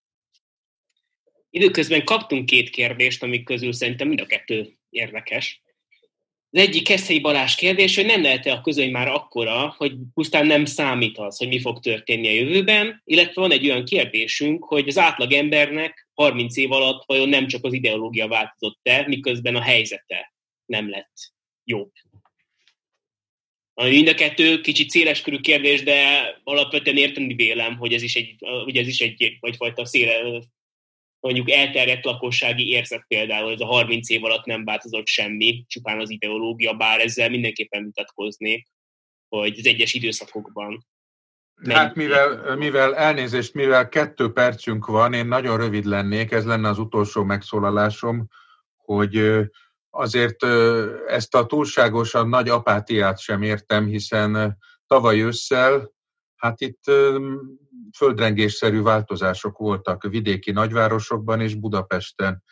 Időközben 1.50 2.04
kaptunk 2.04 2.46
két 2.46 2.70
kérdést, 2.70 3.22
amik 3.22 3.44
közül 3.44 3.72
szerintem 3.72 4.08
mind 4.08 4.20
a 4.20 4.26
kettő 4.26 4.78
érdekes. 4.88 5.62
Az 6.52 6.60
egyik 6.60 6.84
Keszei 6.84 7.20
Balázs 7.20 7.54
kérdés, 7.54 7.96
hogy 7.96 8.06
nem 8.06 8.22
lehet-e 8.22 8.52
a 8.52 8.60
közöny 8.60 8.90
már 8.90 9.08
akkora, 9.08 9.74
hogy 9.76 9.92
pusztán 10.14 10.46
nem 10.46 10.64
számít 10.64 11.18
az, 11.18 11.36
hogy 11.36 11.48
mi 11.48 11.60
fog 11.60 11.80
történni 11.80 12.28
a 12.28 12.32
jövőben, 12.32 13.02
illetve 13.04 13.40
van 13.40 13.52
egy 13.52 13.70
olyan 13.70 13.84
kérdésünk, 13.84 14.64
hogy 14.64 14.88
az 14.88 14.98
átlag 14.98 15.32
embernek 15.32 16.08
30 16.14 16.56
év 16.56 16.72
alatt 16.72 17.02
vajon 17.06 17.28
nem 17.28 17.46
csak 17.46 17.64
az 17.64 17.72
ideológia 17.72 18.28
változott-e, 18.28 19.04
miközben 19.06 19.56
a 19.56 19.60
helyzete 19.60 20.34
nem 20.66 20.90
lett 20.90 21.32
jobb. 21.64 21.90
Mind 23.74 24.08
a 24.08 24.14
kettő 24.14 24.60
kicsit 24.60 24.90
széleskörű 24.90 25.38
kérdés, 25.38 25.82
de 25.82 26.22
alapvetően 26.44 26.96
érteni 26.96 27.34
vélem, 27.34 27.76
hogy 27.76 27.92
ez 27.92 28.02
is 28.02 28.14
egy, 28.16 28.34
hogy 28.64 28.76
ez 28.76 28.86
is 28.86 29.00
egy 29.00 29.36
vagyfajta 29.40 29.86
széle, 29.86 30.42
mondjuk 31.20 31.50
elterjedt 31.50 32.04
lakossági 32.04 32.68
érzet 32.68 33.04
például, 33.08 33.52
ez 33.52 33.60
a 33.60 33.66
30 33.66 34.10
év 34.10 34.24
alatt 34.24 34.44
nem 34.44 34.64
változott 34.64 35.06
semmi, 35.06 35.64
csupán 35.68 36.00
az 36.00 36.10
ideológia, 36.10 36.74
bár 36.74 37.00
ezzel 37.00 37.30
mindenképpen 37.30 37.84
vitatkoznék, 37.84 38.66
hogy 39.28 39.58
az 39.58 39.66
egyes 39.66 39.94
időszakokban. 39.94 40.86
Hát 41.68 41.94
mivel, 41.94 42.56
mivel 42.56 42.96
elnézést, 42.96 43.54
mivel 43.54 43.88
kettő 43.88 44.32
percünk 44.32 44.86
van, 44.86 45.12
én 45.12 45.26
nagyon 45.26 45.56
rövid 45.56 45.84
lennék, 45.84 46.30
ez 46.30 46.44
lenne 46.44 46.68
az 46.68 46.78
utolsó 46.78 47.24
megszólalásom, 47.24 48.28
hogy 48.76 49.40
azért 49.90 50.44
ezt 51.06 51.34
a 51.34 51.46
túlságosan 51.46 52.28
nagy 52.28 52.48
apátiát 52.48 53.18
sem 53.18 53.42
értem, 53.42 53.86
hiszen 53.86 54.58
tavaly 54.86 55.20
ősszel, 55.20 55.92
hát 56.36 56.60
itt 56.60 56.84
földrengésszerű 57.96 58.82
változások 58.82 59.58
voltak 59.58 60.02
vidéki 60.02 60.50
nagyvárosokban 60.50 61.40
és 61.40 61.54
Budapesten. 61.54 62.42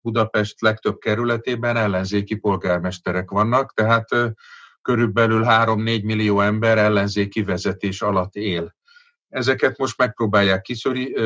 Budapest 0.00 0.60
legtöbb 0.60 0.98
kerületében 0.98 1.76
ellenzéki 1.76 2.34
polgármesterek 2.34 3.30
vannak, 3.30 3.74
tehát 3.74 4.08
körülbelül 4.82 5.44
3-4 5.46 6.04
millió 6.04 6.40
ember 6.40 6.78
ellenzéki 6.78 7.42
vezetés 7.42 8.02
alatt 8.02 8.34
él. 8.34 8.74
Ezeket 9.28 9.78
most 9.78 9.98
megpróbálják 9.98 10.70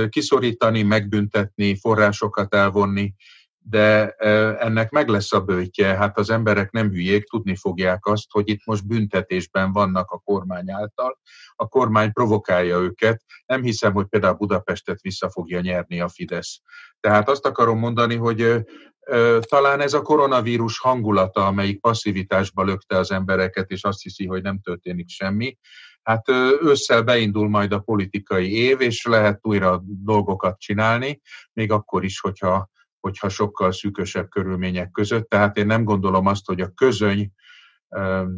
kiszorítani, 0.08 0.82
megbüntetni, 0.82 1.78
forrásokat 1.78 2.54
elvonni, 2.54 3.14
de 3.70 4.10
ennek 4.58 4.90
meg 4.90 5.08
lesz 5.08 5.32
a 5.32 5.40
bőtje. 5.40 5.96
Hát 5.96 6.18
az 6.18 6.30
emberek 6.30 6.70
nem 6.70 6.90
hülyék, 6.90 7.24
tudni 7.24 7.56
fogják 7.56 8.06
azt, 8.06 8.26
hogy 8.30 8.48
itt 8.48 8.64
most 8.64 8.86
büntetésben 8.86 9.72
vannak 9.72 10.10
a 10.10 10.18
kormány 10.18 10.70
által. 10.70 11.18
A 11.54 11.68
kormány 11.68 12.12
provokálja 12.12 12.78
őket. 12.78 13.22
Nem 13.46 13.62
hiszem, 13.62 13.92
hogy 13.92 14.06
például 14.06 14.34
Budapestet 14.34 15.00
vissza 15.00 15.30
fogja 15.30 15.60
nyerni 15.60 16.00
a 16.00 16.08
Fidesz. 16.08 16.60
Tehát 17.00 17.28
azt 17.28 17.46
akarom 17.46 17.78
mondani, 17.78 18.16
hogy 18.16 18.64
talán 19.40 19.80
ez 19.80 19.92
a 19.92 20.02
koronavírus 20.02 20.78
hangulata, 20.78 21.46
amelyik 21.46 21.80
passzivitásba 21.80 22.62
lökte 22.62 22.96
az 22.96 23.10
embereket, 23.10 23.70
és 23.70 23.84
azt 23.84 24.02
hiszi, 24.02 24.26
hogy 24.26 24.42
nem 24.42 24.60
történik 24.60 25.08
semmi. 25.08 25.58
Hát 26.02 26.28
ősszel 26.60 27.02
beindul 27.02 27.48
majd 27.48 27.72
a 27.72 27.78
politikai 27.78 28.52
év, 28.52 28.80
és 28.80 29.06
lehet 29.06 29.38
újra 29.42 29.82
dolgokat 29.84 30.58
csinálni, 30.58 31.20
még 31.52 31.72
akkor 31.72 32.04
is, 32.04 32.20
hogyha 32.20 32.68
hogyha 33.08 33.28
sokkal 33.28 33.72
szűkösebb 33.72 34.28
körülmények 34.28 34.90
között. 34.90 35.28
Tehát 35.28 35.56
én 35.56 35.66
nem 35.66 35.84
gondolom 35.84 36.26
azt, 36.26 36.46
hogy 36.46 36.60
a 36.60 36.72
közöny 36.74 37.32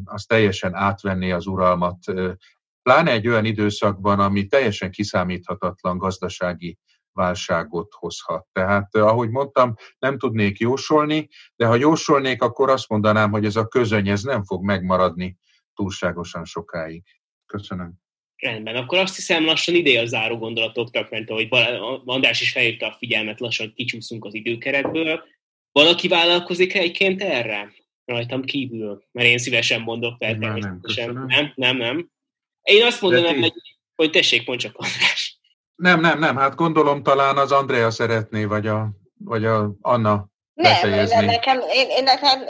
az 0.05 0.25
teljesen 0.25 0.75
átvenné 0.75 1.31
az 1.31 1.47
uralmat, 1.47 1.99
pláne 2.83 3.11
egy 3.11 3.29
olyan 3.29 3.45
időszakban, 3.45 4.21
ami 4.21 4.47
teljesen 4.47 4.91
kiszámíthatatlan 4.91 5.99
gazdasági 5.99 6.79
válságot 7.13 7.93
hozhat. 7.95 8.47
Tehát, 8.53 8.95
ahogy 8.95 9.31
mondtam, 9.31 9.75
nem 9.99 10.19
tudnék 10.19 10.59
jósolni, 10.59 11.29
de 11.57 11.67
ha 11.67 11.75
jósolnék, 11.75 12.43
akkor 12.43 12.71
azt 12.71 12.89
mondanám, 12.89 13.31
hogy 13.31 13.45
ez 13.45 13.57
a 13.57 13.69
közöny 13.69 14.09
ez 14.09 14.23
nem 14.23 14.45
fog 14.45 14.65
megmaradni 14.65 15.39
túlságosan 15.75 16.45
sokáig. 16.45 17.05
Köszönöm. 17.47 17.93
Rendben, 18.41 18.77
akkor 18.77 18.99
azt 18.99 19.17
hiszem 19.17 19.45
lassan 19.45 19.75
ideje 19.75 20.01
a 20.01 20.07
záró 20.07 20.39
gondolatoknak, 20.39 21.11
mert 21.11 21.31
ahogy 21.31 21.49
András 22.05 22.41
is 22.41 22.53
felhívta 22.53 22.87
a 22.87 22.97
figyelmet, 22.99 23.41
lassan 23.41 23.73
kicsúszunk 23.77 24.25
az 24.25 24.35
időkeretből. 24.35 25.23
Valaki 25.73 26.09
vállalkozik 26.09 26.75
egyébként 26.75 27.23
erre? 27.23 27.73
Rajtam 28.05 28.43
kívül, 28.43 29.05
mert 29.13 29.29
én 29.29 29.39
szívesen 29.39 29.81
mondok 29.81 30.17
fel. 30.19 30.35
Nem, 30.35 30.59
nem, 30.59 30.81
nem, 31.27 31.53
nem, 31.55 31.77
nem. 31.77 32.11
Én 32.63 32.85
azt 32.85 33.01
mondanám, 33.01 33.41
hogy, 33.41 33.53
hogy 33.95 34.11
tessék, 34.11 34.47
mondj 34.47 34.63
csak 34.63 34.77
András. 34.77 35.39
Nem, 35.75 36.01
nem, 36.01 36.19
nem, 36.19 36.37
hát 36.37 36.55
gondolom 36.55 37.03
talán 37.03 37.37
az 37.37 37.53
Andrea 37.53 37.91
szeretné, 37.91 38.45
vagy 38.45 38.67
a, 38.67 38.91
vagy 39.19 39.45
a 39.45 39.73
Anna 39.81 40.31
nem, 40.61 41.07
nem, 41.09 41.25
nekem, 41.25 41.61
én, 41.73 41.89
én 41.89 42.03
nekem 42.03 42.41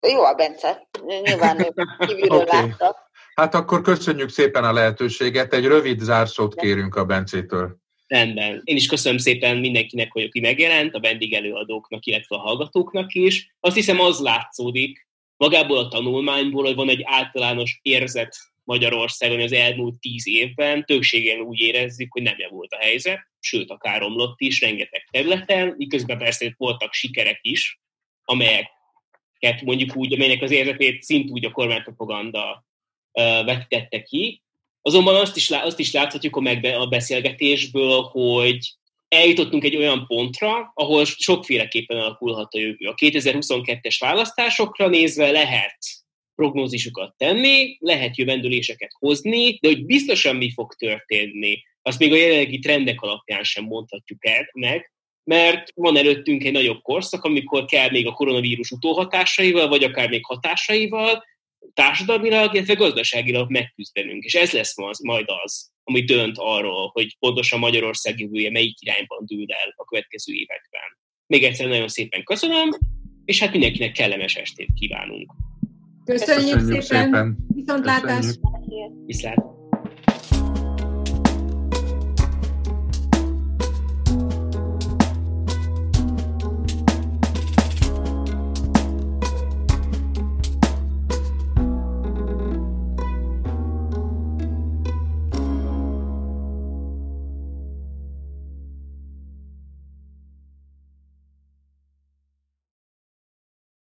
jó 0.00 0.24
a 0.24 0.34
Bence. 0.34 0.88
Nyilván 1.22 1.56
kívülről 1.98 2.40
okay. 2.40 2.60
látta. 2.60 3.03
Hát 3.34 3.54
akkor 3.54 3.80
köszönjük 3.80 4.28
szépen 4.28 4.64
a 4.64 4.72
lehetőséget, 4.72 5.54
egy 5.54 5.64
rövid 5.64 6.00
zárszót 6.00 6.54
kérünk 6.54 6.94
a 6.94 7.04
Bencétől. 7.04 7.76
Rendben. 8.06 8.60
Én 8.64 8.76
is 8.76 8.86
köszönöm 8.86 9.18
szépen 9.18 9.56
mindenkinek, 9.56 10.12
hogy 10.12 10.22
aki 10.22 10.40
megjelent, 10.40 10.94
a 10.94 11.00
vendégelőadóknak, 11.00 12.06
illetve 12.06 12.36
a 12.36 12.40
hallgatóknak 12.40 13.14
is. 13.14 13.54
Azt 13.60 13.74
hiszem, 13.74 14.00
az 14.00 14.20
látszódik, 14.20 15.08
magából 15.36 15.78
a 15.78 15.88
tanulmányból, 15.88 16.64
hogy 16.64 16.74
van 16.74 16.88
egy 16.88 17.02
általános 17.04 17.78
érzet 17.82 18.36
Magyarországon 18.64 19.40
az 19.40 19.52
elmúlt 19.52 20.00
tíz 20.00 20.28
évben, 20.28 20.84
többségen 20.84 21.40
úgy 21.40 21.60
érezzük, 21.60 22.12
hogy 22.12 22.22
nem 22.22 22.34
javult 22.38 22.72
a 22.72 22.78
helyzet, 22.78 23.20
sőt, 23.40 23.70
akár 23.70 24.00
romlott 24.00 24.40
is 24.40 24.60
rengeteg 24.60 25.08
területen, 25.10 25.74
miközben 25.78 26.18
persze 26.18 26.54
voltak 26.56 26.92
sikerek 26.92 27.38
is, 27.42 27.80
amelyeket 28.24 29.62
mondjuk 29.64 29.96
úgy, 29.96 30.12
amelynek 30.12 30.42
az 30.42 30.50
érzetét 30.50 31.02
szintúgy 31.02 31.44
a 31.44 31.50
kormánypropaganda 31.50 32.64
vetítette 33.44 34.02
ki. 34.02 34.42
Azonban 34.82 35.14
azt 35.14 35.36
is, 35.36 35.50
azt 35.50 35.78
is 35.78 35.92
láthatjuk 35.92 36.36
a, 36.36 36.40
megbe, 36.40 36.76
a 36.76 36.86
beszélgetésből, 36.86 38.02
hogy 38.02 38.58
eljutottunk 39.08 39.64
egy 39.64 39.76
olyan 39.76 40.06
pontra, 40.06 40.72
ahol 40.74 41.04
sokféleképpen 41.04 41.96
alakulhat 41.96 42.54
a 42.54 42.58
jövő. 42.58 42.86
A 42.86 42.94
2022-es 42.94 43.96
választásokra 43.98 44.88
nézve 44.88 45.30
lehet 45.30 45.78
prognózisokat 46.34 47.14
tenni, 47.16 47.76
lehet 47.80 48.16
jövendőléseket 48.16 48.90
hozni, 48.98 49.58
de 49.60 49.68
hogy 49.68 49.84
biztosan 49.84 50.36
mi 50.36 50.50
fog 50.50 50.74
történni, 50.74 51.62
azt 51.82 51.98
még 51.98 52.12
a 52.12 52.16
jelenlegi 52.16 52.58
trendek 52.58 53.00
alapján 53.00 53.42
sem 53.42 53.64
mondhatjuk 53.64 54.26
el 54.26 54.48
meg, 54.52 54.92
mert 55.24 55.70
van 55.74 55.96
előttünk 55.96 56.44
egy 56.44 56.52
nagyobb 56.52 56.82
korszak, 56.82 57.24
amikor 57.24 57.64
kell 57.64 57.90
még 57.90 58.06
a 58.06 58.12
koronavírus 58.12 58.70
utóhatásaival, 58.70 59.68
vagy 59.68 59.84
akár 59.84 60.08
még 60.08 60.24
hatásaival 60.24 61.24
társadalmilag, 61.72 62.54
illetve 62.54 62.74
gazdaságilag 62.74 63.50
megküzdenünk. 63.50 64.24
És 64.24 64.34
ez 64.34 64.50
lesz 64.50 64.76
majd 65.02 65.24
az, 65.44 65.70
ami 65.84 66.04
dönt 66.04 66.34
arról, 66.38 66.90
hogy 66.92 67.16
pontosan 67.18 67.58
Magyarország 67.58 68.20
jövője 68.20 68.50
melyik 68.50 68.76
irányban 68.80 69.24
dől 69.26 69.46
el 69.46 69.74
a 69.76 69.84
következő 69.84 70.32
években. 70.32 70.98
Még 71.26 71.44
egyszer 71.44 71.68
nagyon 71.68 71.88
szépen 71.88 72.24
köszönöm, 72.24 72.68
és 73.24 73.40
hát 73.40 73.52
mindenkinek 73.52 73.92
kellemes 73.92 74.34
estét 74.34 74.68
kívánunk. 74.74 75.32
Köszönjük, 76.04 76.54
Köszönjük 76.54 76.82
szépen! 76.82 77.04
szépen. 77.04 77.36
Viszontlátás! 77.54 78.24
Viszlát! 79.06 79.44